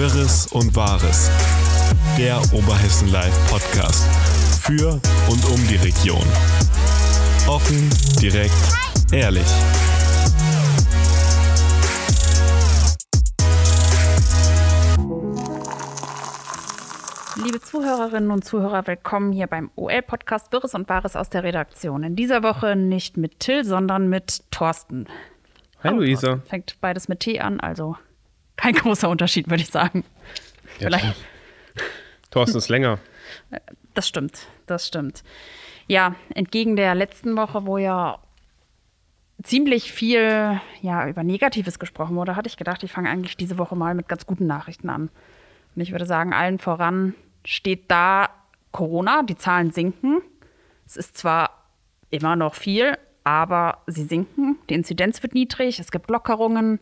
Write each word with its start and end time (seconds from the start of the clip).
Wirres 0.00 0.46
und 0.46 0.74
Wahres. 0.74 1.30
Der 2.16 2.38
Oberhessen 2.54 3.12
Live 3.12 3.36
Podcast. 3.50 4.02
Für 4.62 4.92
und 5.28 5.44
um 5.44 5.68
die 5.68 5.76
Region. 5.76 6.24
Offen, 7.46 7.90
direkt, 8.18 8.54
ehrlich. 9.12 9.44
Liebe 17.44 17.60
Zuhörerinnen 17.60 18.30
und 18.30 18.42
Zuhörer, 18.42 18.86
willkommen 18.86 19.32
hier 19.32 19.48
beim 19.48 19.70
OL-Podcast 19.76 20.50
Wirres 20.50 20.74
und 20.74 20.88
Wahres 20.88 21.14
aus 21.14 21.28
der 21.28 21.44
Redaktion. 21.44 22.04
In 22.04 22.16
dieser 22.16 22.42
Woche 22.42 22.74
nicht 22.74 23.18
mit 23.18 23.38
Till, 23.38 23.66
sondern 23.66 24.08
mit 24.08 24.50
Thorsten. 24.50 25.08
Hi 25.82 25.90
Hallo, 25.90 25.98
Luisa. 25.98 26.38
Fängt 26.46 26.80
beides 26.80 27.08
mit 27.08 27.20
T 27.20 27.38
an, 27.38 27.60
also 27.60 27.96
kein 28.60 28.74
großer 28.74 29.08
Unterschied, 29.08 29.48
würde 29.48 29.62
ich 29.62 29.70
sagen. 29.70 30.04
Ja, 30.78 30.86
Vielleicht. 30.86 31.16
Thorsten 32.30 32.58
ist 32.58 32.68
länger. 32.68 32.98
Das 33.92 34.06
stimmt, 34.06 34.46
das 34.66 34.86
stimmt. 34.86 35.24
Ja, 35.88 36.14
entgegen 36.32 36.76
der 36.76 36.94
letzten 36.94 37.36
Woche, 37.36 37.66
wo 37.66 37.76
ja 37.76 38.20
ziemlich 39.42 39.92
viel 39.92 40.60
ja, 40.80 41.08
über 41.08 41.24
Negatives 41.24 41.80
gesprochen 41.80 42.14
wurde, 42.14 42.36
hatte 42.36 42.48
ich 42.48 42.56
gedacht, 42.56 42.84
ich 42.84 42.92
fange 42.92 43.10
eigentlich 43.10 43.36
diese 43.36 43.58
Woche 43.58 43.74
mal 43.74 43.96
mit 43.96 44.06
ganz 44.08 44.26
guten 44.26 44.46
Nachrichten 44.46 44.90
an. 44.90 45.10
Und 45.74 45.82
ich 45.82 45.90
würde 45.90 46.06
sagen, 46.06 46.32
allen 46.32 46.60
voran 46.60 47.14
steht 47.44 47.90
da 47.90 48.28
Corona, 48.70 49.24
die 49.24 49.36
Zahlen 49.36 49.72
sinken. 49.72 50.22
Es 50.86 50.96
ist 50.96 51.16
zwar 51.16 51.64
immer 52.10 52.36
noch 52.36 52.54
viel, 52.54 52.96
aber 53.24 53.78
sie 53.86 54.04
sinken. 54.04 54.58
Die 54.68 54.74
Inzidenz 54.74 55.22
wird 55.22 55.34
niedrig, 55.34 55.80
es 55.80 55.90
gibt 55.90 56.10
Lockerungen, 56.10 56.80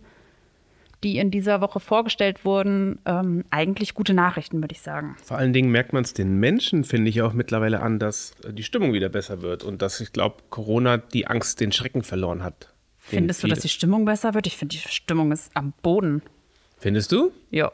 die 1.04 1.18
in 1.18 1.30
dieser 1.30 1.60
Woche 1.60 1.80
vorgestellt 1.80 2.44
wurden. 2.44 2.98
Ähm, 3.06 3.44
eigentlich 3.50 3.94
gute 3.94 4.14
Nachrichten, 4.14 4.60
würde 4.60 4.74
ich 4.74 4.80
sagen. 4.80 5.16
Vor 5.22 5.38
allen 5.38 5.52
Dingen 5.52 5.70
merkt 5.70 5.92
man 5.92 6.02
es 6.02 6.14
den 6.14 6.38
Menschen, 6.38 6.84
finde 6.84 7.10
ich, 7.10 7.22
auch 7.22 7.32
mittlerweile 7.32 7.80
an, 7.80 7.98
dass 7.98 8.32
äh, 8.44 8.52
die 8.52 8.62
Stimmung 8.64 8.92
wieder 8.92 9.08
besser 9.08 9.42
wird 9.42 9.62
und 9.62 9.82
dass 9.82 10.00
ich 10.00 10.12
glaube, 10.12 10.36
Corona 10.50 10.98
die 10.98 11.26
Angst, 11.26 11.60
den 11.60 11.72
Schrecken 11.72 12.02
verloren 12.02 12.42
hat. 12.42 12.72
Findest 12.98 13.42
du, 13.42 13.46
dass 13.48 13.60
die 13.60 13.68
Stimmung 13.68 14.04
besser 14.04 14.34
wird? 14.34 14.46
Ich 14.46 14.56
finde, 14.56 14.76
die 14.76 14.88
Stimmung 14.88 15.32
ist 15.32 15.50
am 15.54 15.72
Boden. 15.82 16.22
Findest 16.78 17.10
du? 17.12 17.32
Ja. 17.50 17.72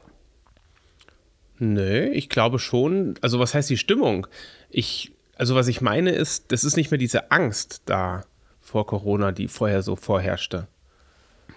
Nee, 1.59 2.09
ich 2.09 2.28
glaube 2.28 2.59
schon. 2.59 3.14
Also, 3.20 3.38
was 3.38 3.55
heißt 3.55 3.70
die 3.70 3.78
Stimmung? 3.78 4.27
Ich, 4.70 5.12
also, 5.36 5.55
was 5.55 5.66
ich 5.66 5.81
meine 5.81 6.11
ist, 6.11 6.53
das 6.53 6.62
ist 6.62 6.77
nicht 6.77 6.91
mehr 6.91 6.98
diese 6.98 7.31
Angst 7.31 7.83
da 7.86 8.25
vor 8.61 8.86
Corona, 8.86 9.33
die 9.33 9.48
vorher 9.48 9.83
so 9.83 9.97
vorherrschte. 9.97 10.69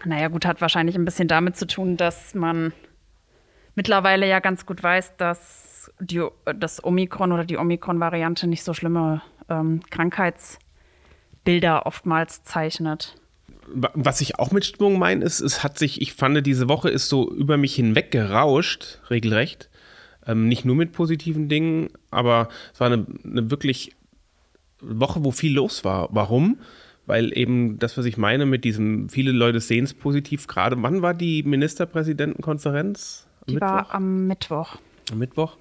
Naja, 0.08 0.30
gut, 0.30 0.46
hat 0.46 0.62
wahrscheinlich 0.62 0.96
ein 0.96 1.04
bisschen 1.04 1.28
damit 1.28 1.58
zu 1.58 1.68
tun, 1.68 1.98
dass 1.98 2.34
man 2.34 2.72
mittlerweile 3.76 4.26
ja 4.28 4.40
ganz 4.40 4.66
gut 4.66 4.82
weiß, 4.82 5.18
dass 5.18 5.92
die, 6.00 6.24
das 6.56 6.82
Omikron 6.84 7.34
oder 7.34 7.44
die 7.44 7.58
Omikron-Variante 7.58 8.48
nicht 8.48 8.64
so 8.64 8.74
schlimme 8.74 9.22
ähm, 9.50 9.82
Krankheitsbilder 9.90 11.86
oftmals 11.86 12.44
zeichnet. 12.44 13.16
Wa- 13.68 13.92
Was 13.96 14.22
ich 14.22 14.40
auch 14.40 14.52
mit 14.52 14.64
Stimmung 14.64 14.98
meine, 14.98 15.26
ist, 15.26 15.42
es 15.42 15.62
hat 15.62 15.78
sich, 15.78 16.02
ich 16.02 16.14
fand, 16.14 16.48
diese 16.48 16.70
Woche 16.70 16.90
ist 16.90 17.10
so 17.10 17.30
über 17.30 17.58
mich 17.58 17.76
hinweg 17.76 18.10
gerauscht, 18.12 19.00
regelrecht. 19.10 19.70
Ähm, 20.26 20.48
nicht 20.48 20.64
nur 20.64 20.76
mit 20.76 20.94
positiven 20.94 21.50
Dingen, 21.50 21.90
aber 22.12 22.48
es 22.74 22.80
war 22.80 22.88
eine, 22.88 23.06
eine 23.26 23.52
wirklich 23.52 23.94
Woche, 24.80 25.24
wo 25.26 25.32
viel 25.32 25.54
los 25.54 25.84
war. 25.84 26.08
Warum? 26.12 26.60
Weil 27.08 27.36
eben 27.36 27.80
das, 27.80 27.98
was 27.98 28.06
ich 28.06 28.18
meine 28.18 28.46
mit 28.46 28.64
diesem, 28.66 29.10
viele 29.10 29.32
Leute 29.32 29.62
sehen 29.62 29.86
es 29.86 29.94
positiv. 29.94 30.46
Gerade, 30.46 30.76
wann 30.84 31.02
war 31.02 31.14
die 31.14 31.42
Ministerpräsidentenkonferenz? 31.42 33.28
Am 33.48 33.54
Die 33.54 33.62
war 33.62 33.96
am 33.96 34.28
Mittwoch. 34.28 34.78
am 35.12 35.18
Mittwoch. 35.18 35.58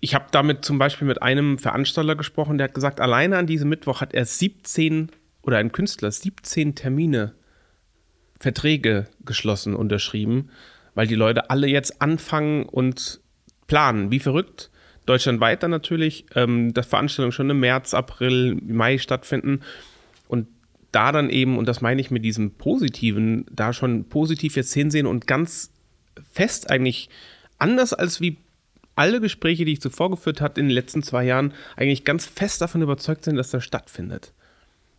Ich 0.00 0.14
habe 0.14 0.26
damit 0.30 0.64
zum 0.64 0.78
Beispiel 0.78 1.08
mit 1.08 1.22
einem 1.22 1.58
Veranstalter 1.58 2.14
gesprochen, 2.14 2.56
der 2.56 2.68
hat 2.68 2.74
gesagt, 2.74 3.00
alleine 3.00 3.36
an 3.36 3.48
diesem 3.48 3.68
Mittwoch 3.68 4.00
hat 4.00 4.14
er 4.14 4.24
17 4.24 5.10
oder 5.42 5.58
ein 5.58 5.72
Künstler 5.72 6.10
17 6.12 6.76
Termine, 6.76 7.34
Verträge 8.38 9.08
geschlossen, 9.24 9.74
unterschrieben, 9.74 10.50
weil 10.94 11.08
die 11.08 11.16
Leute 11.16 11.50
alle 11.50 11.66
jetzt 11.66 12.00
anfangen 12.00 12.64
und 12.64 13.20
planen, 13.66 14.12
wie 14.12 14.20
verrückt. 14.20 14.70
Deutschlandweit 15.06 15.64
dann 15.64 15.72
natürlich, 15.72 16.26
ähm, 16.36 16.72
dass 16.74 16.86
Veranstaltungen 16.86 17.32
schon 17.32 17.50
im 17.50 17.58
März, 17.58 17.94
April, 17.94 18.56
Mai 18.64 18.98
stattfinden. 18.98 19.62
Da 20.92 21.12
dann 21.12 21.30
eben, 21.30 21.58
und 21.58 21.66
das 21.66 21.80
meine 21.80 22.00
ich 22.00 22.10
mit 22.10 22.24
diesem 22.24 22.52
Positiven, 22.52 23.44
da 23.50 23.72
schon 23.72 24.04
positiv 24.08 24.56
jetzt 24.56 24.72
hinsehen 24.72 25.06
und 25.06 25.26
ganz 25.26 25.70
fest 26.32 26.70
eigentlich 26.70 27.08
anders 27.58 27.92
als 27.92 28.20
wie 28.20 28.38
alle 28.94 29.20
Gespräche, 29.20 29.64
die 29.64 29.74
ich 29.74 29.80
zuvor 29.80 30.10
geführt 30.10 30.40
habe 30.40 30.60
in 30.60 30.66
den 30.66 30.74
letzten 30.74 31.02
zwei 31.02 31.24
Jahren, 31.24 31.52
eigentlich 31.76 32.04
ganz 32.04 32.26
fest 32.26 32.60
davon 32.60 32.82
überzeugt 32.82 33.24
sind, 33.24 33.36
dass 33.36 33.50
das 33.50 33.64
stattfindet. 33.64 34.32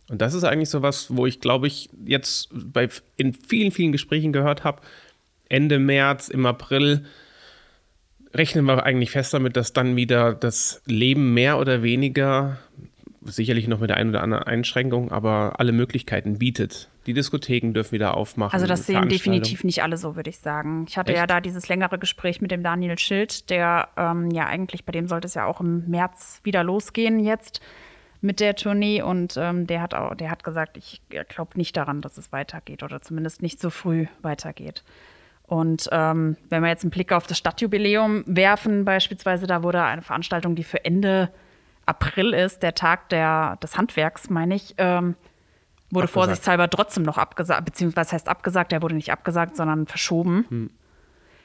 Und 0.08 0.22
das 0.22 0.34
ist 0.34 0.44
eigentlich 0.44 0.70
so 0.70 0.82
was, 0.82 1.16
wo 1.16 1.26
ich 1.26 1.40
glaube 1.40 1.66
ich 1.66 1.90
jetzt 2.04 2.48
bei 2.52 2.88
in 3.16 3.34
vielen, 3.34 3.70
vielen 3.70 3.92
Gesprächen 3.92 4.32
gehört 4.32 4.64
habe, 4.64 4.80
Ende 5.48 5.78
März, 5.78 6.28
im 6.28 6.46
April 6.46 7.04
rechnen 8.32 8.64
wir 8.64 8.84
eigentlich 8.84 9.10
fest 9.10 9.34
damit, 9.34 9.56
dass 9.56 9.72
dann 9.72 9.96
wieder 9.96 10.34
das 10.34 10.82
Leben 10.86 11.34
mehr 11.34 11.58
oder 11.58 11.82
weniger, 11.82 12.58
sicherlich 13.22 13.68
noch 13.68 13.80
mit 13.80 13.90
der 13.90 13.96
einen 13.96 14.10
oder 14.10 14.22
anderen 14.22 14.44
Einschränkung, 14.44 15.10
aber 15.12 15.54
alle 15.58 15.72
Möglichkeiten 15.72 16.38
bietet. 16.38 16.88
Die 17.06 17.12
Diskotheken 17.12 17.72
dürfen 17.72 17.92
wieder 17.92 18.16
aufmachen. 18.16 18.54
Also 18.54 18.66
das 18.66 18.86
sehen 18.86 19.08
definitiv 19.08 19.64
nicht 19.64 19.82
alle 19.82 19.96
so, 19.96 20.16
würde 20.16 20.30
ich 20.30 20.38
sagen. 20.38 20.86
Ich 20.88 20.96
hatte 20.96 21.12
Echt? 21.12 21.20
ja 21.20 21.26
da 21.26 21.40
dieses 21.40 21.68
längere 21.68 21.98
Gespräch 21.98 22.40
mit 22.40 22.50
dem 22.50 22.62
Daniel 22.62 22.98
Schild, 22.98 23.50
der 23.50 23.88
ähm, 23.96 24.30
ja 24.30 24.46
eigentlich, 24.46 24.84
bei 24.84 24.92
dem 24.92 25.06
sollte 25.06 25.26
es 25.26 25.34
ja 25.34 25.46
auch 25.46 25.60
im 25.60 25.88
März 25.88 26.40
wieder 26.44 26.64
losgehen 26.64 27.20
jetzt 27.20 27.60
mit 28.22 28.40
der 28.40 28.54
Tournee 28.54 29.02
und 29.02 29.36
ähm, 29.38 29.66
der 29.66 29.80
hat 29.80 29.94
auch, 29.94 30.14
der 30.14 30.30
hat 30.30 30.44
gesagt, 30.44 30.76
ich 30.76 31.00
glaube 31.28 31.56
nicht 31.56 31.76
daran, 31.76 32.02
dass 32.02 32.18
es 32.18 32.32
weitergeht 32.32 32.82
oder 32.82 33.00
zumindest 33.00 33.42
nicht 33.42 33.60
so 33.60 33.70
früh 33.70 34.06
weitergeht. 34.22 34.84
Und 35.42 35.88
ähm, 35.90 36.36
wenn 36.48 36.62
wir 36.62 36.68
jetzt 36.68 36.84
einen 36.84 36.90
Blick 36.90 37.12
auf 37.12 37.26
das 37.26 37.38
Stadtjubiläum 37.38 38.22
werfen, 38.26 38.84
beispielsweise, 38.84 39.46
da 39.46 39.62
wurde 39.62 39.82
eine 39.82 40.02
Veranstaltung, 40.02 40.54
die 40.54 40.64
für 40.64 40.84
Ende 40.84 41.30
April 41.90 42.32
ist, 42.32 42.62
der 42.62 42.74
Tag 42.74 43.08
der, 43.08 43.56
des 43.62 43.76
Handwerks, 43.76 44.30
meine 44.30 44.54
ich, 44.54 44.74
ähm, 44.78 45.16
wurde 45.90 46.04
Abgesagt. 46.04 46.12
vorsichtshalber 46.12 46.70
trotzdem 46.70 47.02
noch 47.02 47.18
abgesagt, 47.18 47.64
beziehungsweise 47.64 48.12
heißt 48.12 48.28
abgesagt, 48.28 48.72
der 48.72 48.80
wurde 48.80 48.94
nicht 48.94 49.12
abgesagt, 49.12 49.56
sondern 49.56 49.86
verschoben. 49.86 50.70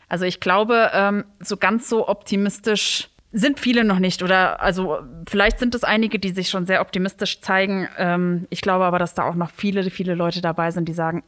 Also 0.08 0.26
ich 0.26 0.40
glaube, 0.40 0.92
ähm, 0.94 1.26
so 1.40 1.58
ganz 1.58 1.90
so 1.90 2.08
optimistisch 2.08 3.10
sind 3.32 3.60
viele 3.60 3.84
noch 3.84 4.00
nicht. 4.00 4.24
Oder 4.24 4.62
also 4.62 5.00
vielleicht 5.28 5.60
sind 5.60 5.76
es 5.76 5.84
einige, 5.84 6.20
die 6.20 6.30
sich 6.30 6.50
schon 6.50 6.66
sehr 6.66 6.82
optimistisch 6.82 7.42
zeigen. 7.42 7.88
Ähm, 7.98 8.48
ich 8.50 8.62
glaube 8.62 8.86
aber, 8.86 9.00
dass 9.00 9.14
da 9.14 9.24
auch 9.24 9.36
noch 9.36 9.50
viele, 9.50 9.90
viele 9.90 10.16
Leute 10.16 10.42
dabei 10.42 10.72
sind, 10.72 10.88
die 10.88 10.94
sagen, 10.94 11.24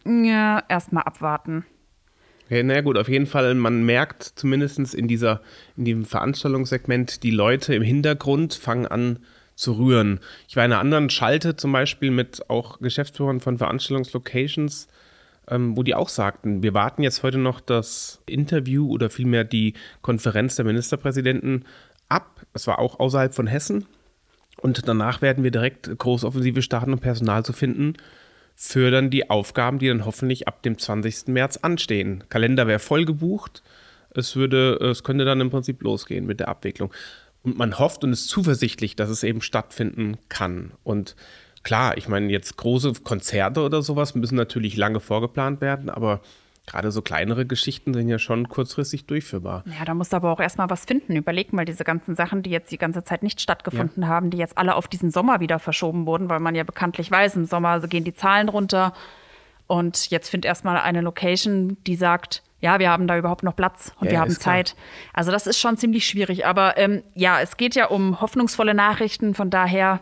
erstmal 0.70 1.04
abwarten. 1.04 1.66
Ja, 2.50 2.64
na 2.64 2.82
gut, 2.82 2.98
auf 2.98 3.10
jeden 3.10 3.26
Fall, 3.26 3.56
man 3.56 3.84
merkt 3.84 4.24
zumindest 4.24 4.96
in, 4.96 5.08
dieser, 5.08 5.42
in 5.76 5.84
diesem 5.84 6.06
Veranstaltungssegment, 6.06 7.24
die 7.24 7.32
Leute 7.32 7.76
im 7.76 7.84
Hintergrund 7.84 8.54
fangen 8.54 8.88
an 8.88 9.20
zu 9.56 9.74
rühren. 9.74 10.20
Ich 10.48 10.56
war 10.56 10.64
in 10.64 10.72
einer 10.72 10.80
anderen 10.80 11.10
Schalte 11.10 11.58
zum 11.58 11.72
Beispiel 11.74 12.12
mit 12.12 12.50
auch 12.50 12.80
Geschäftsführern 12.80 13.42
von 13.42 13.58
Veranstaltungslocations, 13.58 14.88
ähm, 15.50 15.76
wo 15.76 15.84
die 15.84 15.96
auch 15.96 16.10
sagten, 16.10 16.64
wir 16.64 16.74
warten 16.74 17.04
jetzt 17.04 17.24
heute 17.24 17.38
noch 17.38 17.60
das 17.60 18.22
Interview 18.26 18.90
oder 18.90 19.10
vielmehr 19.10 19.44
die 19.44 19.74
Konferenz 20.02 20.56
der 20.56 20.66
Ministerpräsidenten 20.66 21.66
ab. 22.08 22.46
Das 22.54 22.68
war 22.68 22.80
auch 22.80 23.00
außerhalb 23.00 23.34
von 23.34 23.48
Hessen. 23.48 23.86
Und 24.62 24.88
danach 24.88 25.22
werden 25.22 25.44
wir 25.44 25.52
direkt 25.52 25.98
Großoffensive 25.98 26.62
starten, 26.62 26.94
um 26.94 27.00
Personal 27.00 27.44
zu 27.44 27.54
finden 27.54 27.96
für 28.60 28.90
dann 28.90 29.12
die 29.12 29.30
Aufgaben, 29.30 29.78
die 29.78 29.88
dann 29.88 30.04
hoffentlich 30.04 30.48
ab 30.48 30.64
dem 30.64 30.80
20. 30.80 31.28
März 31.28 31.58
anstehen. 31.58 32.24
Kalender 32.28 32.66
wäre 32.66 32.80
voll 32.80 33.06
gebucht. 33.06 33.62
Es 34.10 34.36
würde, 34.36 34.74
es 34.78 35.04
könnte 35.04 35.26
dann 35.26 35.40
im 35.40 35.52
Prinzip 35.52 35.84
losgehen 35.84 36.26
mit 36.26 36.40
der 36.40 36.48
Abwicklung. 36.48 36.92
Und 37.44 37.60
man 37.60 37.78
hofft 37.78 38.04
und 38.04 38.12
ist 38.12 38.30
zuversichtlich, 38.30 38.96
dass 38.96 39.12
es 39.12 39.22
eben 39.22 39.42
stattfinden 39.42 40.18
kann. 40.28 40.72
Und 40.84 41.16
klar, 41.62 41.98
ich 41.98 42.08
meine, 42.08 42.32
jetzt 42.32 42.58
große 42.58 42.94
Konzerte 43.04 43.62
oder 43.62 43.84
sowas 43.84 44.16
müssen 44.16 44.36
natürlich 44.36 44.76
lange 44.76 45.02
vorgeplant 45.02 45.62
werden, 45.62 45.92
aber 45.92 46.22
gerade 46.68 46.92
so 46.92 47.02
kleinere 47.02 47.46
Geschichten 47.46 47.94
sind 47.94 48.10
ja 48.10 48.20
schon 48.20 48.48
kurzfristig 48.50 49.08
durchführbar. 49.08 49.64
Ja, 49.66 49.86
da 49.86 49.94
musst 49.94 50.14
du 50.14 50.18
aber 50.18 50.32
auch 50.32 50.40
erstmal 50.40 50.70
was 50.70 50.86
finden. 50.86 51.16
Überleg 51.16 51.54
mal 51.54 51.66
diese 51.66 51.84
ganzen 51.84 52.16
Sachen, 52.16 52.44
die 52.44 52.52
jetzt 52.52 52.72
die 52.72 52.78
ganze 52.78 53.04
Zeit 53.04 53.24
nicht 53.24 53.42
stattgefunden 53.42 54.08
haben, 54.08 54.30
die 54.30 54.38
jetzt 54.38 54.58
alle 54.58 54.76
auf 54.76 54.88
diesen 54.88 55.10
Sommer 55.10 55.40
wieder 55.40 55.58
verschoben 55.60 56.06
wurden, 56.06 56.30
weil 56.30 56.42
man 56.42 56.54
ja 56.54 56.64
bekanntlich 56.64 57.10
weiß, 57.10 57.36
im 57.38 57.46
Sommer 57.46 57.80
gehen 57.88 58.04
die 58.04 58.14
Zahlen 58.14 58.50
runter. 58.50 58.94
Und 59.66 60.10
jetzt 60.12 60.30
findet 60.30 60.46
erstmal 60.46 60.78
eine 60.78 61.02
Location, 61.02 61.78
die 61.88 61.96
sagt, 61.96 62.44
ja, 62.60 62.80
wir 62.80 62.90
haben 62.90 63.08
da 63.08 63.18
überhaupt 63.18 63.44
noch 63.44 63.56
Platz 63.56 63.94
und 64.00 64.06
Ja, 64.06 64.12
wir 64.12 64.14
ja, 64.16 64.20
haben 64.22 64.32
ist 64.32 64.42
klar. 64.42 64.56
Zeit. 64.56 64.76
Also 65.14 65.32
das 65.32 65.48
ist 65.48 65.60
schon 65.60 65.78
ziemlich 65.78 66.06
schwierig. 66.06 66.46
Aber 66.46 66.78
ähm, 66.78 67.04
ja, 67.14 67.40
es 67.40 67.58
geht 67.58 67.76
ja 67.76 67.88
um 67.88 68.20
hoffnungsvolle 68.20 68.74
Nachrichten. 68.74 69.36
Von 69.36 69.50
daher, 69.50 70.02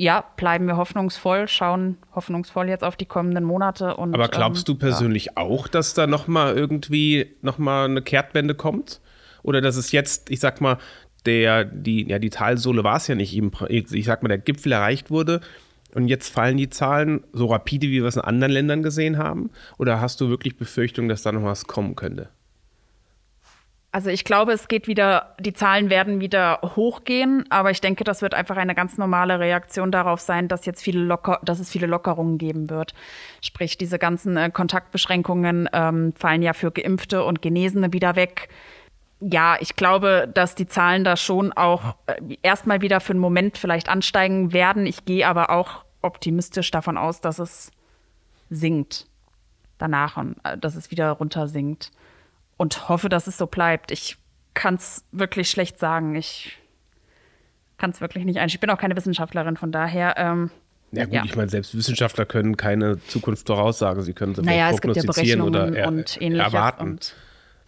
ja, 0.00 0.24
bleiben 0.36 0.66
wir 0.66 0.78
hoffnungsvoll, 0.78 1.46
schauen 1.46 1.98
hoffnungsvoll 2.14 2.70
jetzt 2.70 2.82
auf 2.82 2.96
die 2.96 3.04
kommenden 3.04 3.44
Monate. 3.44 3.96
Und, 3.96 4.14
Aber 4.14 4.28
glaubst 4.28 4.66
du 4.66 4.72
ähm, 4.72 4.78
persönlich 4.78 5.26
ja. 5.26 5.32
auch, 5.36 5.68
dass 5.68 5.92
da 5.92 6.06
nochmal 6.06 6.56
irgendwie 6.56 7.36
nochmal 7.42 7.84
eine 7.84 8.00
Kehrtwende 8.00 8.54
kommt? 8.54 9.02
Oder 9.42 9.60
dass 9.60 9.76
es 9.76 9.92
jetzt, 9.92 10.30
ich 10.30 10.40
sag 10.40 10.62
mal, 10.62 10.78
der, 11.26 11.66
die, 11.66 12.08
ja, 12.08 12.18
die 12.18 12.30
Talsohle 12.30 12.82
war 12.82 12.96
es 12.96 13.08
ja 13.08 13.14
nicht, 13.14 13.38
ich 13.68 14.04
sag 14.06 14.22
mal, 14.22 14.28
der 14.28 14.38
Gipfel 14.38 14.72
erreicht 14.72 15.10
wurde 15.10 15.42
und 15.94 16.08
jetzt 16.08 16.32
fallen 16.32 16.56
die 16.56 16.70
Zahlen 16.70 17.22
so 17.34 17.46
rapide, 17.46 17.88
wie 17.88 18.00
wir 18.00 18.06
es 18.06 18.16
in 18.16 18.22
anderen 18.22 18.52
Ländern 18.52 18.82
gesehen 18.82 19.18
haben? 19.18 19.50
Oder 19.76 20.00
hast 20.00 20.22
du 20.22 20.30
wirklich 20.30 20.56
Befürchtung, 20.56 21.08
dass 21.08 21.20
da 21.20 21.30
noch 21.30 21.44
was 21.44 21.66
kommen 21.66 21.94
könnte? 21.94 22.30
Also 23.92 24.08
ich 24.08 24.24
glaube, 24.24 24.52
es 24.52 24.68
geht 24.68 24.86
wieder, 24.86 25.34
die 25.40 25.52
Zahlen 25.52 25.90
werden 25.90 26.20
wieder 26.20 26.60
hochgehen, 26.76 27.44
aber 27.50 27.72
ich 27.72 27.80
denke, 27.80 28.04
das 28.04 28.22
wird 28.22 28.34
einfach 28.34 28.56
eine 28.56 28.76
ganz 28.76 28.98
normale 28.98 29.40
Reaktion 29.40 29.90
darauf 29.90 30.20
sein, 30.20 30.46
dass 30.46 30.64
jetzt 30.64 30.80
viele 30.80 31.00
locker, 31.00 31.40
dass 31.42 31.58
es 31.58 31.70
viele 31.70 31.88
Lockerungen 31.88 32.38
geben 32.38 32.70
wird. 32.70 32.94
Sprich, 33.40 33.78
diese 33.78 33.98
ganzen 33.98 34.36
äh, 34.36 34.50
Kontaktbeschränkungen 34.50 35.68
ähm, 35.72 36.12
fallen 36.16 36.42
ja 36.42 36.52
für 36.52 36.70
Geimpfte 36.70 37.24
und 37.24 37.42
Genesene 37.42 37.92
wieder 37.92 38.14
weg. 38.14 38.48
Ja, 39.18 39.56
ich 39.58 39.74
glaube, 39.74 40.30
dass 40.32 40.54
die 40.54 40.68
Zahlen 40.68 41.02
da 41.02 41.16
schon 41.16 41.52
auch 41.52 41.96
äh, 42.06 42.36
erstmal 42.42 42.82
wieder 42.82 43.00
für 43.00 43.12
einen 43.12 43.20
Moment 43.20 43.58
vielleicht 43.58 43.88
ansteigen 43.88 44.52
werden. 44.52 44.86
Ich 44.86 45.04
gehe 45.04 45.26
aber 45.26 45.50
auch 45.50 45.84
optimistisch 46.00 46.70
davon 46.70 46.96
aus, 46.96 47.20
dass 47.20 47.40
es 47.40 47.72
sinkt 48.50 49.08
danach 49.78 50.16
und 50.16 50.36
äh, 50.44 50.56
dass 50.56 50.76
es 50.76 50.92
wieder 50.92 51.10
runter 51.10 51.48
sinkt 51.48 51.90
und 52.60 52.90
hoffe, 52.90 53.08
dass 53.08 53.26
es 53.26 53.38
so 53.38 53.46
bleibt. 53.46 53.90
Ich 53.90 54.18
kann 54.52 54.74
es 54.74 55.02
wirklich 55.12 55.48
schlecht 55.48 55.78
sagen. 55.78 56.14
Ich 56.14 56.58
kann 57.78 57.88
es 57.88 58.02
wirklich 58.02 58.26
nicht 58.26 58.38
ein. 58.38 58.48
Ich 58.48 58.60
bin 58.60 58.68
auch 58.68 58.76
keine 58.76 58.94
Wissenschaftlerin, 58.96 59.56
von 59.56 59.72
daher. 59.72 60.16
Ähm, 60.18 60.50
ja 60.92 61.06
gut, 61.06 61.14
ja. 61.14 61.24
ich 61.24 61.36
meine, 61.36 61.48
selbst 61.48 61.74
Wissenschaftler 61.74 62.26
können 62.26 62.58
keine 62.58 63.02
Zukunft 63.06 63.46
voraussagen. 63.46 64.02
Sie 64.02 64.12
können 64.12 64.34
sie 64.34 64.42
naja, 64.42 64.68
prognostizieren 64.72 65.40
ja 65.40 65.46
oder 65.46 65.74
er, 65.74 65.88
und 65.88 66.20
erwarten. 66.20 66.98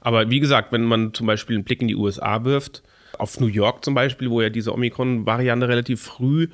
Aber 0.02 0.28
wie 0.28 0.40
gesagt, 0.40 0.72
wenn 0.72 0.84
man 0.84 1.14
zum 1.14 1.26
Beispiel 1.26 1.56
einen 1.56 1.64
Blick 1.64 1.80
in 1.80 1.88
die 1.88 1.96
USA 1.96 2.44
wirft, 2.44 2.82
auf 3.16 3.40
New 3.40 3.46
York 3.46 3.86
zum 3.86 3.94
Beispiel, 3.94 4.28
wo 4.28 4.42
ja 4.42 4.50
diese 4.50 4.74
Omikron-Variante 4.74 5.68
relativ 5.68 6.02
früh 6.02 6.48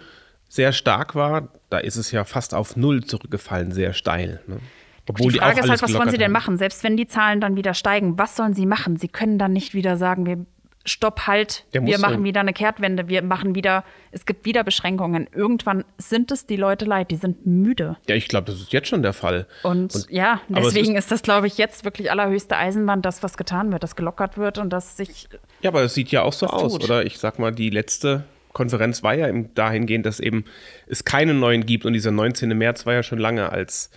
sehr 0.49 0.73
stark 0.73 1.17
war, 1.17 1.49
da 1.71 1.79
ist 1.79 1.97
es 1.97 2.13
ja 2.13 2.23
fast 2.23 2.55
auf 2.55 2.77
Null 2.77 3.03
zurückgefallen, 3.03 3.73
sehr 3.73 3.95
steil. 3.95 4.43
Ne? 4.47 4.61
Obwohl 5.09 5.33
die 5.33 5.39
Frage 5.39 5.57
die 5.57 5.61
ist 5.61 5.71
halt, 5.71 5.83
was 5.83 5.95
wollen 5.95 6.11
sie 6.11 6.19
denn 6.19 6.33
machen? 6.33 6.57
Selbst 6.57 6.85
wenn 6.85 6.97
die 6.97 7.07
Zahlen 7.07 7.41
dann 7.41 7.57
wieder 7.57 7.75
steigen, 7.75 8.19
was 8.19 8.37
sollen 8.37 8.55
sie 8.55 8.67
machen? 8.67 8.97
Sie 8.97 9.09
können 9.09 9.39
dann 9.39 9.53
nicht 9.53 9.75
wieder 9.75 9.97
sagen, 9.97 10.27
wir 10.27 10.45
stopp 10.89 11.27
halt, 11.27 11.65
Der 11.75 11.85
wir 11.85 11.99
machen 11.99 12.25
wieder 12.25 12.41
eine 12.41 12.53
Kehrtwende, 12.53 13.09
wir 13.09 13.23
machen 13.23 13.55
wieder, 13.55 13.85
es 14.11 14.27
gibt 14.27 14.45
wieder 14.45 14.65
Beschränkungen. 14.65 15.29
Irgendwann 15.33 15.85
sind 15.99 16.31
es 16.31 16.47
die 16.47 16.57
Leute 16.57 16.85
leid, 16.85 17.11
die 17.11 17.17
sind 17.17 17.47
müde. 17.47 17.97
Ja, 18.09 18.15
ich 18.15 18.29
glaube, 18.29 18.47
das 18.51 18.61
ist 18.61 18.73
jetzt 18.73 18.89
schon 18.89 19.03
der 19.03 19.13
Fall. 19.13 19.47
Und, 19.63 19.95
und 19.95 20.07
ja, 20.11 20.41
deswegen 20.49 20.97
ist, 20.97 21.05
ist, 21.05 21.13
das, 21.13 21.23
glaube 21.23 21.47
ich, 21.47 21.59
jetzt 21.59 21.85
wirklich 21.85 22.11
allerhöchste 22.11 22.57
Eisenbahn, 22.57 23.03
das, 23.03 23.23
was 23.23 23.37
getan 23.37 23.71
wird, 23.71 23.83
das 23.83 23.97
gelockert 23.97 24.39
wird 24.39 24.59
und 24.59 24.71
das 24.71 24.97
sich. 24.97 25.29
Ja, 25.63 25.71
aber 25.71 25.83
es 25.83 25.95
sieht 25.95 26.11
ja 26.11 26.23
auch 26.23 26.33
so 26.33 26.47
aus, 26.47 26.73
tut. 26.73 26.85
oder? 26.85 27.05
Ich 27.05 27.19
sag 27.19 27.39
mal, 27.39 27.53
die 27.53 27.71
letzte 27.71 28.25
Konferenz 28.53 29.03
war 29.03 29.15
ja 29.15 29.31
dahingehend, 29.55 30.07
dass 30.07 30.21
eben 30.21 30.45
es 30.87 31.05
keine 31.05 31.35
neuen 31.35 31.67
gibt 31.67 31.85
und 31.85 31.93
dieser 31.93 32.11
19. 32.11 32.57
März 32.57 32.87
war 32.87 32.95
ja 32.95 33.03
schon 33.03 33.19
lange 33.19 33.51
als 33.51 33.91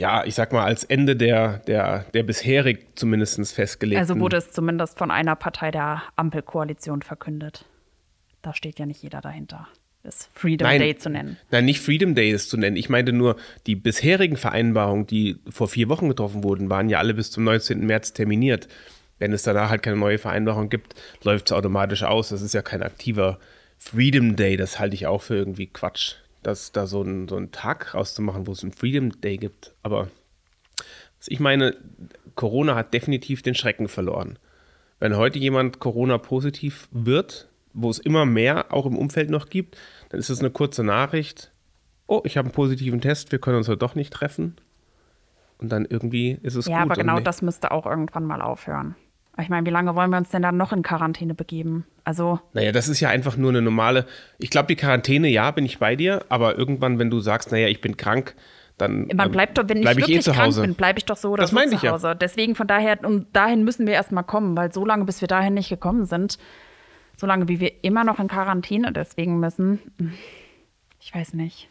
ja, 0.00 0.24
ich 0.24 0.34
sag 0.34 0.50
mal, 0.50 0.64
als 0.64 0.82
Ende 0.82 1.14
der, 1.14 1.58
der, 1.66 2.06
der 2.14 2.22
bisherig 2.22 2.86
zumindest 2.94 3.52
festgelegt. 3.52 4.00
Also 4.00 4.18
wurde 4.18 4.38
es 4.38 4.50
zumindest 4.50 4.96
von 4.96 5.10
einer 5.10 5.36
Partei 5.36 5.70
der 5.70 6.02
Ampelkoalition 6.16 7.02
verkündet. 7.02 7.66
Da 8.40 8.54
steht 8.54 8.78
ja 8.78 8.86
nicht 8.86 9.02
jeder 9.02 9.20
dahinter, 9.20 9.68
es 10.02 10.30
Freedom 10.32 10.66
nein, 10.66 10.80
Day 10.80 10.96
zu 10.96 11.10
nennen. 11.10 11.36
Nein, 11.50 11.66
nicht 11.66 11.80
Freedom 11.80 12.14
Day 12.14 12.30
ist 12.30 12.48
zu 12.48 12.56
nennen. 12.56 12.76
Ich 12.76 12.88
meinte 12.88 13.12
nur, 13.12 13.36
die 13.66 13.76
bisherigen 13.76 14.38
Vereinbarungen, 14.38 15.06
die 15.06 15.38
vor 15.50 15.68
vier 15.68 15.90
Wochen 15.90 16.08
getroffen 16.08 16.44
wurden, 16.44 16.70
waren 16.70 16.88
ja 16.88 16.96
alle 16.96 17.12
bis 17.12 17.30
zum 17.30 17.44
19. 17.44 17.84
März 17.84 18.14
terminiert. 18.14 18.68
Wenn 19.18 19.34
es 19.34 19.42
danach 19.42 19.68
halt 19.68 19.82
keine 19.82 19.98
neue 19.98 20.16
Vereinbarung 20.16 20.70
gibt, 20.70 20.94
läuft 21.24 21.50
es 21.50 21.52
automatisch 21.52 22.04
aus. 22.04 22.30
Das 22.30 22.40
ist 22.40 22.54
ja 22.54 22.62
kein 22.62 22.82
aktiver 22.82 23.38
Freedom 23.76 24.34
Day. 24.34 24.56
Das 24.56 24.78
halte 24.78 24.94
ich 24.94 25.06
auch 25.06 25.20
für 25.20 25.36
irgendwie 25.36 25.66
Quatsch 25.66 26.14
das 26.42 26.72
da 26.72 26.86
so 26.86 27.02
einen, 27.02 27.28
so 27.28 27.36
einen 27.36 27.52
Tag 27.52 27.94
rauszumachen, 27.94 28.46
wo 28.46 28.52
es 28.52 28.62
einen 28.62 28.72
Freedom 28.72 29.20
Day 29.20 29.36
gibt. 29.36 29.74
Aber 29.82 30.08
ich 31.26 31.40
meine, 31.40 31.76
Corona 32.34 32.74
hat 32.74 32.94
definitiv 32.94 33.42
den 33.42 33.54
Schrecken 33.54 33.88
verloren. 33.88 34.38
Wenn 34.98 35.16
heute 35.16 35.38
jemand 35.38 35.80
Corona-positiv 35.80 36.88
wird, 36.92 37.48
wo 37.72 37.90
es 37.90 37.98
immer 37.98 38.26
mehr 38.26 38.72
auch 38.72 38.86
im 38.86 38.96
Umfeld 38.96 39.30
noch 39.30 39.48
gibt, 39.48 39.76
dann 40.10 40.20
ist 40.20 40.30
es 40.30 40.40
eine 40.40 40.50
kurze 40.50 40.84
Nachricht. 40.84 41.52
Oh, 42.06 42.22
ich 42.24 42.36
habe 42.36 42.46
einen 42.46 42.54
positiven 42.54 43.00
Test, 43.00 43.32
wir 43.32 43.38
können 43.38 43.58
uns 43.58 43.68
heute 43.68 43.78
doch 43.78 43.94
nicht 43.94 44.12
treffen. 44.12 44.56
Und 45.58 45.70
dann 45.70 45.84
irgendwie 45.84 46.38
ist 46.42 46.54
es 46.54 46.66
ja, 46.66 46.72
gut. 46.72 46.78
Ja, 46.78 46.82
aber 46.82 46.94
genau 46.94 47.20
das 47.20 47.42
müsste 47.42 47.70
auch 47.70 47.86
irgendwann 47.86 48.24
mal 48.24 48.42
aufhören. 48.42 48.96
Ich 49.40 49.48
meine, 49.48 49.66
wie 49.66 49.70
lange 49.70 49.94
wollen 49.94 50.10
wir 50.10 50.18
uns 50.18 50.30
denn 50.30 50.42
dann 50.42 50.56
noch 50.56 50.72
in 50.72 50.82
Quarantäne 50.82 51.34
begeben? 51.34 51.84
Also. 52.04 52.40
Naja, 52.52 52.72
das 52.72 52.88
ist 52.88 53.00
ja 53.00 53.08
einfach 53.08 53.36
nur 53.36 53.50
eine 53.50 53.62
normale. 53.62 54.06
Ich 54.38 54.50
glaube, 54.50 54.68
die 54.68 54.76
Quarantäne, 54.76 55.28
ja, 55.28 55.50
bin 55.50 55.64
ich 55.64 55.78
bei 55.78 55.96
dir, 55.96 56.24
aber 56.28 56.58
irgendwann, 56.58 56.98
wenn 56.98 57.10
du 57.10 57.20
sagst, 57.20 57.52
naja, 57.52 57.68
ich 57.68 57.80
bin 57.80 57.96
krank, 57.96 58.34
dann. 58.78 59.08
Man 59.14 59.30
bleibt 59.30 59.58
doch, 59.58 59.68
wenn 59.68 59.78
ich 59.78 59.82
bleib 59.82 59.96
wirklich 59.96 60.26
eh 60.26 60.32
krank 60.32 60.54
bin, 60.56 60.74
bleibe 60.74 60.98
ich 60.98 61.04
doch 61.04 61.16
so 61.16 61.30
oder 61.30 61.42
das 61.42 61.50
so 61.50 61.56
zu 61.56 61.90
Hause. 61.90 62.08
Ja. 62.08 62.14
Deswegen 62.14 62.54
von 62.54 62.66
daher, 62.66 62.98
und 63.04 63.34
dahin 63.34 63.64
müssen 63.64 63.86
wir 63.86 63.94
erstmal 63.94 64.24
kommen, 64.24 64.56
weil 64.56 64.72
so 64.72 64.84
lange, 64.84 65.04
bis 65.04 65.20
wir 65.20 65.28
dahin 65.28 65.54
nicht 65.54 65.68
gekommen 65.68 66.04
sind, 66.04 66.38
so 67.16 67.26
lange 67.26 67.48
wie 67.48 67.60
wir 67.60 67.84
immer 67.84 68.04
noch 68.04 68.18
in 68.18 68.28
Quarantäne 68.28 68.92
deswegen 68.92 69.40
müssen, 69.40 69.80
ich 71.00 71.14
weiß 71.14 71.34
nicht. 71.34 71.68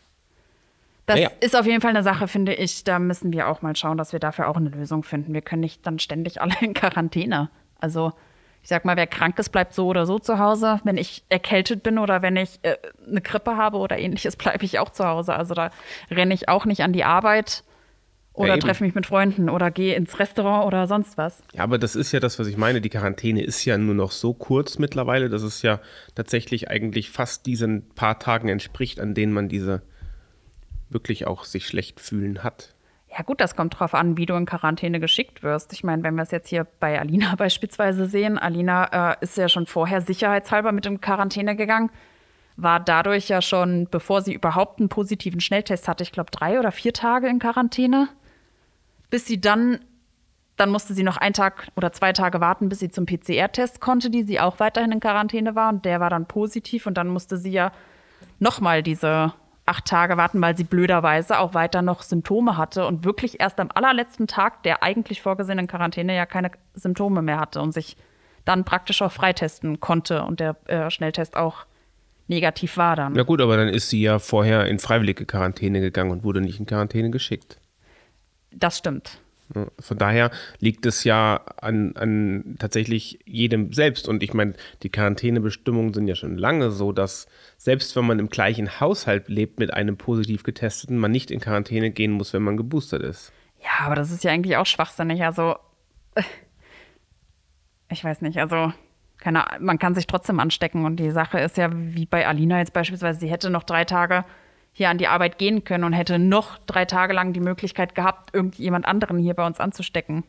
Das 1.10 1.20
ja. 1.20 1.32
ist 1.40 1.56
auf 1.56 1.66
jeden 1.66 1.82
Fall 1.82 1.90
eine 1.90 2.04
Sache, 2.04 2.28
finde 2.28 2.54
ich. 2.54 2.84
Da 2.84 3.00
müssen 3.00 3.34
wir 3.34 3.48
auch 3.48 3.64
mal 3.64 3.76
schauen, 3.76 3.98
dass 3.98 4.14
wir 4.14 4.20
dafür 4.20 4.48
auch 4.48 4.58
eine 4.58 4.70
Lösung 4.70 5.02
finden. 5.02 5.34
Wir 5.34 5.42
können 5.42 5.62
nicht 5.62 5.86
dann 5.88 5.98
ständig 5.98 6.40
alle 6.40 6.54
in 6.62 6.76
Quarantäne. 6.76 7.50
Also 7.80 8.14
ich 8.62 8.70
sag 8.70 8.86
mal, 8.86 8.98
wer 8.98 9.08
krank 9.08 9.40
ist, 9.40 9.50
bleibt 9.50 9.74
so 9.74 9.88
oder 9.88 10.06
so 10.06 10.20
zu 10.20 10.38
Hause. 10.38 10.82
Wenn 10.84 10.98
ich 10.98 11.24
erkältet 11.30 11.82
bin 11.82 11.98
oder 11.98 12.22
wenn 12.22 12.36
ich 12.36 12.60
äh, 12.64 12.78
eine 13.08 13.22
Grippe 13.22 13.58
habe 13.58 13.78
oder 13.78 13.98
ähnliches, 13.98 14.36
bleibe 14.38 14.66
ich 14.66 14.80
auch 14.80 14.90
zu 14.90 15.06
Hause. 15.06 15.34
Also 15.34 15.54
da 15.54 15.72
renne 16.12 16.34
ich 16.34 16.50
auch 16.50 16.66
nicht 16.66 16.84
an 16.84 16.94
die 16.94 17.04
Arbeit 17.04 17.64
oder 18.34 18.56
ja, 18.56 18.58
treffe 18.58 18.84
mich 18.84 18.96
mit 18.96 19.06
Freunden 19.06 19.50
oder 19.50 19.70
gehe 19.70 19.96
ins 19.96 20.18
Restaurant 20.20 20.66
oder 20.66 20.88
sonst 20.88 21.18
was. 21.18 21.42
Ja, 21.54 21.64
aber 21.64 21.78
das 21.78 21.96
ist 21.96 22.12
ja 22.12 22.20
das, 22.20 22.40
was 22.40 22.48
ich 22.48 22.58
meine. 22.58 22.80
Die 22.80 22.90
Quarantäne 22.90 23.44
ist 23.44 23.66
ja 23.66 23.78
nur 23.78 23.96
noch 23.96 24.12
so 24.12 24.34
kurz 24.34 24.80
mittlerweile, 24.80 25.30
dass 25.30 25.42
es 25.42 25.62
ja 25.62 25.82
tatsächlich 26.16 26.70
eigentlich 26.70 27.10
fast 27.10 27.46
diesen 27.46 27.90
paar 27.96 28.20
Tagen 28.20 28.48
entspricht, 28.48 29.00
an 29.00 29.14
denen 29.14 29.34
man 29.34 29.50
diese 29.50 29.82
wirklich 30.90 31.28
auch 31.28 31.44
sich 31.44 31.68
schlecht 31.68 32.00
fühlen 32.00 32.44
hat. 32.44 32.76
Ja 33.20 33.24
gut, 33.24 33.42
das 33.42 33.58
kommt 33.58 33.78
drauf 33.78 33.96
an, 33.96 34.16
wie 34.16 34.26
du 34.26 34.34
in 34.36 34.46
Quarantäne 34.46 35.02
geschickt 35.02 35.44
wirst. 35.44 35.74
Ich 35.74 35.84
meine, 35.84 36.04
wenn 36.04 36.16
wir 36.16 36.24
es 36.24 36.32
jetzt 36.32 36.48
hier 36.48 36.66
bei 36.80 36.98
Alina 36.98 37.36
beispielsweise 37.38 38.06
sehen, 38.06 38.38
Alina 38.38 39.12
äh, 39.12 39.18
ist 39.20 39.36
ja 39.36 39.50
schon 39.50 39.66
vorher 39.66 40.00
sicherheitshalber 40.00 40.72
mit 40.72 40.86
in 40.86 41.02
Quarantäne 41.02 41.58
gegangen, 41.58 41.92
war 42.56 42.80
dadurch 42.80 43.28
ja 43.28 43.42
schon, 43.42 43.90
bevor 43.92 44.22
sie 44.22 44.34
überhaupt 44.34 44.80
einen 44.80 44.88
positiven 44.88 45.42
Schnelltest 45.42 45.90
hatte, 45.90 46.02
ich 46.04 46.14
glaube 46.14 46.32
drei 46.32 46.60
oder 46.60 46.72
vier 46.72 46.94
Tage 46.94 47.28
in 47.28 47.40
Quarantäne, 47.40 48.08
bis 49.10 49.26
sie 49.26 49.42
dann, 49.42 49.80
dann 50.56 50.70
musste 50.70 50.94
sie 50.94 51.04
noch 51.04 51.18
einen 51.18 51.34
Tag 51.34 51.68
oder 51.76 51.92
zwei 51.92 52.14
Tage 52.14 52.40
warten, 52.40 52.70
bis 52.70 52.80
sie 52.80 52.90
zum 52.90 53.06
PCR-Test 53.06 53.82
konnte, 53.82 54.10
die 54.10 54.24
sie 54.24 54.40
auch 54.40 54.62
weiterhin 54.62 54.94
in 54.94 55.02
Quarantäne 55.02 55.56
war 55.56 55.74
und 55.74 55.84
der 55.84 56.00
war 56.00 56.10
dann 56.10 56.26
positiv 56.26 56.88
und 56.88 56.94
dann 56.94 57.10
musste 57.10 57.36
sie 57.36 57.52
ja 57.52 57.74
nochmal 58.40 58.82
diese 58.82 59.34
acht 59.70 59.86
Tage 59.86 60.18
warten, 60.18 60.42
weil 60.42 60.58
sie 60.58 60.64
blöderweise 60.64 61.40
auch 61.40 61.54
weiter 61.54 61.82
noch 61.82 62.02
Symptome 62.02 62.58
hatte 62.58 62.86
und 62.86 63.06
wirklich 63.06 63.40
erst 63.40 63.60
am 63.60 63.70
allerletzten 63.74 64.28
Tag 64.28 64.64
der 64.64 64.84
eigentlich 64.84 65.22
vorgesehenen 65.22 65.68
Quarantäne 65.68 66.16
ja 66.16 66.26
keine 66.26 66.52
Symptome 66.74 67.22
mehr 67.22 67.40
hatte 67.40 67.62
und 67.62 67.74
sich 67.74 67.96
dann 68.46 68.66
praktisch 68.66 69.02
auch 69.02 69.12
freitesten 69.12 69.80
konnte 69.80 70.24
und 70.24 70.40
der 70.40 70.56
äh, 70.66 70.90
Schnelltest 70.90 71.38
auch 71.38 71.66
negativ 72.28 72.78
war 72.78 72.96
dann. 72.96 73.14
Na 73.14 73.24
gut, 73.24 73.42
aber 73.42 73.58
dann 73.58 73.70
ist 73.70 73.90
sie 73.90 74.02
ja 74.02 74.20
vorher 74.20 74.66
in 74.66 74.80
freiwillige 74.80 75.26
Quarantäne 75.26 75.82
gegangen 75.82 76.12
und 76.12 76.24
wurde 76.24 76.42
nicht 76.42 76.60
in 76.60 76.66
Quarantäne 76.66 77.10
geschickt. 77.12 77.60
Das 78.52 78.78
stimmt. 78.78 79.20
Von 79.80 79.98
daher 79.98 80.30
liegt 80.60 80.86
es 80.86 81.04
ja 81.04 81.42
an, 81.60 81.96
an 81.96 82.56
tatsächlich 82.60 83.20
jedem 83.26 83.74
selbst. 83.74 84.08
Und 84.08 84.22
ich 84.22 84.34
meine, 84.34 84.54
die 84.84 84.90
Quarantänebestimmungen 84.90 85.94
sind 85.94 86.08
ja 86.08 86.16
schon 86.16 86.38
lange 86.38 86.70
so, 86.70 86.92
dass 86.92 87.28
selbst 87.58 87.96
wenn 87.96 88.06
man 88.06 88.20
im 88.20 88.30
gleichen 88.30 88.80
Haushalt 88.80 89.28
lebt 89.28 89.60
mit 89.60 89.74
einem 89.74 89.98
positiv 89.98 90.44
getesteten, 90.44 90.98
man 90.98 91.12
nicht 91.12 91.32
in 91.32 91.40
Quarantäne 91.40 91.90
gehen 91.90 92.12
muss, 92.12 92.34
wenn 92.34 92.44
man 92.44 92.58
geboostert 92.58 93.02
ist. 93.02 93.34
Ja, 93.62 93.86
aber 93.86 93.96
das 93.96 94.12
ist 94.12 94.24
ja 94.24 94.32
eigentlich 94.32 94.56
auch 94.58 94.68
schwachsinnig. 94.68 95.24
Also, 95.24 95.58
ich 97.90 98.04
weiß 98.04 98.22
nicht, 98.22 98.38
also 98.38 98.72
keine, 99.18 99.46
man 99.60 99.80
kann 99.80 99.96
sich 99.96 100.08
trotzdem 100.08 100.40
anstecken. 100.40 100.86
Und 100.86 100.98
die 100.98 101.12
Sache 101.12 101.40
ist 101.40 101.58
ja, 101.58 101.70
wie 101.74 102.06
bei 102.06 102.28
Alina 102.28 102.60
jetzt 102.60 102.74
beispielsweise, 102.74 103.20
sie 103.20 103.30
hätte 103.30 103.50
noch 103.50 103.64
drei 103.64 103.84
Tage 103.84 104.26
hier 104.72 104.90
an 104.90 104.98
die 104.98 105.08
Arbeit 105.08 105.38
gehen 105.38 105.64
können 105.64 105.84
und 105.84 105.94
hätte 105.94 106.20
noch 106.20 106.58
drei 106.60 106.86
Tage 106.86 107.14
lang 107.14 107.34
die 107.34 107.40
Möglichkeit 107.40 107.96
gehabt, 107.96 108.34
irgendjemand 108.34 108.86
anderen 108.86 109.18
hier 109.18 109.34
bei 109.34 109.46
uns 109.46 109.60
anzustecken. 109.60 110.24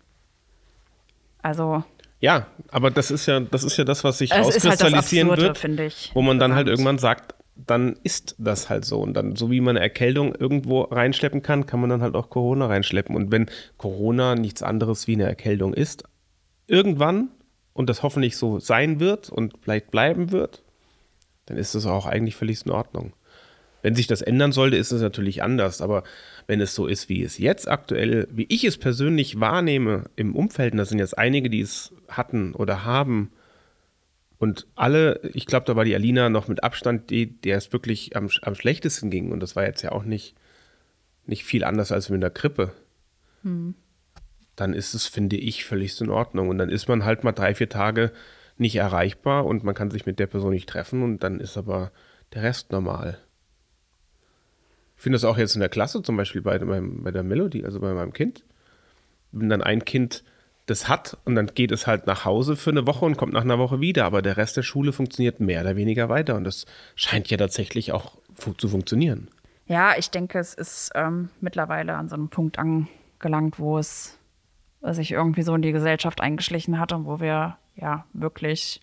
Also. 1.42 1.85
Ja, 2.20 2.47
aber 2.70 2.90
das 2.90 3.11
ist 3.11 3.26
ja, 3.26 3.40
das 3.40 3.64
ist 3.64 3.76
ja 3.76 3.85
das, 3.85 4.04
was 4.04 4.18
sich 4.18 4.32
rauskristallisieren 4.32 5.30
halt 5.30 5.42
Absurde, 5.42 5.78
wird, 5.78 6.11
wo 6.14 6.23
man 6.23 6.38
dann 6.38 6.54
halt 6.54 6.68
irgendwann 6.68 6.99
sagt, 6.99 7.35
dann 7.66 7.97
ist 8.02 8.35
das 8.38 8.68
halt 8.68 8.85
so. 8.85 9.00
Und 9.00 9.14
dann, 9.14 9.37
so 9.37 9.50
wie 9.50 9.61
man 9.61 9.76
eine 9.76 9.85
Erkältung 9.85 10.35
irgendwo 10.35 10.82
reinschleppen 10.82 11.42
kann, 11.42 11.66
kann 11.66 11.80
man 11.80 11.90
dann 11.90 12.02
halt 12.02 12.14
auch 12.14 12.30
Corona 12.30 12.66
reinschleppen. 12.66 13.14
Und 13.14 13.32
wenn 13.32 13.47
Corona 13.76 14.35
nichts 14.35 14.62
anderes 14.62 15.06
wie 15.06 15.14
eine 15.14 15.25
Erkältung 15.25 15.75
ist, 15.75 16.04
irgendwann, 16.66 17.28
und 17.73 17.88
das 17.88 18.02
hoffentlich 18.02 18.37
so 18.37 18.59
sein 18.59 19.00
wird 19.00 19.30
und 19.30 19.54
vielleicht 19.62 19.90
bleiben 19.90 20.32
wird, 20.32 20.62
dann 21.47 21.56
ist 21.56 21.75
das 21.75 21.87
auch 21.87 22.06
eigentlich 22.06 22.37
völlig 22.37 22.64
in 22.64 22.73
Ordnung. 22.73 23.12
Wenn 23.82 23.94
sich 23.94 24.06
das 24.06 24.22
ändern 24.22 24.52
sollte, 24.52 24.76
ist 24.76 24.92
es 24.92 25.02
natürlich 25.02 25.42
anders. 25.42 25.80
Aber 25.80 26.04
wenn 26.46 26.60
es 26.60 26.75
so 26.75 26.87
ist, 26.87 27.08
wie 27.08 27.22
es 27.22 27.38
jetzt 27.38 27.68
aktuell, 27.68 28.28
wie 28.30 28.46
ich 28.49 28.64
es 28.64 28.76
persönlich 28.76 29.40
wahrnehme 29.40 30.04
im 30.16 30.34
Umfeld, 30.34 30.72
und 30.72 30.78
das 30.78 30.90
sind 30.90 30.99
jetzt 30.99 31.16
einige, 31.16 31.50
die 31.50 31.60
es 31.60 31.92
hatten 32.08 32.54
oder 32.54 32.84
haben, 32.84 33.30
und 34.38 34.66
alle, 34.75 35.20
ich 35.34 35.44
glaube, 35.44 35.66
da 35.66 35.76
war 35.76 35.84
die 35.84 35.94
Alina 35.94 36.30
noch 36.30 36.49
mit 36.49 36.64
Abstand, 36.64 37.10
die, 37.10 37.26
der 37.26 37.58
es 37.58 37.75
wirklich 37.75 38.16
am, 38.16 38.30
am 38.40 38.54
schlechtesten 38.54 39.10
ging. 39.10 39.32
Und 39.32 39.40
das 39.40 39.54
war 39.54 39.66
jetzt 39.66 39.82
ja 39.82 39.92
auch 39.92 40.04
nicht, 40.04 40.34
nicht 41.26 41.44
viel 41.44 41.62
anders 41.62 41.92
als 41.92 42.08
mit 42.08 42.22
der 42.22 42.30
Grippe. 42.30 42.72
Hm. 43.42 43.75
Dann 44.56 44.72
ist 44.72 44.94
es, 44.94 45.06
finde 45.06 45.37
ich, 45.37 45.66
völlig 45.66 46.00
in 46.00 46.08
Ordnung. 46.08 46.49
Und 46.49 46.56
dann 46.56 46.70
ist 46.70 46.88
man 46.88 47.04
halt 47.04 47.22
mal 47.22 47.32
drei, 47.32 47.54
vier 47.54 47.68
Tage 47.68 48.12
nicht 48.56 48.76
erreichbar 48.76 49.44
und 49.44 49.62
man 49.62 49.75
kann 49.75 49.90
sich 49.90 50.06
mit 50.06 50.18
der 50.18 50.26
Person 50.26 50.52
nicht 50.52 50.68
treffen 50.68 51.02
und 51.02 51.22
dann 51.22 51.40
ist 51.40 51.56
aber 51.56 51.92
der 52.34 52.42
Rest 52.42 52.72
normal. 52.72 53.18
Ich 55.00 55.02
finde 55.02 55.16
das 55.16 55.25
auch 55.25 55.38
jetzt 55.38 55.54
in 55.54 55.61
der 55.61 55.71
Klasse, 55.71 56.02
zum 56.02 56.19
Beispiel 56.19 56.42
bei, 56.42 56.59
meinem, 56.59 57.02
bei 57.02 57.11
der 57.11 57.23
Melodie, 57.23 57.64
also 57.64 57.80
bei 57.80 57.95
meinem 57.95 58.12
Kind. 58.12 58.45
Wenn 59.33 59.49
dann 59.49 59.62
ein 59.62 59.87
Kind 59.87 60.25
das 60.66 60.90
hat 60.90 61.16
und 61.25 61.37
dann 61.37 61.47
geht 61.47 61.73
es 61.73 61.87
halt 61.87 62.07
nach 62.07 62.26
Hause 62.26 62.54
für 62.54 62.69
eine 62.69 62.87
Woche 62.87 63.07
und 63.07 63.16
kommt 63.16 63.33
nach 63.33 63.40
einer 63.40 63.59
Woche 63.59 63.80
wieder, 63.80 64.04
aber 64.04 64.21
der 64.21 64.37
Rest 64.37 64.59
der 64.59 64.62
Schule 64.62 64.92
funktioniert 64.92 65.40
mehr 65.40 65.62
oder 65.62 65.75
weniger 65.75 66.11
weiter 66.11 66.35
und 66.35 66.45
das 66.45 66.66
scheint 66.97 67.30
ja 67.30 67.38
tatsächlich 67.38 67.92
auch 67.92 68.19
zu 68.59 68.69
funktionieren. 68.69 69.28
Ja, 69.69 69.95
ich 69.97 70.11
denke, 70.11 70.38
es 70.38 70.52
ist 70.52 70.90
ähm, 70.95 71.30
mittlerweile 71.40 71.95
an 71.95 72.11
so 72.11 72.14
einem 72.16 72.28
Punkt 72.28 72.59
angelangt, 72.59 73.59
wo 73.59 73.78
es 73.78 74.19
sich 74.83 75.12
irgendwie 75.12 75.45
so 75.45 75.54
in 75.54 75.62
die 75.62 75.73
Gesellschaft 75.73 76.21
eingeschlichen 76.21 76.78
hat 76.78 76.92
und 76.92 77.07
wo 77.07 77.21
wir 77.21 77.57
ja 77.75 78.04
wirklich 78.12 78.83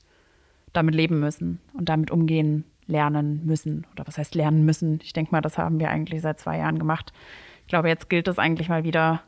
damit 0.73 0.95
leben 0.95 1.19
müssen 1.19 1.59
und 1.73 1.89
damit 1.89 2.09
umgehen 2.09 2.63
lernen 2.87 3.45
müssen. 3.45 3.85
Oder 3.91 4.07
was 4.07 4.17
heißt 4.17 4.35
lernen 4.35 4.65
müssen? 4.65 4.99
Ich 5.03 5.13
denke 5.13 5.31
mal, 5.31 5.41
das 5.41 5.57
haben 5.57 5.79
wir 5.79 5.89
eigentlich 5.89 6.21
seit 6.21 6.39
zwei 6.39 6.57
Jahren 6.57 6.79
gemacht. 6.79 7.13
Ich 7.61 7.67
glaube, 7.67 7.89
jetzt 7.89 8.09
gilt 8.09 8.27
es 8.27 8.39
eigentlich 8.39 8.69
mal 8.69 8.83
wieder, 8.83 9.21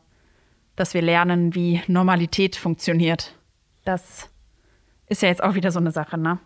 dass 0.75 0.93
wir 0.93 1.01
lernen, 1.01 1.53
wie 1.55 1.81
Normalität 1.87 2.55
funktioniert. 2.55 3.35
Das 3.85 4.29
ist 5.07 5.21
ja 5.21 5.29
jetzt 5.29 5.43
auch 5.43 5.55
wieder 5.55 5.71
so 5.71 5.79
eine 5.79 5.91
Sache, 5.91 6.17
ne? 6.17 6.39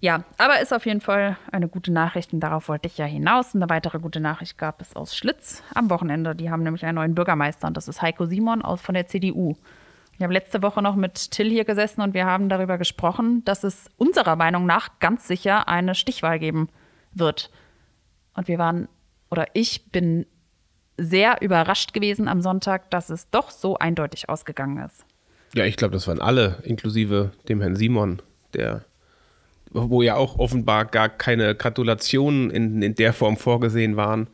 Ja, 0.00 0.24
aber 0.36 0.60
ist 0.60 0.74
auf 0.74 0.84
jeden 0.84 1.00
Fall 1.00 1.38
eine 1.50 1.68
gute 1.68 1.90
Nachricht 1.90 2.32
und 2.32 2.40
darauf 2.40 2.68
wollte 2.68 2.86
ich 2.86 2.98
ja 2.98 3.06
hinaus. 3.06 3.54
Eine 3.54 3.68
weitere 3.70 3.98
gute 3.98 4.20
Nachricht 4.20 4.58
gab 4.58 4.82
es 4.82 4.94
aus 4.94 5.16
Schlitz 5.16 5.62
am 5.74 5.88
Wochenende. 5.88 6.34
Die 6.34 6.50
haben 6.50 6.62
nämlich 6.62 6.84
einen 6.84 6.96
neuen 6.96 7.14
Bürgermeister 7.14 7.66
und 7.66 7.76
das 7.76 7.88
ist 7.88 8.02
Heiko 8.02 8.26
Simon 8.26 8.62
aus 8.62 8.82
von 8.82 8.94
der 8.94 9.06
CDU. 9.06 9.56
Ich 10.16 10.22
habe 10.22 10.32
letzte 10.32 10.62
Woche 10.62 10.80
noch 10.80 10.96
mit 10.96 11.30
Till 11.30 11.50
hier 11.50 11.64
gesessen 11.64 12.00
und 12.00 12.14
wir 12.14 12.24
haben 12.24 12.48
darüber 12.48 12.78
gesprochen, 12.78 13.44
dass 13.44 13.64
es 13.64 13.90
unserer 13.98 14.34
Meinung 14.34 14.64
nach 14.64 14.98
ganz 14.98 15.28
sicher 15.28 15.68
eine 15.68 15.94
Stichwahl 15.94 16.38
geben 16.38 16.70
wird. 17.12 17.50
Und 18.34 18.48
wir 18.48 18.58
waren, 18.58 18.88
oder 19.30 19.46
ich 19.52 19.90
bin 19.90 20.24
sehr 20.96 21.42
überrascht 21.42 21.92
gewesen 21.92 22.28
am 22.28 22.40
Sonntag, 22.40 22.90
dass 22.90 23.10
es 23.10 23.28
doch 23.28 23.50
so 23.50 23.76
eindeutig 23.76 24.30
ausgegangen 24.30 24.82
ist. 24.82 25.04
Ja, 25.54 25.64
ich 25.64 25.76
glaube, 25.76 25.92
das 25.92 26.08
waren 26.08 26.22
alle, 26.22 26.62
inklusive 26.62 27.32
dem 27.48 27.60
Herrn 27.60 27.76
Simon, 27.76 28.22
der, 28.54 28.86
wo 29.70 30.00
ja 30.00 30.16
auch 30.16 30.38
offenbar 30.38 30.86
gar 30.86 31.10
keine 31.10 31.54
Gratulationen 31.54 32.50
in, 32.50 32.80
in 32.80 32.94
der 32.94 33.12
Form 33.12 33.36
vorgesehen 33.36 33.96
waren. 33.96 34.28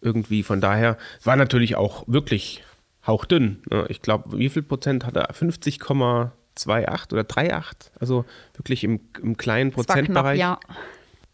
Irgendwie 0.00 0.44
von 0.44 0.60
daher, 0.60 0.96
war 1.24 1.34
natürlich 1.34 1.74
auch 1.74 2.04
wirklich 2.06 2.62
hauchdünn. 3.06 3.62
Ich 3.88 4.02
glaube, 4.02 4.38
wie 4.38 4.48
viel 4.48 4.62
Prozent 4.62 5.04
hat 5.04 5.16
er? 5.16 5.32
50,28 5.32 7.12
oder 7.12 7.22
3,8? 7.22 7.90
Also 7.98 8.24
wirklich 8.54 8.84
im, 8.84 9.00
im 9.22 9.36
kleinen 9.36 9.70
Prozentbereich. 9.70 10.38
ja. 10.38 10.58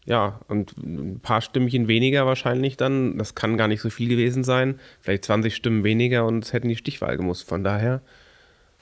Ja, 0.05 0.39
und 0.47 0.75
ein 0.77 1.19
paar 1.19 1.39
Stimmchen 1.39 1.87
weniger 1.87 2.25
wahrscheinlich 2.25 2.77
dann. 2.77 3.19
Das 3.19 3.35
kann 3.35 3.57
gar 3.57 3.67
nicht 3.67 3.81
so 3.81 3.91
viel 3.91 4.09
gewesen 4.09 4.43
sein. 4.43 4.79
Vielleicht 5.01 5.25
20 5.25 5.55
Stimmen 5.55 5.83
weniger 5.83 6.25
und 6.25 6.43
es 6.43 6.51
hätten 6.51 6.67
die 6.67 6.77
Stichwahl 6.77 7.15
gemusst. 7.15 7.47
Von 7.47 7.63
daher. 7.63 8.01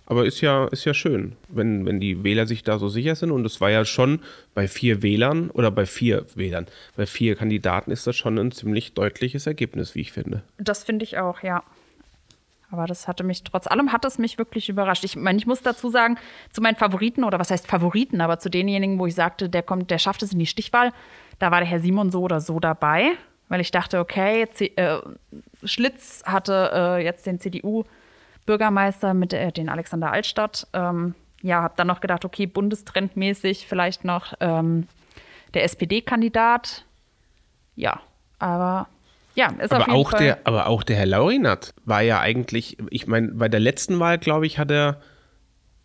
Aber 0.05 0.25
ist 0.25 0.39
ja, 0.39 0.67
ist 0.67 0.85
ja 0.85 0.93
schön, 0.93 1.35
wenn, 1.49 1.85
wenn 1.85 1.99
die 1.99 2.23
Wähler 2.23 2.47
sich 2.47 2.63
da 2.63 2.79
so 2.79 2.87
sicher 2.87 3.15
sind. 3.15 3.31
Und 3.31 3.45
es 3.45 3.59
war 3.59 3.69
ja 3.69 3.83
schon 3.83 4.21
bei 4.53 4.69
vier 4.69 5.01
Wählern 5.03 5.49
oder 5.49 5.69
bei 5.69 5.85
vier 5.85 6.25
Wählern, 6.35 6.67
bei 6.95 7.05
vier 7.05 7.35
Kandidaten 7.35 7.91
ist 7.91 8.07
das 8.07 8.15
schon 8.15 8.39
ein 8.39 8.53
ziemlich 8.53 8.93
deutliches 8.93 9.47
Ergebnis, 9.47 9.95
wie 9.95 10.01
ich 10.01 10.13
finde. 10.13 10.43
Das 10.57 10.85
finde 10.85 11.03
ich 11.03 11.17
auch, 11.17 11.43
ja. 11.43 11.61
Aber 12.69 12.85
das 12.85 13.07
hatte 13.07 13.23
mich, 13.23 13.43
trotz 13.43 13.65
allem 13.67 13.93
hat 13.93 14.03
es 14.03 14.17
mich 14.17 14.37
wirklich 14.37 14.67
überrascht. 14.67 15.03
Ich 15.05 15.15
meine, 15.15 15.37
ich 15.37 15.47
muss 15.47 15.61
dazu 15.61 15.89
sagen, 15.89 16.17
zu 16.51 16.61
meinen 16.61 16.75
Favoriten, 16.75 17.23
oder 17.23 17.39
was 17.39 17.49
heißt 17.49 17.65
Favoriten, 17.65 18.19
aber 18.19 18.39
zu 18.39 18.49
denjenigen, 18.49 18.99
wo 18.99 19.05
ich 19.05 19.15
sagte, 19.15 19.49
der 19.49 19.63
kommt, 19.63 19.89
der 19.89 19.99
schafft 19.99 20.21
es 20.21 20.33
in 20.33 20.39
die 20.39 20.45
Stichwahl, 20.45 20.91
da 21.39 21.51
war 21.51 21.61
der 21.61 21.69
Herr 21.69 21.79
Simon 21.79 22.11
so 22.11 22.21
oder 22.21 22.41
so 22.41 22.59
dabei, 22.59 23.11
weil 23.47 23.61
ich 23.61 23.71
dachte, 23.71 23.99
okay, 23.99 24.47
C 24.51 24.73
äh, 24.75 24.99
Schlitz 25.63 26.23
hatte 26.25 26.71
äh, 26.73 27.03
jetzt 27.03 27.25
den 27.25 27.39
CDU-Bürgermeister 27.39 29.13
mit 29.13 29.31
äh, 29.31 29.51
den 29.51 29.69
Alexander 29.69 30.11
Altstadt. 30.11 30.67
Ähm, 30.73 31.15
ja, 31.41 31.61
habe 31.61 31.75
dann 31.77 31.87
noch 31.87 32.01
gedacht, 32.01 32.25
okay, 32.25 32.47
bundestrendmäßig 32.47 33.67
vielleicht 33.67 34.03
noch 34.03 34.33
ähm, 34.41 34.87
der 35.53 35.63
SPD-Kandidat. 35.63 36.83
Ja, 37.75 38.01
aber 38.39 38.87
ja, 39.37 39.51
ist 39.61 39.71
aber 39.71 39.83
auf 39.83 39.87
jeden 39.87 39.99
auch 39.99 40.11
Fall. 40.11 40.19
Der, 40.19 40.39
aber 40.45 40.65
auch 40.65 40.81
der 40.81 40.95
Herr 40.95 41.05
Laurinat 41.05 41.73
war 41.85 42.01
ja 42.01 42.19
eigentlich, 42.19 42.77
ich 42.89 43.05
meine, 43.05 43.27
bei 43.29 43.47
der 43.47 43.59
letzten 43.59 43.99
Wahl, 43.99 44.17
glaube 44.17 44.47
ich, 44.47 44.57
hat 44.57 44.71
er 44.71 44.99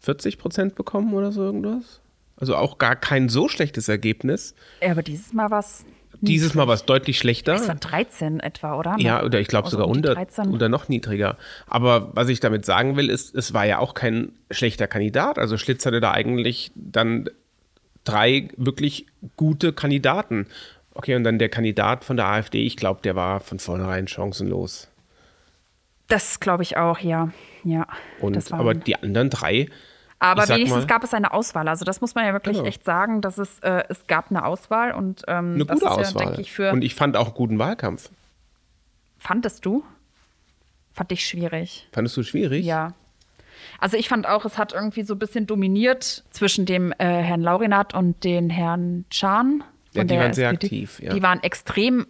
40 0.00 0.38
Prozent 0.38 0.74
bekommen 0.74 1.12
oder 1.12 1.32
so 1.32 1.42
irgendwas. 1.42 2.00
Also 2.36 2.56
auch 2.56 2.78
gar 2.78 2.96
kein 2.96 3.28
so 3.28 3.48
schlechtes 3.48 3.88
Ergebnis. 3.88 4.54
Ja, 4.82 4.92
aber 4.92 5.02
dieses 5.02 5.34
Mal 5.34 5.50
war 5.50 5.60
es. 5.60 5.84
Dieses 6.22 6.54
Mal 6.54 6.66
war 6.66 6.74
es 6.74 6.84
deutlich 6.84 7.18
schlechter. 7.18 7.54
Es 7.54 7.68
war 7.68 7.74
13 7.74 8.40
etwa, 8.40 8.78
oder? 8.78 8.94
Ja, 8.98 9.22
oder 9.22 9.40
ich 9.40 9.48
glaube 9.48 9.66
Also 9.66 9.76
sogar 9.76 9.88
um 9.88 9.96
unter, 9.96 10.14
13. 10.14 10.50
oder 10.50 10.68
noch 10.68 10.88
niedriger. 10.88 11.36
Aber 11.66 12.10
was 12.14 12.28
ich 12.28 12.40
damit 12.40 12.64
sagen 12.64 12.96
will, 12.96 13.10
ist, 13.10 13.34
es 13.34 13.52
war 13.52 13.66
ja 13.66 13.78
auch 13.78 13.92
kein 13.92 14.32
schlechter 14.50 14.86
Kandidat. 14.86 15.38
Also 15.38 15.58
Schlitz 15.58 15.84
hatte 15.84 16.00
da 16.00 16.12
eigentlich 16.12 16.70
dann 16.74 17.28
drei 18.04 18.48
wirklich 18.56 19.06
gute 19.36 19.72
Kandidaten. 19.72 20.46
Okay, 20.94 21.14
und 21.16 21.24
dann 21.24 21.38
der 21.38 21.48
Kandidat 21.48 22.04
von 22.04 22.16
der 22.16 22.26
AfD, 22.26 22.64
ich 22.64 22.76
glaube, 22.76 23.00
der 23.02 23.16
war 23.16 23.40
von 23.40 23.58
vornherein 23.58 24.06
chancenlos. 24.08 24.88
Das 26.08 26.40
glaube 26.40 26.62
ich 26.62 26.76
auch, 26.76 26.98
ja. 26.98 27.30
ja 27.64 27.86
Und, 28.20 28.52
aber 28.52 28.74
die 28.74 28.96
anderen 28.96 29.30
drei, 29.30 29.68
Aber 30.18 30.46
wenigstens 30.48 30.82
mal- 30.82 30.86
gab 30.86 31.02
es 31.04 31.14
eine 31.14 31.32
Auswahl. 31.32 31.66
Also 31.68 31.84
das 31.86 32.00
muss 32.02 32.14
man 32.14 32.26
ja 32.26 32.32
wirklich 32.34 32.58
Genau. 32.58 32.68
echt 32.68 32.84
sagen, 32.84 33.22
dass 33.22 33.38
es, 33.38 33.58
äh, 33.60 33.84
es 33.88 34.06
gab 34.06 34.30
eine 34.30 34.44
Auswahl 34.44 34.92
und 34.92 35.22
ähm, 35.28 35.54
eine 35.54 35.64
das 35.64 35.80
gute 35.80 35.86
ja, 35.86 35.98
Auswahl. 35.98 36.26
denke 36.26 36.40
ich, 36.42 36.58
und 36.58 36.82
ich 36.84 36.94
fand 36.94 37.16
auch 37.16 37.34
guten 37.34 37.58
Wahlkampf. 37.58 38.10
fandest 39.18 39.64
du? 39.64 39.84
Fand 40.92 41.10
ich 41.12 41.24
schwierig. 41.26 41.88
Fandest 41.92 42.16
du 42.18 42.22
schwierig? 42.22 42.66
Ja. 42.66 42.92
Also 43.78 43.96
ich 43.96 44.08
fand 44.10 44.26
auch, 44.28 44.44
es 44.44 44.58
hat 44.58 44.74
irgendwie 44.74 45.04
so 45.04 45.14
ein 45.14 45.18
bisschen 45.18 45.46
dominiert 45.46 46.24
zwischen 46.30 46.66
dem 46.66 46.92
äh, 46.92 46.96
Herrn 47.22 47.40
Laurinat 47.40 47.94
und 47.94 48.22
den 48.24 48.50
Herrn 48.50 49.06
Chan. 49.08 49.64
Ja, 49.94 50.04
die 50.04 50.16
waren 50.16 50.32
sehr 50.32 50.50
SPD. 50.50 50.66
aktiv, 50.66 51.00
ja. 51.00 51.12
Die 51.12 51.22
waren 51.22 51.42
extrem 51.42 52.06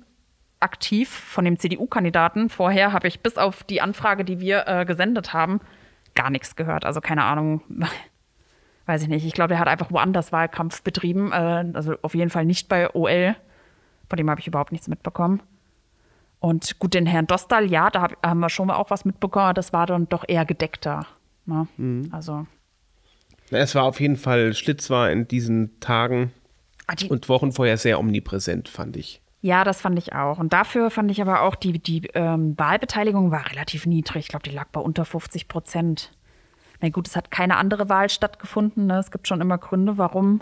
aktiv 0.60 1.08
von 1.08 1.44
dem 1.44 1.58
CDU-Kandidaten. 1.58 2.48
Vorher 2.48 2.92
habe 2.92 3.08
ich 3.08 3.20
bis 3.20 3.36
auf 3.36 3.64
die 3.64 3.80
Anfrage, 3.80 4.24
die 4.24 4.40
wir 4.40 4.64
äh, 4.66 4.84
gesendet 4.84 5.32
haben, 5.32 5.60
gar 6.14 6.30
nichts 6.30 6.56
gehört. 6.56 6.84
Also 6.84 7.00
keine 7.00 7.24
Ahnung, 7.24 7.62
weiß 8.86 9.02
ich 9.02 9.08
nicht. 9.08 9.26
Ich 9.26 9.32
glaube, 9.32 9.48
der 9.48 9.58
hat 9.58 9.68
einfach 9.68 9.90
woanders 9.90 10.32
Wahlkampf 10.32 10.82
betrieben. 10.82 11.32
Äh, 11.32 11.64
also 11.74 11.96
auf 12.02 12.14
jeden 12.14 12.30
Fall 12.30 12.44
nicht 12.44 12.68
bei 12.68 12.94
OL. 12.94 13.34
Von 14.08 14.16
dem 14.16 14.30
habe 14.30 14.40
ich 14.40 14.46
überhaupt 14.46 14.72
nichts 14.72 14.88
mitbekommen. 14.88 15.42
Und 16.38 16.78
gut, 16.80 16.94
den 16.94 17.06
Herrn 17.06 17.26
Dostal, 17.26 17.70
ja, 17.70 17.88
da 17.90 18.02
hab, 18.02 18.26
haben 18.26 18.40
wir 18.40 18.48
schon 18.48 18.66
mal 18.66 18.74
auch 18.74 18.90
was 18.90 19.04
mitbekommen. 19.04 19.54
Das 19.54 19.72
war 19.72 19.86
dann 19.86 20.08
doch 20.08 20.24
eher 20.26 20.44
gedeckter. 20.44 21.06
Ne? 21.46 21.68
Mhm. 21.76 22.08
Also, 22.10 22.46
Es 23.50 23.74
war 23.74 23.84
auf 23.84 24.00
jeden 24.00 24.16
Fall, 24.16 24.52
Schlitz 24.54 24.90
war 24.90 25.10
in 25.10 25.28
diesen 25.28 25.78
Tagen 25.80 26.32
und 27.08 27.28
Wochen 27.28 27.52
vorher 27.52 27.76
sehr 27.76 27.98
omnipräsent, 27.98 28.68
fand 28.68 28.96
ich. 28.96 29.20
ja, 29.42 29.64
das 29.64 29.80
fand 29.80 29.98
ich 29.98 30.14
auch. 30.14 30.38
Und 30.38 30.52
dafür 30.52 30.90
fand 30.90 31.10
ich 31.10 31.20
aber 31.20 31.42
auch, 31.42 31.56
die, 31.56 31.80
die 31.80 32.06
ähm, 32.14 32.56
Wahlbeteiligung 32.56 33.32
war 33.32 33.50
relativ 33.50 33.86
niedrig. 33.86 34.24
Ich 34.24 34.28
glaube, 34.28 34.48
die 34.48 34.54
lag 34.54 34.68
bei 34.68 34.80
unter 34.80 35.04
50 35.04 35.48
Prozent. 35.48 36.12
Na 36.80 36.88
gut, 36.88 37.08
es 37.08 37.16
hat 37.16 37.30
keine 37.30 37.56
andere 37.56 37.88
Wahl 37.88 38.08
stattgefunden. 38.08 38.86
Ne? 38.86 38.98
Es 38.98 39.10
gibt 39.10 39.26
schon 39.26 39.40
immer 39.40 39.58
Gründe, 39.58 39.98
warum 39.98 40.40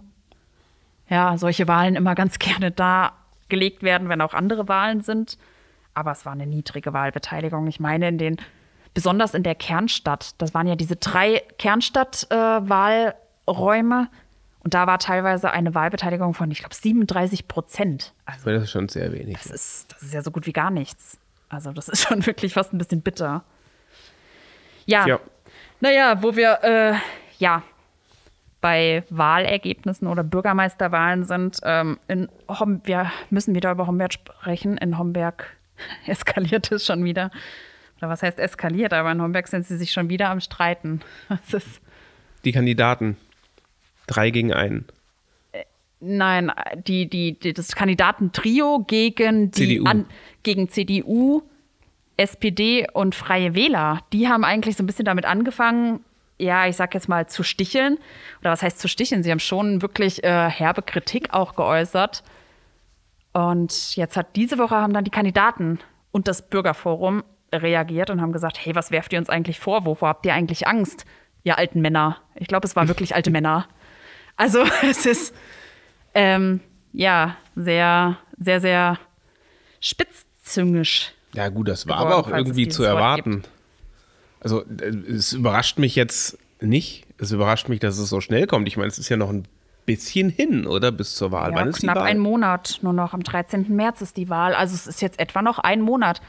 ja, 1.08 1.36
solche 1.38 1.66
Wahlen 1.66 1.96
immer 1.96 2.14
ganz 2.14 2.38
gerne 2.38 2.70
da 2.70 3.12
gelegt 3.48 3.82
werden, 3.82 4.08
wenn 4.08 4.20
auch 4.20 4.34
andere 4.34 4.68
Wahlen 4.68 5.00
sind. 5.00 5.38
Aber 5.92 6.12
es 6.12 6.24
war 6.24 6.32
eine 6.32 6.46
niedrige 6.46 6.92
Wahlbeteiligung. 6.92 7.66
Ich 7.66 7.80
meine, 7.80 8.08
in 8.08 8.18
den, 8.18 8.36
besonders 8.94 9.34
in 9.34 9.42
der 9.42 9.56
Kernstadt, 9.56 10.40
das 10.40 10.54
waren 10.54 10.66
ja 10.66 10.76
diese 10.76 10.96
drei 10.96 11.42
Kernstadt-Wahlräume. 11.58 14.08
Und 14.62 14.74
da 14.74 14.86
war 14.86 14.98
teilweise 14.98 15.50
eine 15.52 15.74
Wahlbeteiligung 15.74 16.34
von, 16.34 16.50
ich 16.50 16.58
glaube, 16.58 16.74
37 16.74 17.48
Prozent. 17.48 18.12
Also 18.26 18.50
Das 18.50 18.64
ist 18.64 18.70
schon 18.70 18.88
sehr 18.88 19.12
wenig. 19.12 19.34
das 19.38 19.46
ist, 19.46 19.92
das 19.92 20.02
ist 20.02 20.12
ja 20.14 20.22
so 20.22 20.30
gut 20.30 20.46
wie 20.46 20.52
gar 20.52 20.70
nichts. 20.70 21.18
Also 21.48 21.72
das 21.72 21.88
ist 21.88 22.02
schon 22.08 22.24
wirklich 22.26 22.52
fast 22.54 22.72
ein 22.72 22.78
bisschen 22.78 23.00
bitter. 23.02 23.42
Ja, 24.86 25.06
Ja. 25.06 25.20
naja, 25.80 26.22
wo 26.22 26.36
wir, 26.36 26.58
äh, 26.62 26.94
ja, 27.38 27.62
bei 28.60 29.04
Wahlergebnissen 29.08 30.06
oder 30.06 30.22
Bürgermeisterwahlen 30.22 31.24
sind, 31.24 31.60
ähm, 31.62 31.98
in 32.08 32.28
Hom 32.48 32.82
wir 32.84 33.10
müssen 33.30 33.54
wieder 33.54 33.70
über 33.72 33.86
Homberg 33.86 34.12
sprechen. 34.12 34.76
In 34.76 34.98
Homberg 34.98 35.56
eskaliert 36.06 36.70
es 36.70 36.84
schon 36.84 37.02
wieder. 37.04 37.30
Oder 37.98 38.10
was 38.10 38.22
heißt 38.22 38.38
eskaliert? 38.38 38.92
Aber 38.92 39.10
in 39.12 39.22
Homberg 39.22 39.48
sind 39.48 39.66
sie 39.66 39.78
sich 39.78 39.92
schon 39.92 40.10
wieder 40.10 40.28
am 40.28 40.40
Streiten. 40.40 41.00
Es 41.46 41.54
ist, 41.54 41.80
Die 42.44 42.52
Kandidaten. 42.52 43.16
Drei 44.10 44.30
gegen 44.30 44.52
einen. 44.52 44.86
nein, 46.00 46.50
die, 46.74 47.08
die, 47.08 47.38
die, 47.38 47.52
das 47.52 47.76
Kandidatentrio 47.76 48.84
gegen 48.86 49.52
die 49.52 49.76
CDU. 49.76 49.84
An, 49.84 50.06
gegen 50.42 50.68
CDU, 50.68 51.42
SPD 52.16 52.88
und 52.92 53.14
Freie 53.14 53.54
Wähler, 53.54 54.00
die 54.12 54.28
haben 54.28 54.44
eigentlich 54.44 54.76
so 54.76 54.82
ein 54.82 54.86
bisschen 54.86 55.04
damit 55.04 55.26
angefangen, 55.26 56.04
ja, 56.38 56.66
ich 56.66 56.74
sag 56.74 56.92
jetzt 56.94 57.08
mal 57.08 57.28
zu 57.28 57.44
sticheln. 57.44 57.98
Oder 58.40 58.50
was 58.50 58.62
heißt 58.62 58.80
zu 58.80 58.88
sticheln? 58.88 59.22
Sie 59.22 59.30
haben 59.30 59.38
schon 59.38 59.80
wirklich 59.80 60.24
äh, 60.24 60.50
herbe 60.50 60.82
Kritik 60.82 61.32
auch 61.32 61.54
geäußert. 61.54 62.24
Und 63.32 63.94
jetzt 63.94 64.16
hat 64.16 64.34
diese 64.34 64.58
Woche 64.58 64.74
haben 64.74 64.92
dann 64.92 65.04
die 65.04 65.10
Kandidaten 65.10 65.78
und 66.10 66.26
das 66.26 66.48
Bürgerforum 66.48 67.22
reagiert 67.52 68.10
und 68.10 68.20
haben 68.20 68.32
gesagt, 68.32 68.58
hey, 68.64 68.74
was 68.74 68.90
werft 68.90 69.12
ihr 69.12 69.20
uns 69.20 69.30
eigentlich 69.30 69.60
vor? 69.60 69.84
Wovor 69.84 70.08
habt 70.08 70.26
ihr 70.26 70.34
eigentlich 70.34 70.66
Angst, 70.66 71.04
ihr 71.44 71.58
alten 71.58 71.80
Männer? 71.80 72.16
Ich 72.34 72.48
glaube, 72.48 72.66
es 72.66 72.74
waren 72.74 72.88
wirklich 72.88 73.14
alte 73.14 73.30
Männer. 73.30 73.68
Also 74.40 74.64
es 74.82 75.04
ist 75.04 75.34
ähm, 76.14 76.60
ja 76.94 77.36
sehr, 77.56 78.16
sehr, 78.38 78.60
sehr 78.60 78.98
spitzzüngisch. 79.80 81.12
Ja, 81.34 81.50
gut, 81.50 81.68
das 81.68 81.86
war 81.86 81.98
geworden, 81.98 82.12
aber 82.12 82.26
auch 82.26 82.34
irgendwie 82.34 82.66
zu 82.68 82.82
erwarten. 82.82 83.42
Also, 84.40 84.64
es 85.06 85.34
überrascht 85.34 85.78
mich 85.78 85.94
jetzt 85.94 86.38
nicht. 86.62 87.04
Es 87.18 87.32
überrascht 87.32 87.68
mich, 87.68 87.80
dass 87.80 87.98
es 87.98 88.08
so 88.08 88.22
schnell 88.22 88.46
kommt. 88.46 88.66
Ich 88.66 88.78
meine, 88.78 88.88
es 88.88 88.98
ist 88.98 89.10
ja 89.10 89.18
noch 89.18 89.28
ein 89.28 89.44
bisschen 89.84 90.30
hin, 90.30 90.66
oder? 90.66 90.90
Bis 90.90 91.16
zur 91.16 91.32
Wahl. 91.32 91.50
Ja, 91.50 91.56
Wann 91.58 91.68
ist 91.68 91.82
die 91.82 91.86
knapp 91.86 91.96
Wahl? 91.96 92.06
einen 92.06 92.20
Monat, 92.20 92.78
nur 92.80 92.94
noch 92.94 93.12
am 93.12 93.22
13. 93.22 93.66
März 93.68 94.00
ist 94.00 94.16
die 94.16 94.30
Wahl. 94.30 94.54
Also 94.54 94.74
es 94.74 94.86
ist 94.86 95.02
jetzt 95.02 95.20
etwa 95.20 95.42
noch 95.42 95.58
ein 95.58 95.82
Monat 95.82 96.22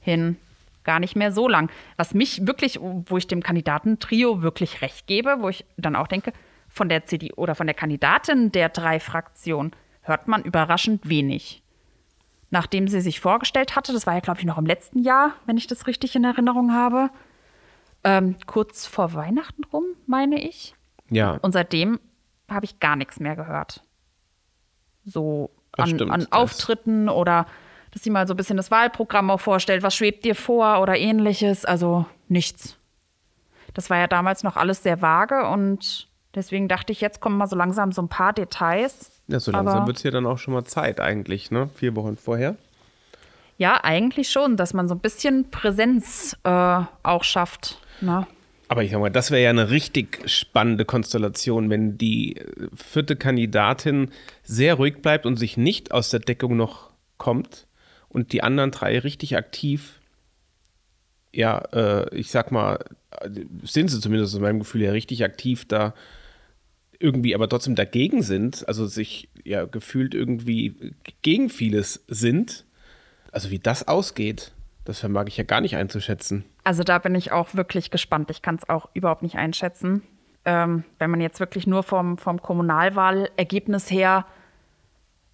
hin. 0.00 0.36
Gar 0.84 1.00
nicht 1.00 1.16
mehr 1.16 1.32
so 1.32 1.48
lang. 1.48 1.70
Was 1.96 2.12
mich 2.12 2.46
wirklich, 2.46 2.78
wo 2.78 3.16
ich 3.16 3.26
dem 3.26 3.42
Kandidatentrio 3.42 4.42
wirklich 4.42 4.82
recht 4.82 5.06
gebe, 5.06 5.36
wo 5.40 5.48
ich 5.48 5.64
dann 5.78 5.96
auch 5.96 6.08
denke, 6.08 6.34
von 6.74 6.88
der 6.88 7.04
CDU 7.04 7.34
oder 7.36 7.54
von 7.54 7.66
der 7.68 7.74
Kandidatin 7.74 8.50
der 8.52 8.68
drei 8.68 8.98
Fraktionen 8.98 9.70
hört 10.02 10.26
man 10.28 10.42
überraschend 10.42 11.08
wenig. 11.08 11.62
Nachdem 12.50 12.88
sie 12.88 13.00
sich 13.00 13.20
vorgestellt 13.20 13.74
hatte, 13.76 13.92
das 13.92 14.06
war 14.06 14.14
ja, 14.14 14.20
glaube 14.20 14.40
ich, 14.40 14.46
noch 14.46 14.58
im 14.58 14.66
letzten 14.66 14.98
Jahr, 15.02 15.32
wenn 15.46 15.56
ich 15.56 15.66
das 15.68 15.86
richtig 15.86 16.14
in 16.16 16.24
Erinnerung 16.24 16.72
habe, 16.72 17.10
ähm, 18.02 18.36
kurz 18.46 18.86
vor 18.86 19.14
Weihnachten 19.14 19.64
rum, 19.72 19.84
meine 20.06 20.40
ich. 20.42 20.74
ja, 21.10 21.38
Und 21.42 21.52
seitdem 21.52 22.00
habe 22.50 22.64
ich 22.66 22.80
gar 22.80 22.96
nichts 22.96 23.18
mehr 23.20 23.36
gehört. 23.36 23.82
So 25.04 25.50
Das 25.72 25.84
an, 25.88 25.94
stimmt, 25.94 26.10
an 26.10 26.20
das- 26.20 26.32
Auftritten 26.32 27.08
oder 27.08 27.46
dass 27.92 28.02
sie 28.02 28.10
mal 28.10 28.26
so 28.26 28.34
ein 28.34 28.36
bisschen 28.36 28.56
das 28.56 28.70
Wahlprogramm 28.72 29.30
auch 29.30 29.40
vorstellt, 29.40 29.82
was 29.84 29.94
schwebt 29.94 30.24
dir 30.24 30.34
vor 30.34 30.80
oder 30.80 30.96
ähnliches. 30.98 31.64
Also 31.64 32.06
nichts. 32.28 32.76
Das 33.74 33.88
war 33.90 33.98
ja 33.98 34.06
damals 34.08 34.42
noch 34.42 34.56
alles 34.56 34.82
sehr 34.82 35.00
vage 35.00 35.46
und 35.48 36.08
deswegen 36.34 36.68
dachte 36.68 36.92
ich, 36.92 37.00
jetzt 37.00 37.20
kommen 37.20 37.38
mal 37.38 37.46
so 37.46 37.56
langsam 37.56 37.92
so 37.92 38.02
ein 38.02 38.08
paar 38.08 38.32
Details. 38.32 39.10
ja 39.28 39.40
so 39.40 39.50
langsam 39.52 39.86
wird 39.86 39.96
es 39.96 40.02
ja 40.02 40.10
dann 40.10 40.26
auch 40.26 40.38
schon 40.38 40.54
mal 40.54 40.64
Zeit 40.64 41.00
eigentlich, 41.00 41.50
ne? 41.50 41.68
Vier 41.74 41.94
Wochen 41.96 42.16
vorher. 42.16 42.56
Ja, 43.56 43.82
eigentlich 43.84 44.30
schon, 44.30 44.56
dass 44.56 44.74
man 44.74 44.88
so 44.88 44.94
ein 44.94 45.00
bisschen 45.00 45.50
Präsenz 45.50 46.36
äh, 46.42 46.80
auch 47.02 47.22
schafft. 47.22 47.78
Ne? 48.00 48.26
Aber 48.68 48.82
ich 48.82 48.90
sag 48.90 49.00
mal, 49.00 49.10
das 49.10 49.30
wäre 49.30 49.42
ja 49.42 49.50
eine 49.50 49.70
richtig 49.70 50.28
spannende 50.28 50.84
Konstellation, 50.84 51.70
wenn 51.70 51.96
die 51.96 52.36
äh, 52.36 52.68
vierte 52.74 53.16
Kandidatin 53.16 54.10
sehr 54.42 54.74
ruhig 54.74 55.02
bleibt 55.02 55.26
und 55.26 55.36
sich 55.36 55.56
nicht 55.56 55.92
aus 55.92 56.10
der 56.10 56.20
Deckung 56.20 56.56
noch 56.56 56.90
kommt 57.16 57.66
und 58.08 58.32
die 58.32 58.42
anderen 58.42 58.70
drei 58.70 58.98
richtig 58.98 59.36
aktiv, 59.36 60.00
ja, 61.32 61.58
äh, 61.72 62.14
ich 62.14 62.30
sag 62.30 62.50
mal, 62.50 62.84
äh, 63.20 63.28
sind 63.62 63.90
sie 63.90 64.00
zumindest 64.00 64.34
aus 64.34 64.40
meinem 64.40 64.60
Gefühl 64.60 64.82
her 64.82 64.92
richtig 64.92 65.24
aktiv 65.24 65.66
da 65.66 65.94
irgendwie 66.98 67.34
aber 67.34 67.48
trotzdem 67.48 67.74
dagegen 67.74 68.22
sind, 68.22 68.66
also 68.68 68.86
sich 68.86 69.28
ja 69.44 69.64
gefühlt 69.64 70.14
irgendwie 70.14 70.94
gegen 71.22 71.50
vieles 71.50 72.04
sind. 72.08 72.64
Also 73.32 73.50
wie 73.50 73.58
das 73.58 73.88
ausgeht, 73.88 74.52
das 74.84 75.00
vermag 75.00 75.24
ich 75.28 75.36
ja 75.36 75.44
gar 75.44 75.60
nicht 75.60 75.76
einzuschätzen. 75.76 76.44
Also 76.62 76.82
da 76.82 76.98
bin 76.98 77.14
ich 77.14 77.32
auch 77.32 77.54
wirklich 77.54 77.90
gespannt. 77.90 78.30
Ich 78.30 78.42
kann 78.42 78.56
es 78.56 78.68
auch 78.68 78.88
überhaupt 78.94 79.22
nicht 79.22 79.36
einschätzen. 79.36 80.02
Ähm, 80.44 80.84
wenn 80.98 81.10
man 81.10 81.20
jetzt 81.20 81.40
wirklich 81.40 81.66
nur 81.66 81.82
vom, 81.82 82.18
vom 82.18 82.40
Kommunalwahlergebnis 82.40 83.90
her 83.90 84.26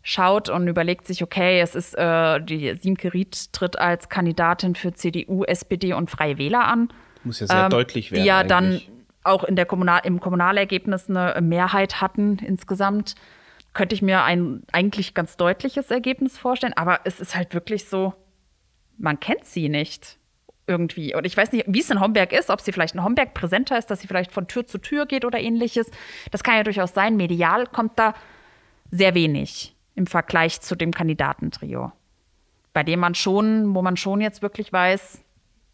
schaut 0.02 0.48
und 0.48 0.66
überlegt 0.66 1.06
sich, 1.06 1.22
okay, 1.22 1.60
es 1.60 1.74
ist 1.74 1.94
äh, 1.94 2.40
die 2.40 2.74
Siemke 2.74 3.12
Ried 3.12 3.52
tritt 3.52 3.78
als 3.78 4.08
Kandidatin 4.08 4.74
für 4.74 4.94
CDU, 4.94 5.44
SPD 5.44 5.92
und 5.92 6.10
Freie 6.10 6.38
Wähler 6.38 6.64
an. 6.64 6.88
Muss 7.24 7.40
ja 7.40 7.48
sehr 7.48 7.68
deutlich 7.68 8.12
werden. 8.12 8.20
Ähm, 8.20 8.24
Die 8.24 8.28
ja 8.28 8.44
dann 8.44 8.64
eigentlich. 8.66 8.90
Auch 9.22 9.44
in 9.44 9.56
der 9.56 9.66
Kommunal 9.66 10.00
im 10.04 10.20
Kommunalergebnis 10.20 11.08
eine 11.08 11.40
Mehrheit 11.40 12.00
hatten 12.00 12.38
insgesamt. 12.38 13.14
Könnte 13.72 13.94
ich 13.94 14.02
mir 14.02 14.24
ein 14.24 14.62
eigentlich 14.72 15.14
ganz 15.14 15.36
deutliches 15.36 15.90
Ergebnis 15.90 16.38
vorstellen, 16.38 16.72
aber 16.74 17.00
es 17.04 17.20
ist 17.20 17.36
halt 17.36 17.54
wirklich 17.54 17.88
so, 17.88 18.14
man 18.98 19.20
kennt 19.20 19.44
sie 19.44 19.68
nicht 19.68 20.18
irgendwie. 20.66 21.14
Und 21.14 21.26
ich 21.26 21.36
weiß 21.36 21.52
nicht, 21.52 21.66
wie 21.68 21.80
es 21.80 21.90
in 21.90 22.00
Homberg 22.00 22.32
ist, 22.32 22.50
ob 22.50 22.60
sie 22.60 22.72
vielleicht 22.72 22.94
in 22.94 23.04
Homberg 23.04 23.34
präsenter 23.34 23.76
ist, 23.76 23.90
dass 23.90 24.00
sie 24.00 24.06
vielleicht 24.06 24.32
von 24.32 24.46
Tür 24.46 24.66
zu 24.66 24.78
Tür 24.78 25.06
geht 25.06 25.24
oder 25.24 25.38
ähnliches. 25.38 25.90
Das 26.30 26.42
kann 26.42 26.56
ja 26.56 26.62
durchaus 26.62 26.94
sein. 26.94 27.16
Medial 27.16 27.66
kommt 27.66 27.98
da 27.98 28.14
sehr 28.90 29.14
wenig 29.14 29.74
im 29.94 30.06
Vergleich 30.06 30.60
zu 30.60 30.76
dem 30.76 30.92
Kandidatentrio. 30.92 31.92
Bei 32.72 32.82
dem 32.84 33.00
man 33.00 33.14
schon, 33.14 33.74
wo 33.74 33.82
man 33.82 33.96
schon 33.96 34.20
jetzt 34.20 34.42
wirklich 34.42 34.72
weiß, 34.72 35.24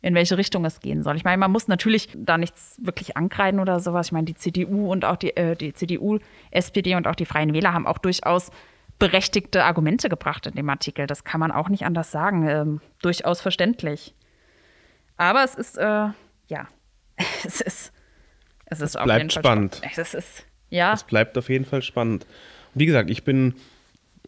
in 0.03 0.15
welche 0.15 0.39
Richtung 0.39 0.65
es 0.65 0.81
gehen 0.81 1.03
soll. 1.03 1.17
Ich 1.17 1.25
meine, 1.25 1.39
man 1.39 1.51
muss 1.51 1.69
natürlich 1.69 2.09
da 2.15 2.39
nichts 2.39 2.79
wirklich 2.83 3.17
ankreiden 3.17 3.61
oder 3.61 3.81
sowas. 3.81 4.07
Ich 4.07 4.13
meine, 4.13 4.27
die 4.27 4.35
CDU 4.35 4.91
und 4.93 5.05
auch 5.05 5.17
die, 5.17 5.37
äh, 5.37 5.57
die 5.57 5.73
CDU, 5.73 6.19
SPD 6.51 6.95
und 6.95 7.07
auch 7.07 7.15
die 7.15 7.27
Freien 7.27 7.53
Wähler 7.53 7.73
haben 7.73 7.87
auch 7.87 7.99
durchaus 7.99 8.51
berechtigte 8.99 9.65
Argumente 9.65 10.09
gebracht 10.09 10.47
in 10.47 10.55
dem 10.55 10.69
Artikel. 10.71 11.07
Das 11.07 11.25
kann 11.25 11.41
man 11.41 11.51
auch 11.53 11.69
nicht 11.69 11.85
anders 11.85 12.11
sagen. 12.11 12.49
Ähm, 12.49 12.81
durchaus 13.03 13.41
verständlich. 13.41 14.15
Aber 15.17 15.45
es 15.45 15.55
ist, 15.55 15.77
äh, 15.77 16.09
ja, 16.49 16.69
es 17.45 17.61
ist, 17.61 17.93
es 18.67 18.81
ist 18.81 18.97
auf 18.97 19.05
bleibt 19.05 19.23
jeden 19.23 19.31
Fall 19.31 19.43
spannend. 19.43 19.83
Es 19.97 20.15
ist, 20.15 20.47
ja, 20.69 20.93
Es 20.93 21.05
bleibt 21.05 21.39
auf 21.39 21.49
jeden 21.49 21.65
Fall 21.65 21.83
spannend. 21.83 22.27
Und 22.75 22.81
wie 22.81 22.87
gesagt, 22.87 23.11
ich 23.11 23.25
bin 23.25 23.55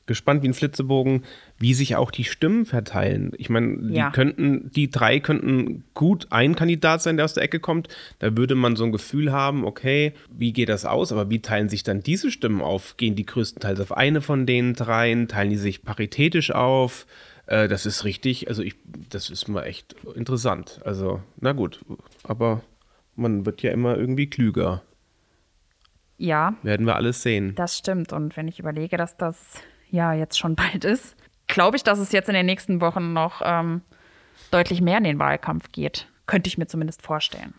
gespannt 0.08 0.42
wie 0.42 0.48
ein 0.48 0.54
Flitzebogen, 0.54 1.22
wie 1.58 1.72
sich 1.74 1.94
auch 1.94 2.10
die 2.10 2.24
Stimmen 2.24 2.66
verteilen. 2.66 3.30
Ich 3.38 3.48
meine, 3.48 3.76
die 3.78 3.94
Ja. 3.94 4.10
könnten, 4.10 4.72
die 4.72 4.90
drei 4.90 5.20
könnten 5.20 5.84
gut 5.94 6.26
ein 6.30 6.56
Kandidat 6.56 7.00
sein, 7.02 7.16
der 7.16 7.24
aus 7.26 7.34
der 7.34 7.44
Ecke 7.44 7.60
kommt. 7.60 7.86
Da 8.18 8.36
würde 8.36 8.56
man 8.56 8.74
so 8.74 8.82
ein 8.84 8.90
Gefühl 8.92 9.30
haben, 9.30 9.64
okay, 9.64 10.12
wie 10.30 10.52
geht 10.52 10.68
das 10.68 10.84
aus? 10.84 11.12
Aber 11.12 11.30
wie 11.30 11.40
teilen 11.40 11.68
sich 11.68 11.84
dann 11.84 12.00
diese 12.02 12.32
Stimmen 12.32 12.60
auf? 12.60 12.96
Gehen 12.96 13.14
die 13.14 13.26
größtenteils 13.26 13.78
auf 13.80 13.96
eine 13.96 14.20
von 14.20 14.44
den 14.46 14.74
dreien? 14.74 15.28
Teilen 15.28 15.50
die 15.50 15.56
sich 15.56 15.82
paritätisch 15.84 16.50
auf? 16.50 17.06
Äh, 17.46 17.68
das 17.68 17.86
ist 17.86 18.04
richtig, 18.04 18.48
also 18.48 18.62
ich, 18.62 18.74
das 19.08 19.30
ist 19.30 19.46
mal 19.48 19.62
echt 19.62 19.94
interessant. 20.16 20.80
Also, 20.84 21.22
na 21.40 21.52
gut, 21.52 21.80
aber 22.24 22.62
man 23.16 23.46
wird 23.46 23.62
ja 23.62 23.70
immer 23.72 23.96
irgendwie 23.96 24.28
klüger. 24.28 24.82
ja, 26.18 26.54
Werden 26.62 26.86
wir 26.86 26.96
alles 26.96 27.22
sehen. 27.22 27.54
Das 27.54 27.78
stimmt. 27.78 28.12
Und 28.12 28.36
wenn 28.36 28.48
ich 28.48 28.58
überlege, 28.58 28.96
dass 28.96 29.16
das 29.16 29.54
ja 29.90 30.12
jetzt 30.12 30.38
schon 30.38 30.54
bald 30.56 30.84
ist, 30.84 31.16
glaube 31.46 31.76
ich, 31.76 31.84
dass 31.84 31.98
es 31.98 32.12
jetzt 32.12 32.28
in 32.28 32.34
den 32.34 32.46
nächsten 32.46 32.80
Wochen 32.80 33.12
noch 33.12 33.42
ähm, 33.44 33.82
deutlich 34.50 34.80
mehr 34.80 34.98
in 34.98 35.04
den 35.04 35.18
Wahlkampf 35.18 35.72
geht. 35.72 36.08
Könnte 36.26 36.48
ich 36.48 36.58
mir 36.58 36.66
zumindest 36.66 37.02
vorstellen. 37.02 37.54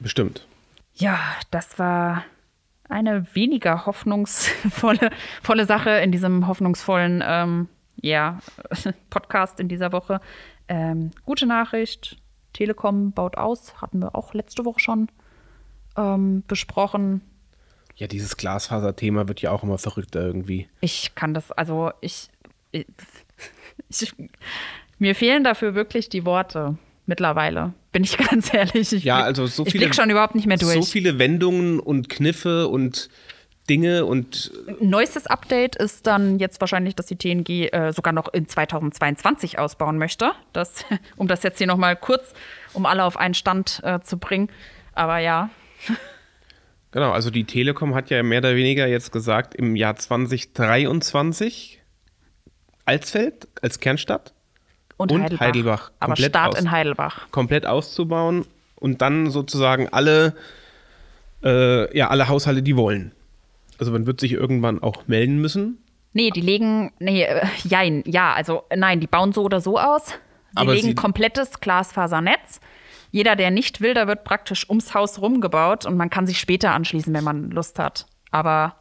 Bestimmt. 0.00 0.46
Ja, 0.94 1.18
das 1.50 1.78
war 1.78 2.24
eine 2.88 3.26
weniger 3.34 3.86
hoffnungsvolle 3.86 5.10
volle 5.42 5.66
Sache 5.66 5.90
in 5.90 6.12
diesem 6.12 6.46
hoffnungsvollen 6.46 7.22
ähm, 7.26 7.68
ja, 8.00 8.38
Podcast 9.10 9.60
in 9.60 9.68
dieser 9.68 9.92
Woche. 9.92 10.20
Ähm, 10.68 11.10
gute 11.24 11.46
Nachricht: 11.46 12.16
Telekom 12.52 13.12
baut 13.12 13.36
aus, 13.36 13.80
hatten 13.80 14.00
wir 14.00 14.14
auch 14.14 14.34
letzte 14.34 14.64
Woche 14.64 14.80
schon 14.80 15.08
ähm, 15.96 16.42
besprochen. 16.46 17.22
Ja, 17.96 18.06
dieses 18.06 18.36
Glasfaser-Thema 18.36 19.26
wird 19.26 19.40
ja 19.40 19.50
auch 19.50 19.62
immer 19.62 19.78
verrückter 19.78 20.20
irgendwie. 20.20 20.68
Ich 20.80 21.14
kann 21.14 21.32
das, 21.34 21.50
also 21.52 21.92
ich, 22.00 22.28
ich, 22.70 22.86
ich 23.88 24.14
mir 24.98 25.14
fehlen 25.14 25.44
dafür 25.44 25.74
wirklich 25.74 26.08
die 26.08 26.24
Worte 26.24 26.76
mittlerweile. 27.06 27.72
Bin 27.92 28.04
ich 28.04 28.16
ganz 28.30 28.52
ehrlich. 28.52 28.92
Ich 28.92 29.04
Ja, 29.04 29.16
blick, 29.16 29.26
also 29.26 29.46
so 29.46 29.64
ich 29.64 29.72
viele. 29.72 29.86
blick 29.86 29.94
schon 29.94 30.10
überhaupt 30.10 30.34
nicht 30.34 30.46
mehr 30.46 30.58
durch. 30.58 30.74
So 30.74 30.82
viele 30.82 31.18
Wendungen 31.18 31.80
und 31.80 32.08
Kniffe 32.08 32.68
und 32.68 33.08
Dinge 33.68 34.04
und 34.04 34.52
Neuestes 34.80 35.26
Update 35.26 35.74
ist 35.74 36.06
dann 36.06 36.38
jetzt 36.38 36.60
wahrscheinlich, 36.60 36.94
dass 36.94 37.06
die 37.06 37.16
TNG 37.16 37.72
äh, 37.72 37.92
sogar 37.92 38.12
noch 38.12 38.32
in 38.32 38.46
2022 38.46 39.58
ausbauen 39.58 39.98
möchte. 39.98 40.32
Das, 40.52 40.84
um 41.16 41.28
das 41.28 41.42
jetzt 41.42 41.58
hier 41.58 41.66
noch 41.66 41.76
mal 41.76 41.96
kurz, 41.96 42.32
um 42.74 42.86
alle 42.86 43.04
auf 43.04 43.16
einen 43.16 43.34
Stand 43.34 43.80
äh, 43.82 44.00
zu 44.00 44.18
bringen. 44.18 44.50
Aber 44.92 45.18
ja, 45.18 45.50
genau, 46.96 47.12
also 47.12 47.30
die 47.30 47.44
Telekom 47.44 47.94
hat 47.94 48.10
ja 48.10 48.22
mehr 48.22 48.38
oder 48.40 48.56
weniger 48.56 48.86
jetzt 48.86 49.12
gesagt, 49.12 49.54
im 49.54 49.76
Jahr 49.76 49.96
2023 49.96 51.80
Alsfeld 52.84 53.48
als 53.62 53.80
Kernstadt 53.80 54.32
und, 54.96 55.12
Und 55.12 55.22
Heidelbach. 55.22 55.40
Heidelbach 55.46 55.90
Aber 56.00 56.06
komplett 56.14 56.30
Start 56.30 56.58
in 56.58 56.70
Heidelbach. 56.70 57.30
komplett 57.30 57.66
auszubauen 57.66 58.46
und 58.76 59.02
dann 59.02 59.30
sozusagen 59.30 59.88
alle, 59.90 60.34
äh, 61.44 61.96
ja, 61.96 62.08
alle 62.08 62.28
Haushalte, 62.28 62.62
die 62.62 62.76
wollen. 62.76 63.12
Also 63.78 63.92
man 63.92 64.06
wird 64.06 64.20
sich 64.20 64.32
irgendwann 64.32 64.82
auch 64.82 65.06
melden 65.06 65.38
müssen. 65.40 65.78
Nee, 66.12 66.30
die 66.30 66.40
legen, 66.40 66.92
nee, 66.98 67.24
äh, 67.24 67.44
jein, 67.64 68.02
ja, 68.06 68.32
also 68.32 68.62
nein, 68.74 69.00
die 69.00 69.06
bauen 69.06 69.32
so 69.32 69.42
oder 69.42 69.60
so 69.60 69.78
aus. 69.78 70.06
Sie 70.06 70.14
Aber 70.54 70.72
legen 70.74 70.88
sie- 70.88 70.94
komplettes 70.94 71.60
Glasfasernetz. 71.60 72.60
Jeder, 73.16 73.34
der 73.34 73.50
nicht 73.50 73.80
will, 73.80 73.94
da 73.94 74.06
wird 74.06 74.24
praktisch 74.24 74.68
ums 74.68 74.92
Haus 74.92 75.22
rumgebaut 75.22 75.86
und 75.86 75.96
man 75.96 76.10
kann 76.10 76.26
sich 76.26 76.38
später 76.38 76.72
anschließen, 76.72 77.14
wenn 77.14 77.24
man 77.24 77.50
Lust 77.50 77.78
hat. 77.78 78.04
Aber 78.30 78.76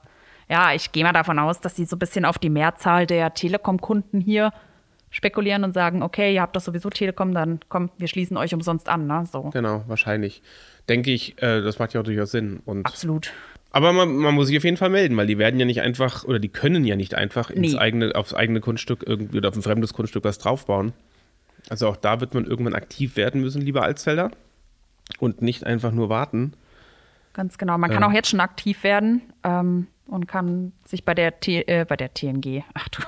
ja, 0.49 0.73
ich 0.73 0.91
gehe 0.91 1.05
mal 1.05 1.13
davon 1.13 1.39
aus, 1.39 1.61
dass 1.61 1.77
sie 1.77 1.85
so 1.85 1.95
ein 1.95 1.99
bisschen 1.99 2.25
auf 2.25 2.37
die 2.37 2.49
Mehrzahl 2.49 3.07
der 3.07 3.33
Telekom-Kunden 3.33 4.19
hier 4.19 4.51
spekulieren 5.09 5.63
und 5.63 5.71
sagen, 5.71 6.03
okay, 6.03 6.33
ihr 6.35 6.41
habt 6.41 6.53
doch 6.53 6.59
sowieso 6.61 6.89
Telekom, 6.89 7.33
dann 7.33 7.61
kommt, 7.69 7.93
wir 7.97 8.09
schließen 8.09 8.35
euch 8.35 8.53
umsonst 8.53 8.89
an, 8.89 9.07
ne? 9.07 9.23
So. 9.31 9.51
Genau, 9.53 9.85
wahrscheinlich. 9.87 10.41
Denke 10.89 11.11
ich, 11.11 11.41
äh, 11.41 11.61
das 11.61 11.79
macht 11.79 11.93
ja 11.93 12.01
auch 12.01 12.03
durchaus 12.03 12.31
Sinn. 12.31 12.59
Und, 12.65 12.85
Absolut. 12.85 13.31
aber 13.71 13.93
man, 13.93 14.13
man 14.17 14.35
muss 14.35 14.47
sich 14.47 14.57
auf 14.57 14.65
jeden 14.65 14.75
Fall 14.75 14.89
melden, 14.89 15.15
weil 15.15 15.27
die 15.27 15.37
werden 15.37 15.57
ja 15.61 15.65
nicht 15.65 15.79
einfach, 15.79 16.25
oder 16.25 16.39
die 16.39 16.49
können 16.49 16.83
ja 16.83 16.97
nicht 16.97 17.15
einfach 17.15 17.51
ins 17.51 17.71
Nee. 17.71 17.77
eigene, 17.79 18.13
aufs 18.15 18.33
eigene 18.33 18.59
Grundstück 18.59 19.05
irgendwie 19.07 19.37
oder 19.37 19.47
auf 19.47 19.55
ein 19.55 19.61
fremdes 19.61 19.93
Grundstück 19.93 20.25
was 20.25 20.39
draufbauen. 20.39 20.91
Also 21.69 21.87
auch 21.87 21.95
da 21.97 22.19
wird 22.21 22.33
man 22.33 22.45
irgendwann 22.45 22.75
aktiv 22.75 23.15
werden 23.15 23.41
müssen, 23.41 23.61
lieber 23.61 23.83
Alsfelder. 23.83 24.31
Und 25.19 25.41
nicht 25.41 25.65
einfach 25.65 25.91
nur 25.91 26.09
warten. 26.09 26.53
Ganz 27.33 27.57
genau. 27.57 27.77
Man 27.77 27.91
kann 27.91 28.01
Ähm. 28.03 28.09
auch 28.09 28.13
jetzt 28.13 28.29
schon 28.29 28.39
aktiv 28.39 28.83
werden 28.83 29.21
ähm, 29.43 29.87
und 30.07 30.27
kann 30.27 30.71
sich 30.85 31.05
bei 31.05 31.13
der, 31.13 31.39
T 31.39 31.61
äh, 31.67 31.85
bei 31.87 31.95
der 31.95 32.13
TNG, 32.13 32.63
ach 32.73 32.87
du, 32.89 33.01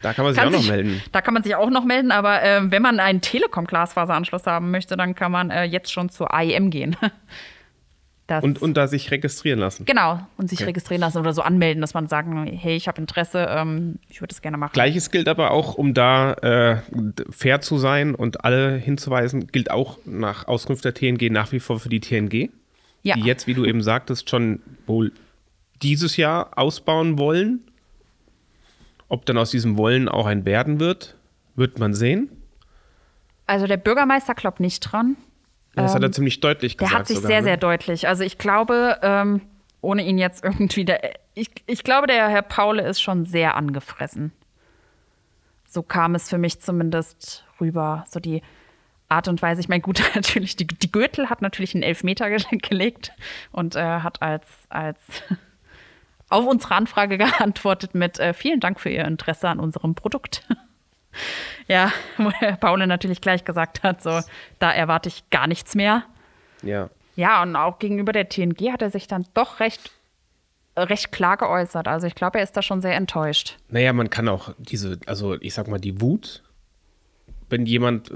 Da 0.00 0.12
kann 0.12 0.24
man 0.24 0.34
sich 0.34 0.38
kann 0.42 0.48
auch 0.48 0.52
noch 0.52 0.60
sich- 0.60 0.70
melden. 0.70 1.02
Da 1.12 1.20
kann 1.22 1.34
man 1.34 1.42
sich 1.42 1.54
auch 1.56 1.70
noch 1.70 1.84
melden, 1.84 2.12
aber 2.12 2.42
ähm, 2.42 2.70
wenn 2.70 2.82
man 2.82 3.00
einen 3.00 3.20
Telekom-Glasfaseranschluss 3.20 4.46
haben 4.46 4.70
möchte, 4.70 4.96
dann 4.96 5.14
kann 5.14 5.32
man 5.32 5.50
äh, 5.50 5.64
jetzt 5.64 5.90
schon 5.92 6.08
zur 6.10 6.32
AEM 6.32 6.70
gehen. 6.70 6.96
Das, 8.26 8.42
Und, 8.42 8.62
und 8.62 8.74
da 8.74 8.88
sich 8.88 9.10
registrieren 9.10 9.58
lassen. 9.58 9.84
genau, 9.84 10.18
und 10.38 10.48
sich 10.48 10.58
Okay. 10.60 10.68
registrieren 10.68 11.00
lassen 11.02 11.18
oder 11.18 11.34
so 11.34 11.42
anmelden, 11.42 11.82
dass 11.82 11.92
man 11.92 12.06
sagen, 12.08 12.46
hey, 12.46 12.74
ich 12.74 12.88
habe 12.88 12.98
Interesse, 12.98 13.46
ähm, 13.50 13.98
ich 14.08 14.22
würde 14.22 14.32
es 14.32 14.40
gerne 14.40 14.56
machen. 14.56 14.72
Gleiches 14.72 15.10
gilt 15.10 15.28
aber 15.28 15.50
auch, 15.50 15.74
um 15.74 15.92
da 15.92 16.32
äh, 16.34 16.76
fair 17.28 17.60
zu 17.60 17.76
sein 17.76 18.14
und 18.14 18.42
alle 18.42 18.76
hinzuweisen, 18.76 19.48
gilt 19.48 19.70
auch 19.70 19.98
nach 20.06 20.48
Auskunft 20.48 20.86
der 20.86 20.94
TNG 20.94 21.30
nach 21.30 21.52
wie 21.52 21.60
vor 21.60 21.78
für 21.80 21.90
die 21.90 22.00
TNG, 22.00 22.48
Ja. 23.02 23.14
die 23.14 23.20
jetzt, 23.24 23.46
wie 23.46 23.52
du 23.52 23.66
eben 23.66 23.82
sagtest, 23.82 24.30
schon 24.30 24.62
wohl 24.86 25.12
dieses 25.82 26.16
Jahr 26.16 26.56
ausbauen 26.56 27.18
wollen. 27.18 27.60
Ob 29.08 29.26
dann 29.26 29.36
aus 29.36 29.50
diesem 29.50 29.76
Wollen 29.76 30.08
auch 30.08 30.24
ein 30.24 30.46
Werden 30.46 30.80
wird, 30.80 31.14
wird 31.56 31.78
man 31.78 31.92
sehen. 31.92 32.30
Also 33.46 33.66
der 33.66 33.76
Bürgermeister 33.76 34.34
glaubt 34.34 34.60
nicht 34.60 34.80
dran. 34.80 35.16
Das 35.76 35.94
hat 35.94 36.02
er 36.02 36.12
ziemlich 36.12 36.40
deutlich 36.40 36.74
Ähm, 36.74 36.78
Der 36.78 36.86
gesagt. 36.88 36.98
hat 37.00 37.06
sich 37.06 37.16
sogar, 37.16 37.28
sehr, 37.28 37.40
ne? 37.40 37.44
sehr 37.44 37.56
deutlich. 37.56 38.08
Also 38.08 38.24
ich 38.24 38.38
glaube, 38.38 38.98
ähm, 39.02 39.40
ohne 39.80 40.04
ihn 40.04 40.18
jetzt 40.18 40.44
irgendwie, 40.44 40.84
der, 40.84 41.14
ich, 41.34 41.50
ich 41.66 41.84
glaube, 41.84 42.06
der 42.06 42.28
Herr 42.28 42.42
Paule 42.42 42.82
ist 42.82 43.00
schon 43.00 43.24
sehr 43.24 43.56
angefressen. 43.56 44.32
So 45.66 45.82
kam 45.82 46.14
es 46.14 46.28
für 46.28 46.38
mich 46.38 46.60
zumindest 46.60 47.44
rüber. 47.60 48.04
So 48.08 48.20
die 48.20 48.42
Art 49.08 49.28
und 49.28 49.42
Weise. 49.42 49.60
Ich 49.60 49.68
meine, 49.68 49.82
gut, 49.82 50.02
natürlich, 50.14 50.56
die, 50.56 50.66
die 50.66 50.90
Gürtel 50.92 51.30
hat 51.30 51.42
natürlich 51.42 51.74
einen 51.74 51.82
Elfmeter 51.82 52.30
ge 52.30 52.38
gelegt 52.58 53.12
und 53.52 53.76
äh, 53.76 53.82
hat 54.00 54.22
als, 54.22 54.46
als 54.68 55.00
auf 56.28 56.46
unsere 56.46 56.74
Anfrage 56.74 57.18
geantwortet 57.18 57.94
mit 57.94 58.18
äh, 58.18 58.32
vielen 58.34 58.60
Dank 58.60 58.80
für 58.80 58.90
Ihr 58.90 59.04
Interesse 59.04 59.48
an 59.48 59.60
unserem 59.60 59.94
Produkt. 59.94 60.46
ja, 61.68 61.92
wo 62.16 62.30
Herr 62.30 62.56
Paule 62.56 62.86
natürlich 62.86 63.20
gleich 63.20 63.44
gesagt 63.44 63.82
hat, 63.82 64.02
so, 64.02 64.20
da 64.58 64.72
erwarte 64.72 65.08
ich 65.08 65.28
gar 65.30 65.46
nichts 65.46 65.74
mehr. 65.74 66.04
Ja. 66.62 66.90
Ja, 67.16 67.42
und 67.42 67.56
auch 67.56 67.78
gegenüber 67.78 68.12
der 68.12 68.28
TNG 68.28 68.72
hat 68.72 68.82
er 68.82 68.90
sich 68.90 69.06
dann 69.06 69.26
doch 69.34 69.60
recht, 69.60 69.92
recht 70.76 71.12
klar 71.12 71.36
geäußert. 71.36 71.86
Also 71.88 72.06
ich 72.06 72.14
glaube, 72.14 72.38
er 72.38 72.44
ist 72.44 72.56
da 72.56 72.62
schon 72.62 72.80
sehr 72.80 72.94
enttäuscht. 72.94 73.56
Naja, 73.68 73.92
man 73.92 74.10
kann 74.10 74.28
auch 74.28 74.52
diese, 74.58 74.98
also 75.06 75.34
ich 75.40 75.54
sag 75.54 75.68
mal, 75.68 75.78
die 75.80 76.00
Wut, 76.00 76.42
wenn 77.54 77.66
jemand 77.66 78.10
äh, 78.10 78.14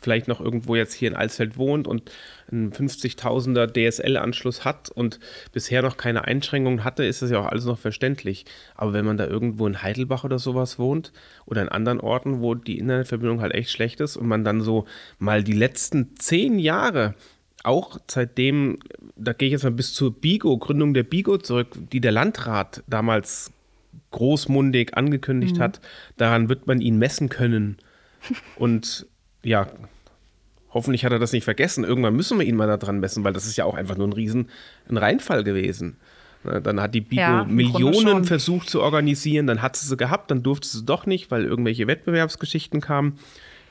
vielleicht 0.00 0.28
noch 0.28 0.40
irgendwo 0.40 0.76
jetzt 0.76 0.94
hier 0.94 1.08
in 1.08 1.16
Alsfeld 1.16 1.58
wohnt 1.58 1.88
und 1.88 2.12
einen 2.52 2.70
50.000er 2.70 3.66
DSL-Anschluss 3.66 4.64
hat 4.64 4.90
und 4.90 5.18
bisher 5.52 5.82
noch 5.82 5.96
keine 5.96 6.24
Einschränkungen 6.24 6.84
hatte, 6.84 7.04
ist 7.04 7.20
das 7.20 7.30
ja 7.32 7.40
auch 7.40 7.46
alles 7.46 7.64
noch 7.64 7.80
verständlich. 7.80 8.44
Aber 8.76 8.92
wenn 8.92 9.04
man 9.04 9.16
da 9.16 9.26
irgendwo 9.26 9.66
in 9.66 9.82
Heidelbach 9.82 10.22
oder 10.22 10.38
sowas 10.38 10.78
wohnt 10.78 11.12
oder 11.46 11.62
in 11.62 11.68
anderen 11.68 11.98
Orten, 11.98 12.40
wo 12.40 12.54
die 12.54 12.78
Internetverbindung 12.78 13.40
halt 13.40 13.54
echt 13.54 13.70
schlecht 13.70 14.00
ist 14.00 14.16
und 14.16 14.28
man 14.28 14.44
dann 14.44 14.60
so 14.60 14.86
mal 15.18 15.42
die 15.42 15.52
letzten 15.52 16.14
zehn 16.16 16.60
Jahre 16.60 17.16
auch 17.64 17.98
seitdem, 18.08 18.78
da 19.16 19.32
gehe 19.32 19.48
ich 19.48 19.52
jetzt 19.52 19.64
mal 19.64 19.72
bis 19.72 19.94
zur 19.94 20.12
Bigo, 20.14 20.56
Gründung 20.58 20.94
der 20.94 21.02
Bigo 21.02 21.38
zurück, 21.38 21.76
die 21.90 22.00
der 22.00 22.12
Landrat 22.12 22.84
damals 22.86 23.50
großmundig 24.12 24.96
angekündigt 24.96 25.58
hat, 25.58 25.80
daran 26.16 26.48
wird 26.48 26.68
man 26.68 26.80
ihn 26.80 26.98
messen 26.98 27.28
können. 27.28 27.78
Und 28.56 29.06
ja, 29.42 29.66
hoffentlich 30.72 31.04
hat 31.04 31.12
er 31.12 31.18
das 31.18 31.32
nicht 31.32 31.44
vergessen. 31.44 31.84
Irgendwann 31.84 32.14
müssen 32.14 32.38
wir 32.38 32.46
ihn 32.46 32.56
mal 32.56 32.66
daran 32.66 33.00
messen, 33.00 33.24
weil 33.24 33.32
das 33.32 33.46
ist 33.46 33.56
ja 33.56 33.64
auch 33.64 33.74
einfach 33.74 33.96
nur 33.96 34.06
ein 34.08 34.12
riesen 34.12 34.50
ein 34.88 34.96
Reinfall 34.96 35.44
gewesen. 35.44 35.96
Dann 36.44 36.80
hat 36.80 36.94
die 36.94 37.00
Bigo 37.00 37.20
Ja, 37.22 37.44
Millionen 37.44 38.24
versucht 38.24 38.70
zu 38.70 38.80
organisieren, 38.80 39.46
dann 39.48 39.62
hat 39.62 39.74
sie 39.76 39.86
sie 39.86 39.96
gehabt, 39.96 40.30
dann 40.30 40.42
durfte 40.44 40.68
sie 40.68 40.84
doch 40.84 41.04
nicht, 41.06 41.30
weil 41.32 41.44
irgendwelche 41.44 41.86
Wettbewerbsgeschichten 41.88 42.80
kamen. 42.80 43.18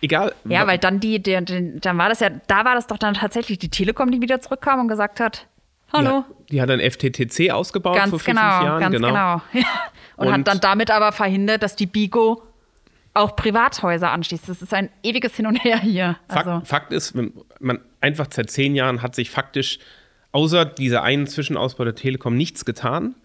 Egal. 0.01 0.33
Ja, 0.43 0.67
weil 0.67 0.77
dann 0.77 0.99
die, 0.99 1.21
der, 1.23 1.41
der, 1.41 1.61
dann 1.61 1.97
war 1.97 2.09
das 2.09 2.19
ja, 2.19 2.29
da 2.47 2.65
war 2.65 2.75
das 2.75 2.87
doch 2.87 2.97
dann 2.97 3.13
tatsächlich 3.13 3.59
die 3.59 3.69
Telekom, 3.69 4.11
die 4.11 4.21
wieder 4.21 4.41
zurückkam 4.41 4.81
und 4.81 4.87
gesagt 4.89 5.21
hat, 5.21 5.47
hallo. 5.93 6.25
Die, 6.49 6.53
die 6.55 6.61
hat 6.61 6.69
dann 6.69 6.81
FTTC 6.81 7.51
ausgebaut 7.51 7.95
ganz 7.95 8.09
vor 8.09 8.19
vier, 8.19 8.33
genau, 8.33 8.51
fünf 8.51 8.63
Jahren. 8.63 8.79
ganz 8.81 8.95
genau. 8.95 9.33
und, 10.17 10.27
Und- 10.27 10.33
hat 10.33 10.47
dann 10.47 10.59
damit 10.59 10.91
aber 10.91 11.11
verhindert, 11.13 11.63
dass 11.63 11.77
die 11.77 11.85
Bigo 11.85 12.43
auch 13.15 13.35
Privathäuser 13.35 14.11
anschließt. 14.11 14.47
Das 14.47 14.61
ist 14.61 14.73
ein 14.73 14.89
ewiges 15.03 15.35
Hin 15.35 15.47
und 15.47 15.55
Her 15.55 15.79
hier. 15.79 16.17
Fakt, 16.27 16.47
Also, 16.47 16.65
Fakt 16.65 16.93
ist, 16.93 17.15
wenn 17.15 17.33
man 17.59 17.79
einfach 18.01 18.27
seit 18.29 18.51
zehn 18.51 18.75
Jahren 18.75 19.01
hat 19.01 19.15
sich 19.15 19.31
faktisch 19.31 19.79
außer 20.31 20.65
dieser 20.65 21.01
einen 21.03 21.27
Zwischenausbau 21.27 21.85
der 21.85 21.95
Telekom 21.95 22.35
nichts 22.35 22.65
getan. 22.65 23.15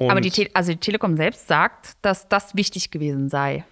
Und 0.00 0.10
aber 0.10 0.22
die, 0.22 0.30
Te 0.30 0.48
also 0.54 0.72
die 0.72 0.78
Telekom 0.78 1.16
selbst 1.16 1.46
sagt, 1.46 1.92
dass 2.02 2.28
das 2.28 2.56
wichtig 2.56 2.90
gewesen 2.90 3.28
sei. 3.28 3.64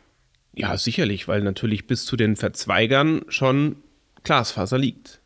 ja, 0.52 0.76
sicherlich, 0.76 1.26
weil 1.26 1.40
natürlich 1.40 1.86
bis 1.86 2.04
zu 2.04 2.16
den 2.16 2.36
Verzweigern 2.36 3.22
schon 3.28 3.76
Glasfaser 4.24 4.76
liegt. 4.76 5.20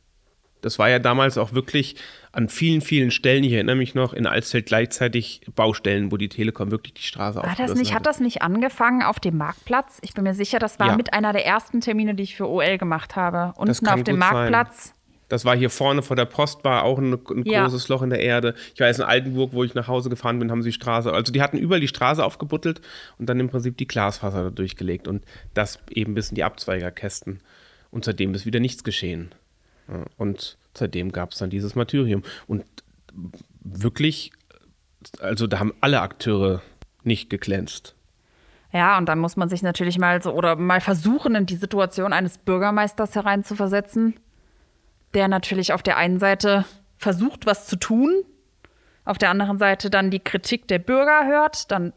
Das 0.61 0.79
war 0.79 0.89
ja 0.89 1.01
damals 1.01 1.37
auch 1.37 1.53
wirklich 1.53 1.97
an 2.35 2.49
vielen, 2.49 2.81
vielen 2.81 3.11
Stellen, 3.11 3.45
ich 3.45 3.53
erinnere 3.53 3.77
mich 3.77 3.95
noch, 3.95 4.13
in 4.13 4.27
Alsfeld 4.27 4.67
gleichzeitig 4.67 5.41
Baustellen, 5.55 6.11
wo 6.11 6.17
die 6.17 6.29
Telekom 6.29 6.71
wirklich 6.71 6.95
die 6.95 7.03
Straße 7.03 7.37
War 7.43 7.55
das 7.57 7.75
nicht, 7.75 7.91
hat 7.91 7.97
hatte. 8.01 8.05
das 8.05 8.21
nicht 8.21 8.43
angefangen 8.43 9.03
auf 9.03 9.21
dem 9.21 9.37
Marktplatz? 9.37 9.99
Ich 10.03 10.15
bin 10.15 10.25
mir 10.25 10.35
sicher, 10.35 10.59
das 10.59 10.79
war 10.81 10.89
Ja. 10.89 10.97
mit 10.97 11.13
einer 11.15 11.33
der 11.33 11.47
ersten 11.47 11.81
Termine, 11.81 12.15
die 12.15 12.25
ich 12.25 12.37
für 12.37 12.49
OL 12.49 12.79
gemacht 12.79 13.17
habe. 13.17 13.53
Unten 13.57 13.87
auf 13.87 13.95
dem 13.95 13.97
gut 13.97 14.07
sein. 14.07 14.19
Marktplatz. 14.19 14.95
Das 15.29 15.45
war 15.45 15.57
hier 15.57 15.71
vorne 15.71 16.03
vor 16.03 16.17
der 16.17 16.27
Post, 16.27 16.65
war 16.65 16.83
auch 16.85 16.99
ein, 16.99 17.15
ein 17.15 17.43
Ja. 17.47 17.63
großes 17.63 17.89
Loch 17.89 18.03
in 18.03 18.11
der 18.11 18.21
Erde. 18.21 18.55
Ich 18.75 18.81
weiß, 18.81 18.99
in 18.99 19.05
Altenburg, 19.05 19.53
wo 19.53 19.65
ich 19.65 19.75
nach 19.75 19.89
Hause 19.89 20.11
gefahren 20.11 20.39
bin, 20.39 20.51
haben 20.51 20.63
sie 20.63 20.69
die 20.69 20.75
Straße, 20.75 21.13
also 21.13 21.33
die 21.33 21.41
hatten 21.41 21.57
überall 21.57 21.81
die 21.81 21.89
Straße 21.89 22.23
aufgebuttelt 22.25 22.81
und 23.19 23.27
dann 23.29 23.41
im 23.41 23.49
Prinzip 23.49 23.77
die 23.79 23.87
Glasfaser 23.87 24.45
da 24.45 24.51
durchgelegt 24.51 25.09
und 25.09 25.25
das 25.55 25.79
eben 25.91 26.15
bis 26.15 26.29
in 26.29 26.35
die 26.35 26.45
Abzweigerkästen. 26.45 27.41
Und 27.91 28.05
seitdem 28.05 28.35
ist 28.35 28.45
wieder 28.45 28.61
nichts 28.61 28.85
geschehen. 28.85 29.33
Und 30.19 30.57
seitdem 30.77 31.13
gab 31.13 31.33
es 31.33 31.39
dann 31.39 31.51
dieses 31.51 31.75
Martyrium. 31.75 32.23
Und 32.47 32.65
wirklich, 33.61 34.33
also 35.21 35.47
da 35.47 35.59
haben 35.59 35.75
alle 35.81 36.01
Akteure 36.01 36.63
nicht 37.03 37.31
geglänzt. 37.31 37.95
Ja, 38.73 38.99
und 38.99 39.09
dann 39.09 39.21
muss 39.21 39.37
man 39.37 39.49
sich 39.49 39.63
natürlich 39.63 39.99
mal 39.99 40.21
so 40.23 40.33
oder 40.33 40.57
mal 40.57 40.81
versuchen, 40.81 41.37
in 41.37 41.47
die 41.47 41.57
Situation 41.57 42.13
eines 42.13 42.39
Bürgermeisters 42.39 43.15
hereinzuversetzen, 43.15 44.19
der 45.15 45.29
natürlich 45.29 45.73
auf 45.73 45.83
der 45.83 45.97
einen 45.97 46.19
Seite 46.19 46.65
versucht, 46.97 47.47
was 47.47 47.69
zu 47.69 47.77
tun, 47.77 48.25
auf 49.05 49.19
der 49.19 49.31
anderen 49.31 49.59
Seite 49.59 49.91
dann 49.91 50.11
die 50.11 50.19
Kritik 50.19 50.67
der 50.67 50.81
Bürger 50.81 51.27
hört, 51.27 51.71
dann 51.71 51.93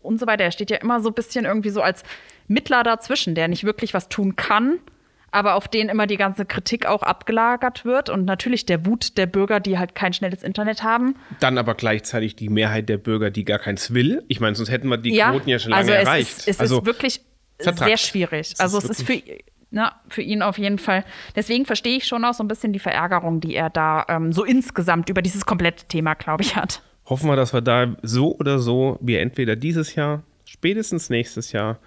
und 0.00 0.20
so 0.20 0.26
weiter. 0.26 0.44
Er 0.44 0.50
steht 0.50 0.70
ja 0.70 0.76
immer 0.76 1.00
so 1.00 1.08
ein 1.08 1.14
bisschen 1.14 1.44
irgendwie 1.44 1.70
so 1.70 1.80
als 1.80 2.02
Mittler 2.48 2.82
dazwischen, 2.82 3.34
der 3.34 3.48
nicht 3.48 3.64
wirklich 3.64 3.94
was 3.94 4.08
tun 4.08 4.36
kann, 4.36 4.78
aber 5.30 5.54
auf 5.54 5.68
den 5.68 5.88
immer 5.88 6.06
die 6.06 6.16
ganze 6.16 6.44
Kritik 6.44 6.86
auch 6.86 7.02
abgelagert 7.02 7.84
wird 7.84 8.08
und 8.10 8.24
natürlich 8.24 8.66
der 8.66 8.86
Wut 8.86 9.16
der 9.18 9.26
Bürger, 9.26 9.60
die 9.60 9.78
halt 9.78 9.94
kein 9.94 10.12
schnelles 10.12 10.42
Internet 10.42 10.82
haben. 10.82 11.16
Dann 11.40 11.58
aber 11.58 11.74
gleichzeitig 11.74 12.36
die 12.36 12.48
Mehrheit 12.48 12.88
der 12.88 12.98
Bürger, 12.98 13.30
die 13.30 13.44
gar 13.44 13.58
keins 13.58 13.92
will. 13.92 14.24
Ich 14.28 14.40
meine, 14.40 14.56
sonst 14.56 14.70
hätten 14.70 14.88
wir 14.88 14.96
die 14.96 15.18
Quoten 15.18 15.48
ja 15.48 15.58
schon 15.58 15.70
lange 15.70 15.80
also 15.80 15.92
erreicht. 15.92 16.38
Ist, 16.38 16.48
es 16.48 16.60
also 16.60 16.78
ist 16.78 16.86
wirklich 16.86 17.20
vertrackt. 17.58 17.88
sehr 17.88 17.96
schwierig. 17.98 18.52
Es 18.52 18.60
also 18.60 18.78
ist 18.78 18.84
es 18.84 19.00
ist 19.00 19.06
für, 19.06 19.22
na, 19.70 20.00
für 20.08 20.22
ihn 20.22 20.42
auf 20.42 20.58
jeden 20.58 20.78
Fall. 20.78 21.04
Deswegen 21.36 21.66
verstehe 21.66 21.96
ich 21.96 22.06
schon 22.06 22.24
auch 22.24 22.34
so 22.34 22.42
ein 22.42 22.48
bisschen 22.48 22.72
die 22.72 22.78
Verärgerung, 22.78 23.40
die 23.40 23.54
er 23.54 23.70
da 23.70 24.06
ähm, 24.08 24.32
so 24.32 24.44
insgesamt 24.44 25.10
über 25.10 25.22
dieses 25.22 25.44
komplette 25.44 25.86
Thema, 25.86 26.14
glaube 26.14 26.42
ich, 26.42 26.56
hat. 26.56 26.82
hoffen 27.04 27.28
wir, 27.28 27.36
dass 27.36 27.52
wir 27.52 27.60
da 27.60 27.96
so 28.02 28.34
oder 28.36 28.58
so, 28.58 28.98
wir 29.00 29.20
entweder 29.20 29.56
dieses 29.56 29.94
Jahr, 29.94 30.22
spätestens 30.44 31.10
nächstes 31.10 31.52
Jahr, 31.52 31.78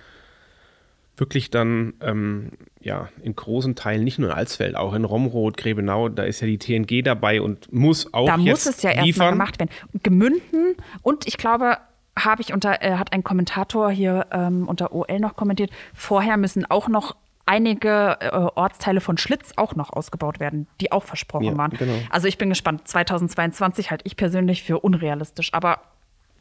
wirklich 1.22 1.52
dann 1.52 1.94
ähm, 2.02 2.50
ja 2.82 3.08
in 3.22 3.36
großen 3.36 3.76
Teilen, 3.76 4.04
nicht 4.04 4.20
nur 4.20 4.32
in 4.32 4.36
Alsfeld, 4.36 4.76
auch 4.76 4.94
in 4.94 5.06
Romroth, 5.06 5.56
Grebenau, 5.56 6.10
da 6.10 6.24
ist 6.24 6.42
ja 6.42 6.48
die 6.48 6.58
TNG 6.58 7.04
dabei 7.04 7.42
und 7.42 7.72
muss 7.72 8.14
auch 8.14 8.26
Da 8.26 8.36
jetzt 8.38 8.66
muss 8.66 8.76
es 8.76 8.82
ja 8.82 8.92
erstmal 8.92 9.32
gemacht 9.32 9.60
werden. 9.60 9.70
Gemünden 10.04 10.76
und 11.04 11.28
ich 11.28 11.38
glaube, 11.38 11.78
habe 12.20 12.42
ich 12.42 12.52
unter, 12.54 12.82
äh, 12.84 12.98
hat 12.98 13.14
ein 13.14 13.24
Kommentator 13.24 13.90
hier 13.92 14.26
ähm, 14.32 14.68
unter 14.68 14.94
OL 14.94 15.20
noch 15.20 15.36
kommentiert, 15.38 15.70
vorher 15.94 16.36
müssen 16.36 16.66
auch 16.70 16.90
noch 16.90 17.16
einige 17.46 18.18
äh, 18.20 18.30
Ortsteile 18.32 19.00
von 19.00 19.18
Schlitz 19.18 19.54
auch 19.58 19.76
noch 19.76 19.94
ausgebaut 19.94 20.40
werden, 20.40 20.68
die 20.82 20.92
auch 20.92 21.04
versprochen 21.04 21.46
Ja, 21.46 21.58
waren. 21.58 21.72
genau. 21.72 21.94
Also 22.10 22.28
ich 22.28 22.38
bin 22.38 22.50
gespannt. 22.50 22.88
2022 22.88 23.92
halte 23.92 24.06
ich 24.08 24.16
persönlich 24.18 24.64
für 24.64 24.80
unrealistisch, 24.80 25.54
aber 25.54 25.82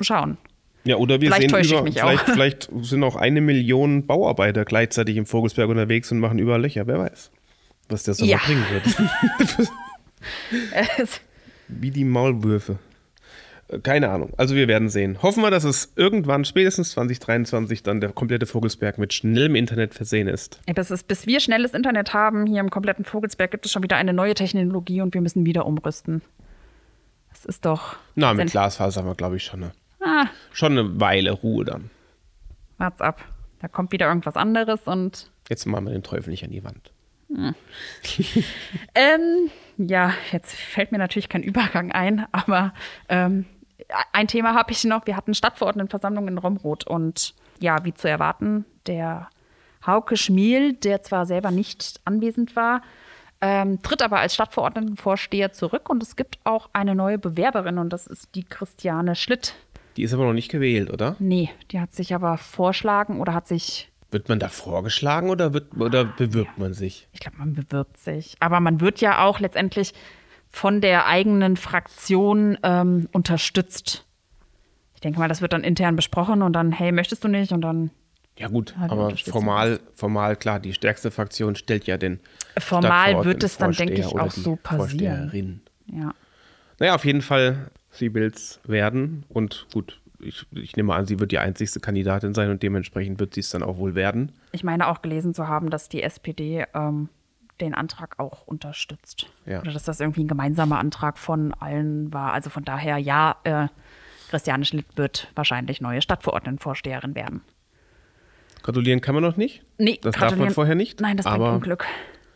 schauen. 0.01 0.39
Ja, 0.85 0.97
oder 0.97 1.21
wir 1.21 1.31
Vielleicht 1.33 1.51
sehen 1.51 1.81
über, 1.81 1.93
vielleicht, 1.93 2.25
vielleicht 2.31 2.71
sind 2.83 3.05
auch 3.05 3.17
eine 3.17 3.41
Million 3.41 4.07
Bauarbeiter 4.07 4.65
gleichzeitig 4.65 5.17
im 5.17 5.27
Vogelsberg 5.27 5.69
unterwegs 5.69 6.11
und 6.11 6.21
machen 6.21 6.39
überall 6.39 6.63
Löcher, 6.63 6.87
wer 6.87 6.99
weiß, 6.99 7.31
was 7.89 8.05
der 8.05 8.15
Sommer 8.15 8.31
Ja. 8.31 8.39
bringen 8.39 8.65
wird. 8.71 9.71
Wie 11.69 11.91
die 11.91 12.05
Maulwürfe. 12.05 12.79
Äh, 13.69 13.79
Keine 13.81 14.11
Ahnung. 14.11 14.33
Also 14.37 14.55
wir 14.55 14.69
werden 14.69 14.89
sehen. 14.89 15.23
Hoffen 15.23 15.43
wir, 15.43 15.51
dass 15.51 15.65
es 15.65 15.93
irgendwann, 15.97 16.45
spätestens 16.45 16.91
2023, 16.93 17.83
dann 17.83 18.01
der 18.01 18.13
komplette 18.13 18.47
Vogelsberg 18.47 18.99
mit 18.99 19.13
schnellem 19.13 19.55
Internet 19.55 19.95
versehen 19.95 20.29
ist. 20.29 20.61
Bis, 20.75 20.91
es, 20.91 21.03
bis 21.03 21.27
wir 21.27 21.41
schnelles 21.41 21.73
Internet 21.75 22.13
haben, 22.15 22.47
hier 22.47 22.61
im 22.61 22.71
kompletten 22.71 23.05
Vogelsberg, 23.05 23.51
gibt 23.51 23.67
es 23.67 23.73
schon 23.73 23.83
wieder 23.83 23.97
eine 23.97 24.13
neue 24.13 24.35
Technologie 24.35 25.01
und 25.03 25.15
wir 25.15 25.21
müssen 25.21 25.45
wieder 25.47 25.67
umrüsten. 25.67 26.23
Das 27.33 27.45
ist 27.45 27.65
doch. 27.65 27.97
Na, 28.17 28.35
mit 28.35 28.51
Glasfaser 28.51 29.01
haben 29.01 29.09
wir, 29.09 29.15
glaube 29.15 29.37
ich, 29.37 29.45
schon 29.45 29.63
eine, 29.63 29.73
Ah, 30.01 30.27
schon 30.53 30.79
eine 30.79 31.01
Weile 31.01 31.33
Ruhe 31.33 31.65
dann. 31.65 31.91
wart's 32.79 33.01
ab. 33.01 33.25
Da 33.61 33.69
kommt 33.69 33.93
wieder 33.93 34.09
irgendwas 34.09 34.37
anderes 34.37 34.87
und. 34.87 35.31
Jetzt 35.49 35.67
machen 35.67 35.85
wir 35.87 35.93
den 35.93 36.03
Teufel 36.03 36.31
nicht 36.31 36.45
an 36.45 36.51
die 36.51 36.65
Wand. 36.65 36.93
Ähm, 38.95 39.51
ja, 39.77 40.13
jetzt 40.33 40.55
fällt 40.55 40.91
mir 40.91 40.99
natürlich 40.99 41.29
kein 41.29 41.43
Übergang 41.45 41.93
ein, 41.93 42.27
aber 42.33 42.75
ähm, 43.09 43.45
ein 44.13 44.27
Thema 44.27 44.55
habe 44.55 44.73
ich 44.73 44.85
noch. 44.85 45.07
Wir 45.07 45.17
hatten 45.17 45.35
Stadtverordnetenversammlung 45.35 46.27
in 46.29 46.39
Romroth 46.39 46.87
und 46.87 47.35
ja, 47.61 47.85
wie 47.85 47.95
zu 47.95 48.09
erwarten, 48.09 48.65
der 48.87 49.29
Hauke 49.87 50.17
Schmiel, 50.17 50.73
der 50.75 51.03
zwar 51.03 51.25
selber 51.27 51.51
nicht 51.51 52.01
anwesend 52.05 52.57
war, 52.57 52.83
ähm, 53.41 53.81
tritt 53.83 54.03
aber 54.03 54.19
als 54.19 54.35
Stadtverordnetenvorsteher 54.35 55.53
zurück 55.53 55.89
und 55.89 56.03
es 56.03 56.17
gibt 56.17 56.39
auch 56.45 56.69
eine 56.73 56.95
neue 56.95 57.19
Bewerberin 57.19 57.79
und 57.79 57.91
das 57.93 58.07
ist 58.07 58.35
die 58.35 58.45
Christiane 58.45 59.15
Schlitt. 59.15 59.55
Die 60.01 60.05
ist 60.05 60.15
aber 60.15 60.25
noch 60.25 60.33
nicht 60.33 60.51
gewählt, 60.51 60.91
oder? 60.91 61.15
Nee, 61.19 61.51
die 61.73 61.79
hat 61.79 61.93
sich 61.93 62.15
aber 62.15 62.39
vorschlagen 62.39 63.21
oder 63.21 63.35
hat 63.35 63.47
sich 63.47 63.91
Wird 64.11 64.31
man 64.31 64.39
da 64.39 64.49
vorgeschlagen 64.49 65.29
oder, 65.29 65.53
wird, 65.53 65.77
oder 65.77 66.07
bewirbt 66.07 66.57
man 66.57 66.73
sich? 66.73 67.07
Ich 67.13 67.21
glaube, 67.21 67.37
man 67.37 67.53
bewirbt 67.53 67.99
sich. 67.99 68.35
Aber 68.41 68.61
man 68.61 68.81
wird 68.81 69.03
ja 69.03 69.23
auch 69.23 69.41
letztendlich 69.41 69.93
von 70.49 70.81
der 70.81 71.07
eigenen 71.07 71.59
Fraktion 71.59 72.57
ähm, 72.63 73.11
unterstützt. 73.13 74.07
Ich 74.95 75.03
denke 75.03 75.19
mal, 75.19 75.29
das 75.29 75.43
wird 75.43 75.53
dann 75.53 75.65
intern 75.65 75.97
besprochen 75.97 76.41
und 76.41 76.55
dann, 76.55 76.73
hey, 76.73 76.93
möchtest 76.93 77.23
du 77.23 77.29
nicht? 77.29 77.53
Und 77.53 77.61
dann 77.61 77.91
Ja 78.39 78.49
gut, 78.49 78.75
die 78.79 78.91
aber 78.91 79.15
formal, 79.19 79.81
formal, 79.95 80.35
klar, 80.35 80.61
die 80.61 80.73
stärkste 80.73 81.11
Fraktion 81.11 81.57
stellt 81.57 81.87
ja 81.87 81.99
den 81.99 82.21
Formal 82.59 83.23
wird 83.27 83.45
es 83.45 83.59
dann, 83.59 83.73
denke 83.73 84.01
ich, 84.01 84.07
auch 84.07 84.31
so 84.31 84.57
passieren. 84.57 85.61
Ja. 85.85 86.15
Naja, 86.79 86.95
auf 86.95 87.05
jeden 87.05 87.21
Fall, 87.21 87.71
sie 87.91 88.15
will 88.15 88.25
es 88.25 88.61
werden. 88.65 89.25
Und 89.29 89.67
gut, 89.73 90.01
ich, 90.19 90.47
ich 90.53 90.77
nehme 90.77 90.95
an, 90.95 91.07
sie 91.07 91.19
wird 91.19 91.33
die 91.33 91.39
einzigste 91.39 91.81
Kandidatin 91.81 92.35
sein 92.35 92.51
und 92.51 92.63
dementsprechend 92.63 93.21
wird 93.21 93.35
sie 93.35 93.41
es 93.41 93.51
dann 93.51 93.63
auch 93.63 93.79
wohl 93.79 93.95
werden. 93.95 94.33
Ich 94.53 94.65
meine 94.65 94.89
auch 94.89 95.03
gelesen 95.03 95.35
zu 95.35 95.49
haben, 95.49 95.71
dass 95.71 95.89
die 95.89 96.03
SPD 96.03 96.67
ähm, 96.75 97.09
den 97.61 97.75
Antrag 97.75 98.19
auch 98.19 98.47
unterstützt. 98.47 99.27
Ja. 99.47 99.61
Oder 99.61 99.73
dass 99.73 99.85
das 99.85 100.01
irgendwie 100.01 100.25
ein 100.25 100.29
gemeinsamer 100.29 100.79
Antrag 100.79 101.19
von 101.19 101.55
allen 101.55 102.13
war. 102.13 102.33
Also 102.33 102.51
von 102.51 102.65
daher, 102.65 102.99
ja, 102.99 103.37
äh, 103.45 103.69
Christiane 104.31 104.65
Schlitt 104.65 104.87
wird 104.97 105.31
wahrscheinlich 105.35 105.81
neue 105.81 106.03
Stadtverordnetenvorsteherin 106.03 107.15
werden. 107.15 107.43
Gratulieren 108.63 109.01
kann 109.01 109.15
man 109.15 109.25
noch 109.25 109.37
nicht. 109.37 109.65
Nee, 109.79 109.99
das 110.03 110.15
darf 110.17 110.37
man 110.37 110.51
vorher 110.51 110.75
nicht. 110.75 111.01
Nein, 111.01 111.17
das 111.17 111.25
bringt 111.25 111.37
aber 111.37 111.55
Unglück. 111.55 111.87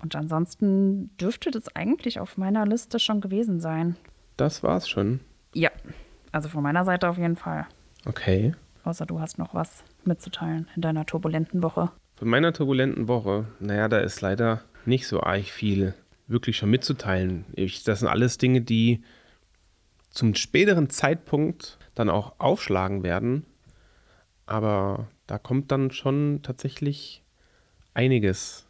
Und 0.03 0.17
ansonsten 0.17 1.17
dürfte 1.19 1.51
das 1.51 1.75
eigentlich 1.75 2.21
auf 2.21 2.37
meiner 2.37 2.67
Liste 2.67 2.99
schon 2.99 3.21
gewesen 3.21 3.61
sein. 3.61 3.97
das 4.37 4.63
war's 4.63 4.89
schon. 4.89 5.21
Ja, 5.55 5.71
also 6.33 6.49
von 6.49 6.63
meiner 6.63 6.85
Seite 6.85 7.09
auf 7.09 7.17
jeden 7.17 7.37
Fall. 7.37 7.67
Okay. 8.07 8.55
Außer 8.85 9.07
du 9.07 9.21
hast 9.21 9.39
noch 9.39 9.55
was 9.55 9.83
mitzuteilen 10.05 10.69
in 10.77 10.83
deiner 10.83 11.07
turbulenten 11.07 11.63
Woche. 11.63 11.91
Von 12.17 12.29
meiner 12.29 12.53
turbulenten 12.53 13.09
Woche, 13.09 13.47
naja, 13.61 13.89
da 13.89 13.99
ist 13.99 14.21
leider 14.21 14.63
nicht 14.85 15.07
so 15.07 15.23
arg 15.23 15.45
viel 15.45 15.95
wirklich 16.27 16.57
schon 16.57 16.71
mitzuteilen. 16.71 17.45
Ich, 17.55 17.85
das 17.85 18.01
sind 18.01 18.09
alles 18.09 18.39
Dinge, 18.39 18.61
die 18.61 19.03
zum 20.11 20.35
späteren 20.35 20.91
Zeitpunkt 20.91 21.79
dann 21.95 22.09
auch 22.09 22.35
aufschlagen 22.39 23.03
werden. 23.03 23.45
Aber 24.47 25.09
da 25.27 25.39
kommt 25.39 25.73
dann 25.73 25.91
schon 25.91 26.41
tatsächlich 26.43 27.23
einiges. 27.95 28.64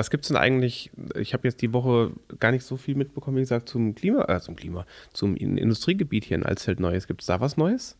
Was 0.00 0.08
gibt 0.08 0.24
es 0.24 0.28
denn 0.28 0.38
eigentlich? 0.38 0.90
Ich 1.14 1.34
habe 1.34 1.46
jetzt 1.46 1.60
die 1.60 1.74
Woche 1.74 2.12
gar 2.38 2.52
nicht 2.52 2.64
so 2.64 2.78
viel 2.78 2.94
mitbekommen, 2.94 3.36
wie 3.36 3.40
gesagt, 3.42 3.68
zum 3.68 3.94
Klima, 3.94 4.24
äh, 4.34 4.40
zum 4.40 4.56
Klima, 4.56 4.86
zum 5.12 5.36
In- 5.36 5.58
Industriegebiet 5.58 6.24
hier 6.24 6.38
in 6.38 6.42
Alsfeld 6.46 6.80
Neues. 6.80 7.06
Gibt 7.06 7.20
es 7.20 7.26
da 7.26 7.38
was 7.40 7.58
Neues? 7.58 7.98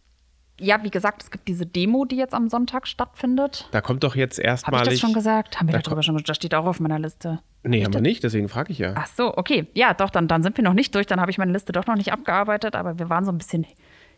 Ja, 0.58 0.82
wie 0.82 0.88
gesagt, 0.90 1.22
es 1.22 1.30
gibt 1.30 1.46
diese 1.46 1.66
Demo, 1.66 2.06
die 2.06 2.16
jetzt 2.16 2.32
am 2.32 2.48
Sonntag 2.48 2.86
stattfindet. 2.86 3.68
Da 3.72 3.82
kommt 3.82 4.02
doch 4.02 4.14
jetzt 4.16 4.38
Habe 4.38 4.44
ich 4.46 4.48
erstmalig. 4.50 4.88
das 4.88 4.98
schon 5.00 5.12
gesagt? 5.12 5.60
Haben 5.60 5.68
wir 5.68 5.74
Da 5.74 5.80
darüber 5.80 6.02
schon 6.02 6.14
gesagt? 6.14 6.30
Das 6.30 6.36
steht 6.38 6.54
auch 6.54 6.64
auf 6.64 6.80
meiner 6.80 6.98
Liste. 6.98 7.40
Nee, 7.64 7.84
haben 7.84 7.92
wir 7.92 8.00
nicht, 8.00 8.22
deswegen 8.24 8.48
frage 8.48 8.72
ich 8.72 8.78
ja. 8.78 8.94
Ach 8.96 9.06
so, 9.06 9.36
okay. 9.36 9.66
Ja, 9.74 9.92
doch, 9.92 10.08
dann, 10.08 10.26
dann 10.26 10.42
sind 10.42 10.56
wir 10.56 10.64
noch 10.64 10.72
nicht 10.72 10.94
durch. 10.94 11.06
Dann 11.06 11.20
habe 11.20 11.30
ich 11.30 11.36
meine 11.36 11.52
Liste 11.52 11.72
doch 11.72 11.86
noch 11.86 11.96
nicht 11.96 12.12
abgearbeitet, 12.14 12.76
aber 12.76 12.98
wir 12.98 13.10
waren 13.10 13.26
so 13.26 13.30
ein 13.32 13.36
bisschen 13.36 13.66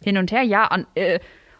hin 0.05 0.18
und 0.18 0.31
her. 0.31 0.42
Ja, 0.45 0.66
an, 0.66 0.87
äh, 0.95 1.18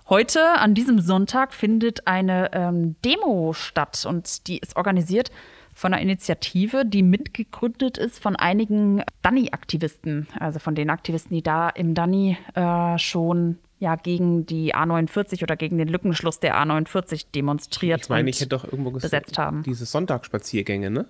heute, 0.09 0.41
an 0.61 0.75
diesem 0.75 1.01
Sonntag, 1.01 1.53
findet 1.53 2.07
eine 2.07 2.51
ähm, 2.53 2.95
Demo 3.05 3.53
statt 3.55 4.05
und 4.09 4.47
die 4.47 4.59
ist 4.59 4.77
organisiert 4.77 5.33
von 5.83 5.93
einer 5.93 6.01
Initiative, 6.01 6.85
die 6.87 7.03
mitgegründet 7.03 7.99
ist 7.99 8.21
von 8.21 8.37
einigen 8.37 9.03
Danny-Aktivisten, 9.23 10.29
also 10.39 10.61
von 10.61 10.77
den 10.77 10.91
Aktivisten, 10.91 11.35
die 11.35 11.43
da 11.43 11.69
im 11.71 11.95
Danny 11.95 12.39
äh, 12.55 12.97
schon 12.99 13.59
ja, 13.81 13.97
gegen 13.97 14.47
die 14.47 14.77
A49 14.77 15.43
oder 15.43 15.57
gegen 15.57 15.79
den 15.79 15.89
Lückenschluss 15.89 16.39
der 16.39 16.55
A49 16.57 17.27
demonstriert 17.35 18.03
Ich 18.03 18.09
meine, 18.09 18.31
ich 18.31 18.39
hätte 18.39 18.51
doch 18.51 18.63
irgendwo 18.63 18.93
gesagt, 18.93 19.11
besetzt 19.11 19.39
haben. 19.39 19.65
diese 19.65 19.85
Sonntagsspaziergänge, 19.85 20.89
ne? 20.89 21.07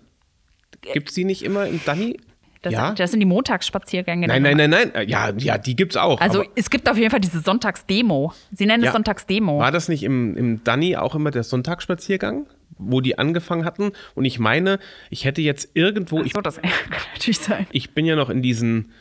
Gibt 0.81 1.11
es 1.11 1.15
die 1.15 1.27
nicht 1.27 1.43
immer 1.43 1.67
im 1.67 1.79
Danny? 1.85 2.19
Das, 2.63 2.73
ja? 2.73 2.93
das 2.95 3.11
sind 3.11 3.21
die 3.21 3.27
Montagsspaziergänge. 3.27 4.27
nein, 4.27 4.43
nein, 4.43 4.57
nein, 4.57 4.71
nein. 4.71 4.95
Äh, 4.95 5.05
Ja, 5.05 5.33
ja, 5.37 5.59
die 5.59 5.77
gibt's 5.77 5.99
auch. 5.99 6.19
Also 6.19 6.45
es 6.55 6.71
gibt 6.71 6.89
auf 6.89 6.97
jeden 6.97 7.11
Fall 7.11 7.21
diese 7.21 7.41
Sonntagsdemo. 7.41 8.33
Sie 8.53 8.65
nennen 8.65 8.83
es 8.83 8.87
Ja. 8.87 8.93
Sonntagsdemo. 8.93 9.59
war 9.59 9.71
das 9.71 9.89
nicht 9.89 10.03
im, 10.03 10.35
im 10.39 10.65
Danny 10.65 10.97
auch 10.97 11.15
immer 11.15 11.31
der 11.31 11.43
Sonntagsspaziergang, 11.43 12.47
wo 12.87 13.01
die 13.01 13.19
angefangen 13.19 13.65
hatten? 13.65 13.93
Und 14.15 14.25
ich 14.25 14.39
meine, 14.39 14.79
ich 15.11 15.25
hätte 15.25 15.43
jetzt 15.43 15.71
irgendwo, 15.75 16.23
ich, 16.23 16.33
so, 16.33 16.41
das 16.41 16.57
kann 16.63 16.71
natürlich 17.15 17.39
sein. 17.39 17.67
ich 17.73 17.95
bin 17.95 18.07
ja 18.07 18.17
noch 18.17 18.31
in 18.31 18.43
diesen 18.43 18.93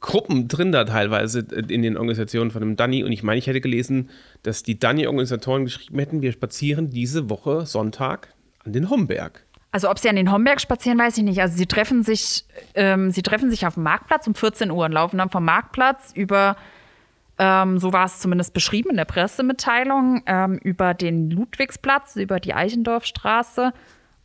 Gruppen 0.00 0.48
drin 0.48 0.72
da 0.72 0.84
teilweise 0.84 1.40
äh, 1.40 1.72
in 1.72 1.82
den 1.82 1.96
Organisationen 1.96 2.50
von 2.50 2.60
dem 2.60 2.76
Danny 2.76 3.02
und 3.04 3.12
ich 3.12 3.22
meine, 3.22 3.38
ich 3.38 3.46
hätte 3.46 3.60
gelesen, 3.60 4.10
dass 4.42 4.62
die 4.62 4.78
Danny-Organisatoren 4.78 5.64
geschrieben 5.64 5.98
hätten, 5.98 6.22
wir 6.22 6.32
spazieren 6.32 6.90
diese 6.90 7.28
Woche 7.30 7.66
Sonntag 7.66 8.28
an 8.64 8.72
den 8.72 8.90
Homberg. 8.90 9.44
Also 9.70 9.90
ob 9.90 9.98
sie 9.98 10.08
an 10.08 10.16
den 10.16 10.32
Homberg 10.32 10.60
spazieren, 10.60 10.98
weiß 10.98 11.18
ich 11.18 11.24
nicht. 11.24 11.40
Also 11.40 11.56
sie 11.56 11.66
treffen 11.66 12.02
sich, 12.02 12.44
ähm, 12.74 13.10
sie 13.10 13.22
treffen 13.22 13.50
sich 13.50 13.66
auf 13.66 13.74
dem 13.74 13.82
Marktplatz 13.82 14.26
um 14.26 14.34
14 14.34 14.70
Uhr 14.70 14.86
und 14.86 14.92
laufen 14.92 15.18
dann 15.18 15.28
vom 15.28 15.44
Marktplatz 15.44 16.12
über, 16.14 16.56
ähm, 17.38 17.78
so 17.78 17.92
war 17.92 18.06
es 18.06 18.20
zumindest 18.20 18.52
beschrieben 18.52 18.90
in 18.90 18.96
der 18.96 19.04
Pressemitteilung, 19.04 20.22
ähm, 20.26 20.58
über 20.58 20.94
den 20.94 21.30
Ludwigsplatz, 21.30 22.16
über 22.16 22.40
die 22.40 22.54
Eichendorfstraße, 22.54 23.72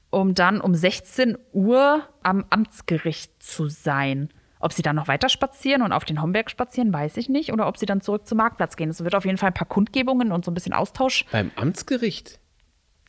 um 0.10 0.34
dann 0.34 0.62
um 0.62 0.76
16 0.76 1.38
Uhr 1.52 2.08
am 2.22 2.46
Amtsgericht 2.50 3.42
zu 3.42 3.68
sein. 3.68 4.30
Ob 4.60 4.72
sie 4.72 4.82
dann 4.82 4.96
noch 4.96 5.08
weiter 5.08 5.28
spazieren 5.28 5.82
und 5.82 5.92
auf 5.92 6.06
den 6.06 6.22
Homberg 6.22 6.50
spazieren, 6.50 6.94
weiß 6.94 7.18
ich 7.18 7.28
nicht. 7.28 7.52
Oder 7.52 7.68
ob 7.68 7.78
sie 7.78 7.86
dann 7.86 8.00
zurück 8.00 8.28
zum 8.28 8.38
Marktplatz 8.38 8.78
gehen. 8.78 8.90
Es 8.90 9.04
wird 9.04 9.14
auf 9.14 9.26
jeden 9.26 9.38
Fall 9.38 9.48
ein 9.50 9.54
paar 9.54 9.68
Kundgebungen 9.68 10.32
und 10.32 10.46
so 10.46 10.52
ein 10.52 10.54
bisschen 10.54 10.74
Austausch. 10.74 11.26
Beim 11.32 11.52
Amtsgericht 11.58 12.40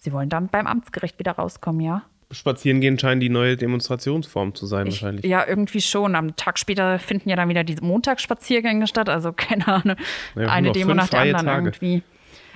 Sie 0.04 0.12
wollen 0.12 0.28
dann 0.28 0.48
beim 0.48 0.66
Amtsgericht 0.66 1.18
wieder 1.18 1.32
rauskommen, 1.32 1.80
ja? 1.80 2.02
Spazierengehen 2.34 2.98
scheint 2.98 3.22
die 3.22 3.28
neue 3.30 3.56
Demonstrationsform 3.56 4.54
zu 4.54 4.66
sein, 4.66 4.86
Ich, 4.86 4.94
wahrscheinlich. 5.02 5.24
ja, 5.24 5.46
irgendwie 5.46 5.80
schon. 5.80 6.14
Am 6.14 6.36
Tag 6.36 6.58
später 6.58 6.98
finden 6.98 7.28
ja 7.28 7.36
dann 7.36 7.48
wieder 7.48 7.64
diese 7.64 7.82
Montagsspaziergänge 7.84 8.86
statt. 8.86 9.08
Also 9.08 9.32
keine 9.36 9.66
Ahnung. 9.68 9.96
Ja, 10.34 10.48
eine 10.48 10.72
Demo 10.72 10.94
nach 10.94 11.08
der 11.08 11.20
anderen 11.20 11.46
Tage. 11.46 11.66
irgendwie. 11.68 12.02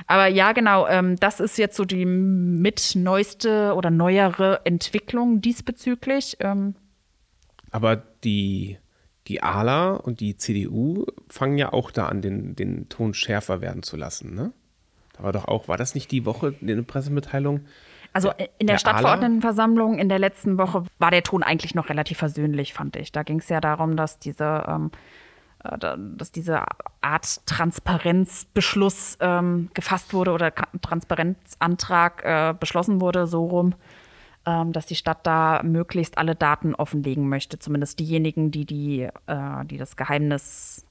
Aber 0.06 0.26
ja, 0.26 0.52
genau. 0.52 0.86
Ähm, 0.88 1.16
das 1.16 1.40
ist 1.40 1.58
jetzt 1.58 1.76
so 1.76 1.84
die 1.84 2.04
mit 2.04 2.92
neueste 2.94 3.74
oder 3.74 3.90
neuere 3.90 4.60
Entwicklung 4.64 5.40
diesbezüglich. 5.40 6.36
Ähm, 6.40 6.74
Aber 7.70 7.96
die, 8.24 8.78
die 9.26 9.42
ALA 9.42 9.92
und 9.94 10.20
die 10.20 10.36
CDU 10.36 11.04
fangen 11.28 11.58
ja 11.58 11.72
auch 11.72 11.90
da 11.90 12.06
an, 12.06 12.22
den, 12.22 12.54
den 12.56 12.88
Ton 12.88 13.12
schärfer 13.14 13.60
werden 13.60 13.82
zu 13.82 13.96
lassen, 13.96 14.34
ne? 14.34 14.52
Da 15.16 15.24
war 15.24 15.32
doch 15.32 15.46
auch, 15.46 15.66
war 15.66 15.76
das 15.76 15.96
nicht 15.96 16.12
die 16.12 16.24
Woche 16.24 16.54
in 16.60 16.68
der 16.68 16.80
Pressemitteilung? 16.82 17.62
Also 18.12 18.30
in 18.30 18.66
der, 18.66 18.74
der 18.74 18.78
Stadtverordnetenversammlung 18.78 19.98
in 19.98 20.08
der 20.08 20.18
letzten 20.18 20.58
Woche 20.58 20.84
war 20.98 21.10
der 21.10 21.22
Ton 21.22 21.42
eigentlich 21.42 21.74
noch 21.74 21.88
relativ 21.88 22.18
versöhnlich, 22.18 22.72
fand 22.74 22.96
ich. 22.96 23.12
Da 23.12 23.22
ging 23.22 23.38
es 23.38 23.48
ja 23.48 23.60
darum, 23.60 23.96
dass 23.96 24.18
diese, 24.18 24.64
ähm, 24.66 24.90
äh, 25.64 25.78
da- 25.78 25.96
dass 25.96 26.32
diese 26.32 26.62
Art 27.00 27.46
Transparenzbeschluss 27.46 29.18
ähm, 29.20 29.70
gefasst 29.74 30.14
wurde 30.14 30.32
oder 30.32 30.52
Transparenzantrag 30.82 32.24
äh, 32.24 32.54
beschlossen 32.58 33.00
wurde, 33.00 33.26
so 33.26 33.44
rum, 33.46 33.74
ähm, 34.46 34.72
dass 34.72 34.86
die 34.86 34.94
Stadt 34.96 35.26
da 35.26 35.60
möglichst 35.62 36.18
alle 36.18 36.34
Daten 36.34 36.74
offenlegen 36.74 37.28
möchte, 37.28 37.58
zumindest 37.58 37.98
diejenigen, 37.98 38.50
die, 38.50 38.64
die, 38.64 39.02
äh, 39.26 39.64
die 39.64 39.76
das 39.78 39.96
Geheimnis, 39.96 40.84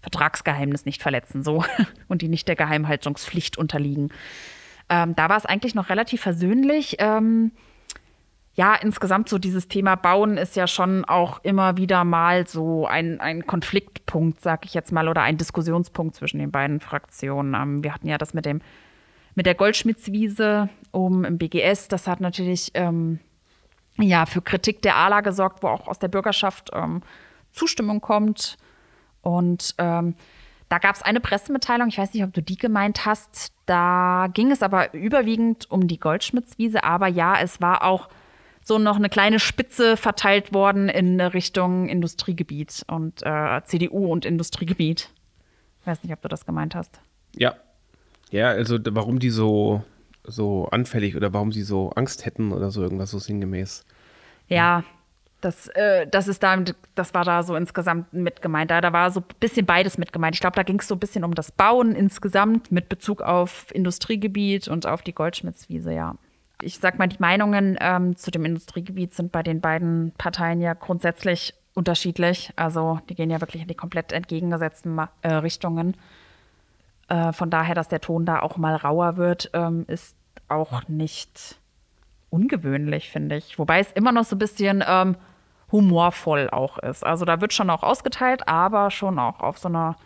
Vertragsgeheimnis 0.00 0.84
nicht 0.84 1.02
verletzen, 1.02 1.42
so 1.44 1.64
und 2.08 2.22
die 2.22 2.28
nicht 2.28 2.48
der 2.48 2.56
Geheimhaltungspflicht 2.56 3.56
unterliegen. 3.56 4.10
Ähm, 4.92 5.16
da 5.16 5.30
war 5.30 5.38
es 5.38 5.46
eigentlich 5.46 5.74
noch 5.74 5.88
relativ 5.88 6.20
versöhnlich. 6.20 6.96
Ähm, 6.98 7.52
ja, 8.54 8.74
insgesamt 8.74 9.30
so 9.30 9.38
dieses 9.38 9.66
Thema 9.66 9.94
Bauen 9.94 10.36
ist 10.36 10.54
ja 10.54 10.66
schon 10.66 11.06
auch 11.06 11.42
immer 11.42 11.78
wieder 11.78 12.04
mal 12.04 12.46
so 12.46 12.86
ein, 12.86 13.18
ein 13.18 13.46
Konfliktpunkt, 13.46 14.42
sag 14.42 14.66
ich 14.66 14.74
jetzt 14.74 14.92
mal, 14.92 15.08
oder 15.08 15.22
ein 15.22 15.38
Diskussionspunkt 15.38 16.14
zwischen 16.14 16.40
den 16.40 16.50
beiden 16.50 16.80
Fraktionen. 16.80 17.54
Ähm, 17.54 17.82
wir 17.82 17.94
hatten 17.94 18.06
ja 18.06 18.18
das 18.18 18.34
mit 18.34 18.44
dem 18.44 18.60
mit 19.34 19.46
der 19.46 19.54
Goldschmitzwiese 19.54 20.68
oben 20.92 21.24
im 21.24 21.38
BGS. 21.38 21.88
Das 21.88 22.06
hat 22.06 22.20
natürlich 22.20 22.72
ähm, 22.74 23.18
ja 23.98 24.26
für 24.26 24.42
Kritik 24.42 24.82
der 24.82 24.96
ALA 24.96 25.22
gesorgt, 25.22 25.62
wo 25.62 25.68
auch 25.68 25.88
aus 25.88 25.98
der 25.98 26.08
Bürgerschaft 26.08 26.68
ähm, 26.74 27.00
Zustimmung 27.50 28.02
kommt. 28.02 28.58
Und 29.22 29.74
ähm, 29.78 30.16
da 30.72 30.78
gab 30.78 30.96
es 30.96 31.02
eine 31.02 31.20
Pressemitteilung, 31.20 31.88
ich 31.88 31.98
weiß 31.98 32.14
nicht, 32.14 32.24
ob 32.24 32.32
du 32.32 32.40
die 32.40 32.56
gemeint 32.56 33.04
hast. 33.04 33.52
Da 33.66 34.28
ging 34.32 34.50
es 34.50 34.62
aber 34.62 34.94
überwiegend 34.94 35.70
um 35.70 35.86
die 35.86 36.00
Goldschmitzwiese. 36.00 36.82
Aber 36.82 37.08
ja, 37.08 37.38
es 37.38 37.60
war 37.60 37.84
auch 37.84 38.08
so 38.64 38.78
noch 38.78 38.96
eine 38.96 39.10
kleine 39.10 39.38
Spitze 39.38 39.98
verteilt 39.98 40.54
worden 40.54 40.88
in 40.88 41.20
Richtung 41.20 41.90
Industriegebiet 41.90 42.86
und 42.90 43.22
äh, 43.22 43.60
CDU 43.64 44.10
und 44.10 44.24
Industriegebiet. 44.24 45.10
Ich 45.82 45.86
weiß 45.86 46.04
nicht, 46.04 46.12
ob 46.14 46.22
du 46.22 46.28
das 46.28 46.46
gemeint 46.46 46.74
hast. 46.74 47.02
Ja. 47.36 47.54
Ja, 48.30 48.48
also 48.48 48.78
warum 48.92 49.18
die 49.18 49.28
so, 49.28 49.84
so 50.24 50.68
anfällig 50.70 51.16
oder 51.16 51.34
warum 51.34 51.52
sie 51.52 51.64
so 51.64 51.90
Angst 51.90 52.24
hätten 52.24 52.50
oder 52.50 52.70
so 52.70 52.80
irgendwas 52.80 53.10
so 53.10 53.18
sinngemäß. 53.18 53.84
Ja, 54.48 54.84
das, 55.42 55.68
äh, 55.68 56.06
das 56.06 56.28
ist 56.28 56.42
da, 56.42 56.56
das 56.94 57.14
war 57.14 57.24
da 57.24 57.42
so 57.42 57.54
insgesamt 57.56 58.12
mit 58.12 58.40
gemeint. 58.40 58.70
Da, 58.70 58.80
da 58.80 58.92
war 58.92 59.10
so 59.10 59.20
ein 59.20 59.26
bisschen 59.40 59.66
beides 59.66 59.98
mit 59.98 60.12
gemeint. 60.12 60.36
Ich 60.36 60.40
glaube, 60.40 60.56
da 60.56 60.62
ging 60.62 60.78
es 60.78 60.88
so 60.88 60.94
ein 60.94 61.00
bisschen 61.00 61.24
um 61.24 61.34
das 61.34 61.52
Bauen 61.52 61.94
insgesamt 61.94 62.72
mit 62.72 62.88
Bezug 62.88 63.22
auf 63.22 63.66
Industriegebiet 63.74 64.68
und 64.68 64.86
auf 64.86 65.02
die 65.02 65.12
Goldschmitzwiese, 65.12 65.92
ja. 65.92 66.14
Ich 66.62 66.78
sag 66.78 66.98
mal, 66.98 67.08
die 67.08 67.18
Meinungen 67.18 67.76
ähm, 67.80 68.16
zu 68.16 68.30
dem 68.30 68.44
Industriegebiet 68.44 69.14
sind 69.14 69.32
bei 69.32 69.42
den 69.42 69.60
beiden 69.60 70.12
Parteien 70.16 70.60
ja 70.60 70.74
grundsätzlich 70.74 71.54
unterschiedlich. 71.74 72.52
Also 72.54 73.00
die 73.08 73.16
gehen 73.16 73.30
ja 73.30 73.40
wirklich 73.40 73.62
in 73.62 73.68
die 73.68 73.74
komplett 73.74 74.12
entgegengesetzten 74.12 74.96
äh, 75.22 75.34
Richtungen. 75.34 75.96
Äh, 77.08 77.32
von 77.32 77.50
daher, 77.50 77.74
dass 77.74 77.88
der 77.88 78.00
Ton 78.00 78.24
da 78.24 78.40
auch 78.40 78.56
mal 78.56 78.76
rauer 78.76 79.16
wird, 79.16 79.50
ähm, 79.54 79.84
ist 79.88 80.16
auch 80.48 80.86
nicht 80.86 81.58
ungewöhnlich, 82.30 83.10
finde 83.10 83.36
ich. 83.36 83.58
Wobei 83.58 83.80
es 83.80 83.90
immer 83.92 84.12
noch 84.12 84.24
so 84.24 84.36
ein 84.36 84.38
bisschen 84.38 84.84
ähm, 84.86 85.16
humorvoll 85.72 86.48
auch 86.50 86.78
ist. 86.78 87.04
Also 87.04 87.24
da 87.24 87.40
wird 87.40 87.52
schon 87.52 87.70
auch 87.70 87.82
ausgeteilt, 87.82 88.46
aber 88.46 88.90
schon 88.90 89.18
auch 89.18 89.40
auf 89.40 89.58
so 89.58 89.68
eine 89.68 89.96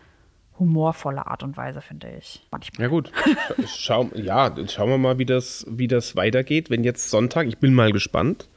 humorvolle 0.58 1.26
Art 1.26 1.42
und 1.42 1.56
Weise, 1.58 1.82
finde 1.82 2.08
ich. 2.16 2.46
Manchmal. 2.50 2.84
Ja 2.86 2.88
gut, 2.88 3.12
Schau, 3.66 4.08
ja, 4.14 4.54
schauen 4.68 4.88
wir 4.88 4.96
mal, 4.98 5.18
wie 5.18 5.26
das, 5.26 5.66
wie 5.68 5.88
das 5.88 6.16
weitergeht. 6.16 6.70
Wenn 6.70 6.82
jetzt 6.84 7.10
Sonntag, 7.10 7.46
ich 7.46 7.58
bin 7.58 7.74
mal 7.74 7.92
gespannt, 7.92 8.48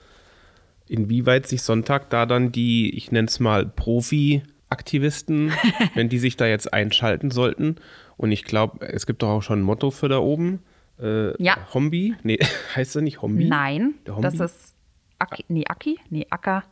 inwieweit 0.87 1.47
sich 1.47 1.61
Sonntag 1.63 2.09
da 2.09 2.25
dann 2.25 2.51
die, 2.53 2.95
ich 2.95 3.11
nenne 3.11 3.27
es 3.27 3.39
mal 3.41 3.65
Profi-Aktivisten, 3.65 5.51
wenn 5.95 6.09
die 6.09 6.19
sich 6.19 6.37
da 6.37 6.45
jetzt 6.45 6.71
einschalten 6.73 7.31
sollten. 7.31 7.75
Und 8.17 8.31
ich 8.31 8.43
glaube, 8.43 8.87
es 8.87 9.05
gibt 9.05 9.21
doch 9.23 9.29
auch 9.29 9.41
schon 9.43 9.59
ein 9.59 9.63
Motto 9.63 9.91
für 9.91 10.09
da 10.09 10.19
oben. 10.19 10.61
Äh, 11.01 11.41
Ja. 11.41 11.57
Hombi? 11.73 12.15
Nee, 12.23 12.39
heißt 12.75 12.95
das 12.95 13.03
nicht 13.03 13.21
Hombi? 13.21 13.45
Nein, 13.45 13.95
das 14.21 14.35
ist 14.35 14.75
Aki, 15.19 15.45
nee, 15.49 15.65
Aki? 15.67 15.99
Nee, 16.09 16.27
Acker. 16.29 16.63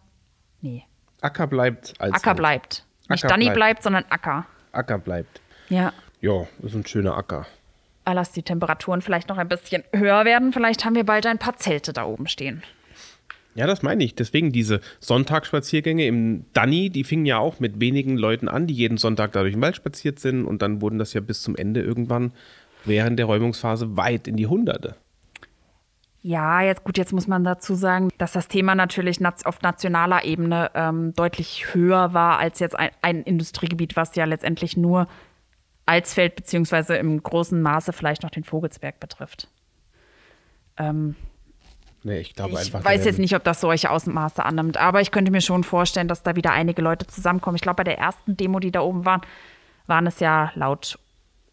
Nee, 0.61 0.83
Acker 1.21 1.47
bleibt 1.47 1.93
als 1.99 2.13
Acker 2.15 2.31
Wort. 2.31 2.37
bleibt. 2.37 2.85
Nicht 3.09 3.23
Acker 3.23 3.33
Danny 3.33 3.45
bleibt. 3.45 3.55
bleibt, 3.55 3.83
sondern 3.83 4.05
Acker. 4.09 4.45
Acker 4.71 4.97
bleibt. 4.97 5.41
Ja. 5.69 5.93
Ja, 6.21 6.47
ist 6.63 6.75
ein 6.75 6.85
schöner 6.85 7.15
Acker. 7.17 7.45
Ah, 8.05 8.13
Lass 8.13 8.31
die 8.31 8.41
Temperaturen 8.43 9.01
vielleicht 9.01 9.29
noch 9.29 9.37
ein 9.37 9.47
bisschen 9.49 9.83
höher 9.93 10.25
werden. 10.25 10.53
Vielleicht 10.53 10.85
haben 10.85 10.95
wir 10.95 11.03
bald 11.05 11.25
ein 11.25 11.37
paar 11.39 11.57
Zelte 11.57 11.93
da 11.93 12.05
oben 12.05 12.27
stehen. 12.27 12.63
Ja, 13.55 13.65
das 13.67 13.81
meine 13.81 14.03
ich. 14.03 14.15
Deswegen 14.15 14.51
diese 14.51 14.81
Sonntagsspaziergänge 14.99 16.05
im 16.05 16.45
Danny, 16.53 16.89
die 16.89 17.03
fingen 17.03 17.25
ja 17.25 17.39
auch 17.39 17.59
mit 17.59 17.79
wenigen 17.79 18.15
Leuten 18.17 18.47
an, 18.47 18.67
die 18.67 18.73
jeden 18.73 18.97
Sonntag 18.97 19.31
da 19.33 19.41
durch 19.41 19.53
den 19.55 19.61
Wald 19.61 19.75
spaziert 19.75 20.19
sind. 20.19 20.45
Und 20.45 20.61
dann 20.61 20.81
wurden 20.81 20.99
das 20.99 21.13
ja 21.13 21.21
bis 21.21 21.41
zum 21.41 21.55
Ende 21.55 21.81
irgendwann 21.81 22.31
während 22.85 23.19
der 23.19 23.25
Räumungsphase 23.25 23.97
weit 23.97 24.27
in 24.27 24.37
die 24.37 24.47
Hunderte. 24.47 24.95
Ja, 26.21 26.61
jetzt 26.61 26.83
gut, 26.83 26.97
jetzt 26.97 27.13
muss 27.13 27.27
man 27.27 27.43
dazu 27.43 27.75
sagen, 27.75 28.09
dass 28.17 28.33
das 28.33 28.47
Thema 28.47 28.75
natürlich 28.75 29.19
auf 29.45 29.61
nationaler 29.61 30.25
Ebene 30.25 30.71
ähm, 30.73 31.13
deutlich 31.13 31.73
höher 31.73 32.13
war 32.13 32.39
als 32.39 32.59
jetzt 32.59 32.77
ein, 32.77 32.89
ein 33.01 33.23
Industriegebiet, 33.23 33.95
was 33.95 34.15
ja 34.15 34.25
letztendlich 34.25 34.75
nur 34.75 35.07
Alsfeld 35.85 36.35
beziehungsweise 36.35 36.97
im 36.97 37.21
großen 37.23 37.61
Maße 37.61 37.93
vielleicht 37.93 38.23
noch 38.23 38.29
den 38.31 38.43
Vogelsberg 38.43 38.99
betrifft. 38.99 39.47
Ähm, 40.77 41.15
Nee, 42.03 42.19
ich 42.19 42.35
glaube 42.35 42.51
ich 42.53 42.59
einfach. 42.59 42.85
weiß 42.85 43.01
der- 43.01 43.11
jetzt 43.11 43.19
nicht, 43.19 43.35
ob 43.35 43.43
das 43.43 43.59
solche 43.59 43.89
Ausmaße 43.89 44.43
annimmt, 44.45 44.77
aber 44.77 45.01
ich 45.01 45.11
könnte 45.11 45.31
mir 45.31 45.41
schon 45.41 45.63
vorstellen, 45.63 46.07
dass 46.07 46.23
da 46.23 46.35
wieder 46.35 46.51
einige 46.51 46.81
Leute 46.81 47.07
zusammenkommen. 47.07 47.55
Ich 47.55 47.61
glaube, 47.61 47.77
bei 47.77 47.83
der 47.83 47.97
ersten 47.97 48.37
Demo, 48.37 48.59
die 48.59 48.71
da 48.71 48.81
oben 48.81 49.03
waren, 49.05 49.21
waren 49.87 50.07
es 50.07 50.19
ja 50.19 50.51
laut 50.55 50.99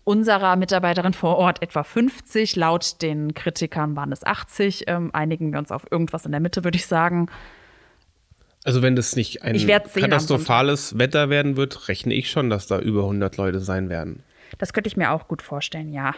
unserer 0.05 0.57
Mitarbeiterin 0.57 1.15
vor 1.15 1.37
Ort 1.37 1.63
etwa 1.63 1.83
50. 1.83 2.57
Laut 2.57 3.03
den 3.03 3.35
Kritikern 3.35 3.97
waren 3.97 4.13
es 4.13 4.25
80. 4.25 4.85
Ähm, 4.87 5.11
einigen 5.13 5.53
wir 5.53 5.59
uns 5.59 5.73
auf 5.73 5.91
irgendwas 5.91 6.27
in 6.27 6.33
der 6.33 6.41
Mitte, 6.41 6.63
würde 6.63 6.77
ich 6.77 6.87
sagen. 6.87 7.29
Also, 8.65 8.81
wenn 8.81 8.97
das 8.97 9.17
nicht 9.17 9.43
ein 9.43 9.59
katastrophales 9.59 10.99
Wetter 10.99 11.29
werden 11.29 11.57
wird, 11.57 11.89
rechne 11.89 12.15
ich 12.15 12.31
schon, 12.31 12.49
dass 12.49 12.67
da 12.67 12.79
über 12.79 13.03
100 13.03 13.37
Leute 13.37 13.61
sein 13.61 13.91
werden. 13.91 14.23
Das 14.59 14.73
könnte 14.73 14.89
ich 14.89 14.97
mir 14.97 15.11
auch 15.11 15.29
gut 15.29 15.43
vorstellen, 15.43 15.93
ja. 15.93 16.15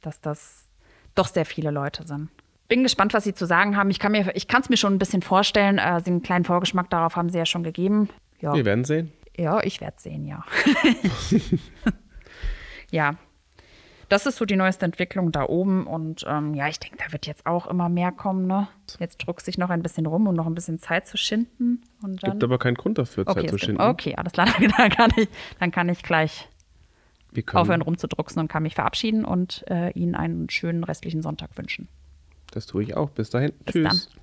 Dass 0.00 0.20
das 0.20 0.66
doch 1.14 1.26
sehr 1.26 1.44
viele 1.44 1.70
Leute 1.70 2.06
sind. 2.06 2.28
Bin 2.68 2.82
gespannt, 2.84 3.14
was 3.14 3.24
Sie 3.24 3.34
zu 3.34 3.46
sagen 3.46 3.76
haben. 3.76 3.90
Ich 3.90 3.98
kann 3.98 4.14
es 4.14 4.68
mir 4.68 4.76
schon 4.76 4.94
ein 4.94 4.98
bisschen 4.98 5.22
vorstellen. 5.22 5.78
Äh, 5.78 6.00
Sie 6.00 6.10
einen 6.10 6.22
kleinen 6.22 6.44
Vorgeschmack 6.44 6.88
darauf 6.90 7.16
haben 7.16 7.30
Sie 7.30 7.38
ja 7.38 7.46
schon 7.46 7.64
gegeben. 7.64 8.08
Ja. 8.40 8.54
Wir 8.54 8.64
werden 8.64 8.84
sehen. 8.84 9.12
Ja, 9.36 9.62
ich 9.62 9.80
werde 9.80 9.96
sehen, 9.98 10.26
ja. 10.26 10.44
ja. 12.92 13.16
Das 14.08 14.26
ist 14.26 14.36
so 14.36 14.44
die 14.44 14.56
neueste 14.56 14.84
Entwicklung 14.84 15.32
da 15.32 15.48
oben. 15.48 15.86
Und 15.86 16.24
ähm, 16.28 16.54
ja, 16.54 16.68
ich 16.68 16.78
denke, 16.78 16.98
da 16.98 17.12
wird 17.12 17.26
jetzt 17.26 17.46
auch 17.46 17.66
immer 17.66 17.88
mehr 17.88 18.12
kommen. 18.12 18.46
Ne? 18.46 18.68
Jetzt 18.98 19.16
drückt 19.26 19.42
sich 19.42 19.56
noch 19.56 19.70
ein 19.70 19.82
bisschen 19.82 20.04
rum, 20.04 20.26
um 20.26 20.34
noch 20.34 20.46
ein 20.46 20.54
bisschen 20.54 20.78
Zeit 20.78 21.06
zu 21.06 21.16
schinden. 21.16 21.80
Und 22.02 22.22
dann, 22.22 22.32
Gibt 22.32 22.44
aber 22.44 22.58
keinen 22.58 22.74
Grund 22.74 22.98
dafür, 22.98 23.24
okay, 23.26 23.40
Zeit 23.40 23.50
zu 23.50 23.58
schinden. 23.58 23.80
okay, 23.80 24.14
alles 24.14 24.34
klar. 24.34 24.48
Dann 24.76 24.90
kann 24.90 25.10
ich, 25.16 25.28
dann 25.58 25.70
kann 25.70 25.88
ich 25.88 26.02
gleich 26.02 26.48
aufhören 27.54 27.80
rumzudrucksen 27.80 28.40
und 28.40 28.48
kann 28.48 28.62
mich 28.64 28.74
verabschieden 28.74 29.24
und 29.24 29.64
äh, 29.70 29.90
Ihnen 29.92 30.14
einen 30.14 30.50
schönen 30.50 30.84
restlichen 30.84 31.22
Sonntag 31.22 31.56
wünschen. 31.56 31.88
Das 32.50 32.66
tue 32.66 32.82
ich 32.82 32.94
auch. 32.94 33.08
Bis 33.08 33.30
dahin. 33.30 33.52
Bis 33.64 33.72
Tschüss. 33.72 34.08
dann. 34.10 34.21